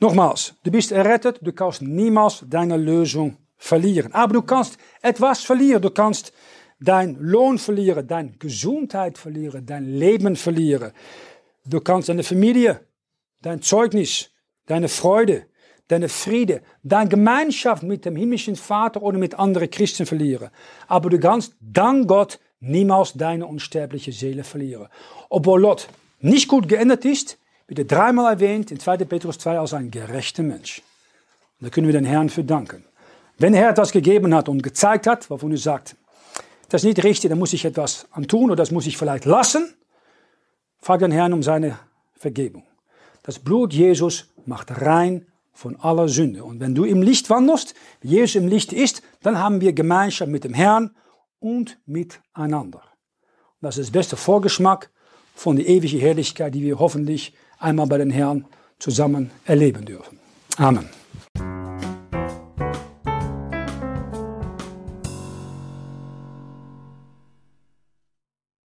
Nochmals, 0.00 0.54
du 0.64 0.70
bist 0.70 0.90
errettet, 0.90 1.38
du 1.42 1.52
kannst 1.52 1.82
niemals 1.82 2.44
deine 2.48 2.76
Lösung 2.76 3.36
verlieren. 3.58 4.12
Aber 4.14 4.32
du 4.32 4.42
kannst 4.42 4.78
etwas 5.02 5.44
verlieren. 5.44 5.82
Du 5.82 5.90
kannst 5.90 6.32
dein 6.80 7.16
Lohn 7.20 7.58
verlieren, 7.58 8.06
deine 8.06 8.32
Gesundheit 8.32 9.18
verlieren, 9.18 9.64
dein 9.64 9.84
Leben 9.84 10.34
verlieren. 10.34 10.92
Du 11.64 11.80
kannst 11.80 12.08
deine 12.08 12.24
Familie, 12.24 12.80
dein 13.40 13.62
Zeugnis, 13.62 14.30
deine 14.66 14.88
Freude, 14.88 15.46
deine 15.92 16.08
Friede, 16.08 16.62
deine 16.82 17.08
Gemeinschaft 17.08 17.82
mit 17.82 18.04
dem 18.04 18.16
himmlischen 18.16 18.56
Vater 18.56 19.02
oder 19.02 19.18
mit 19.18 19.38
anderen 19.38 19.70
Christen 19.70 20.06
verlieren. 20.06 20.50
Aber 20.88 21.10
du 21.10 21.20
kannst 21.20 21.54
dank 21.60 22.08
Gott 22.08 22.40
niemals 22.60 23.12
deine 23.12 23.46
unsterbliche 23.46 24.12
Seele 24.12 24.44
verlieren. 24.44 24.88
Obwohl 25.28 25.60
Lot 25.60 25.88
nicht 26.20 26.48
gut 26.48 26.68
geändert 26.68 27.04
ist, 27.04 27.38
wird 27.66 27.78
er 27.78 27.84
dreimal 27.84 28.32
erwähnt 28.32 28.70
in 28.70 28.80
2. 28.80 28.98
Petrus 28.98 29.38
2 29.38 29.58
als 29.58 29.74
ein 29.74 29.90
gerechter 29.90 30.42
Mensch. 30.42 30.82
Da 31.60 31.68
können 31.68 31.86
wir 31.86 31.92
den 31.92 32.04
Herrn 32.04 32.28
für 32.28 32.42
danken. 32.42 32.84
Wenn 33.38 33.54
er 33.54 33.72
das 33.72 33.92
gegeben 33.92 34.34
hat 34.34 34.48
und 34.48 34.62
gezeigt 34.62 35.06
hat, 35.06 35.28
wovon 35.30 35.52
er 35.52 35.58
sagt, 35.58 35.96
das 36.68 36.82
ist 36.82 36.88
nicht 36.88 37.04
richtig, 37.04 37.28
dann 37.28 37.38
muss 37.38 37.52
ich 37.52 37.64
etwas 37.64 38.06
an 38.12 38.26
tun 38.26 38.46
oder 38.46 38.56
das 38.56 38.70
muss 38.70 38.86
ich 38.86 38.96
vielleicht 38.96 39.26
lassen, 39.26 39.74
frag 40.80 41.00
den 41.00 41.12
Herrn 41.12 41.32
um 41.32 41.42
seine 41.42 41.78
Vergebung. 42.14 42.64
Das 43.22 43.38
Blut 43.38 43.72
Jesus 43.72 44.28
macht 44.46 44.80
rein 44.80 45.26
von 45.52 45.76
aller 45.76 46.08
Sünde. 46.08 46.44
Und 46.44 46.60
wenn 46.60 46.74
du 46.74 46.84
im 46.84 47.02
Licht 47.02 47.30
wandelst, 47.30 47.74
wie 48.00 48.08
Jesus 48.08 48.36
im 48.36 48.48
Licht 48.48 48.72
ist, 48.72 49.02
dann 49.22 49.38
haben 49.38 49.60
wir 49.60 49.72
Gemeinschaft 49.72 50.30
mit 50.30 50.44
dem 50.44 50.54
Herrn 50.54 50.90
und 51.38 51.78
miteinander. 51.86 52.82
Das 53.60 53.78
ist 53.78 53.94
der 53.94 54.00
beste 54.00 54.16
Vorgeschmack 54.16 54.90
von 55.34 55.56
der 55.56 55.68
ewigen 55.68 56.00
Herrlichkeit, 56.00 56.54
die 56.54 56.62
wir 56.62 56.78
hoffentlich 56.78 57.34
einmal 57.58 57.86
bei 57.86 57.98
den 57.98 58.10
Herrn 58.10 58.46
zusammen 58.78 59.30
erleben 59.44 59.84
dürfen. 59.84 60.18
Amen. 60.56 61.01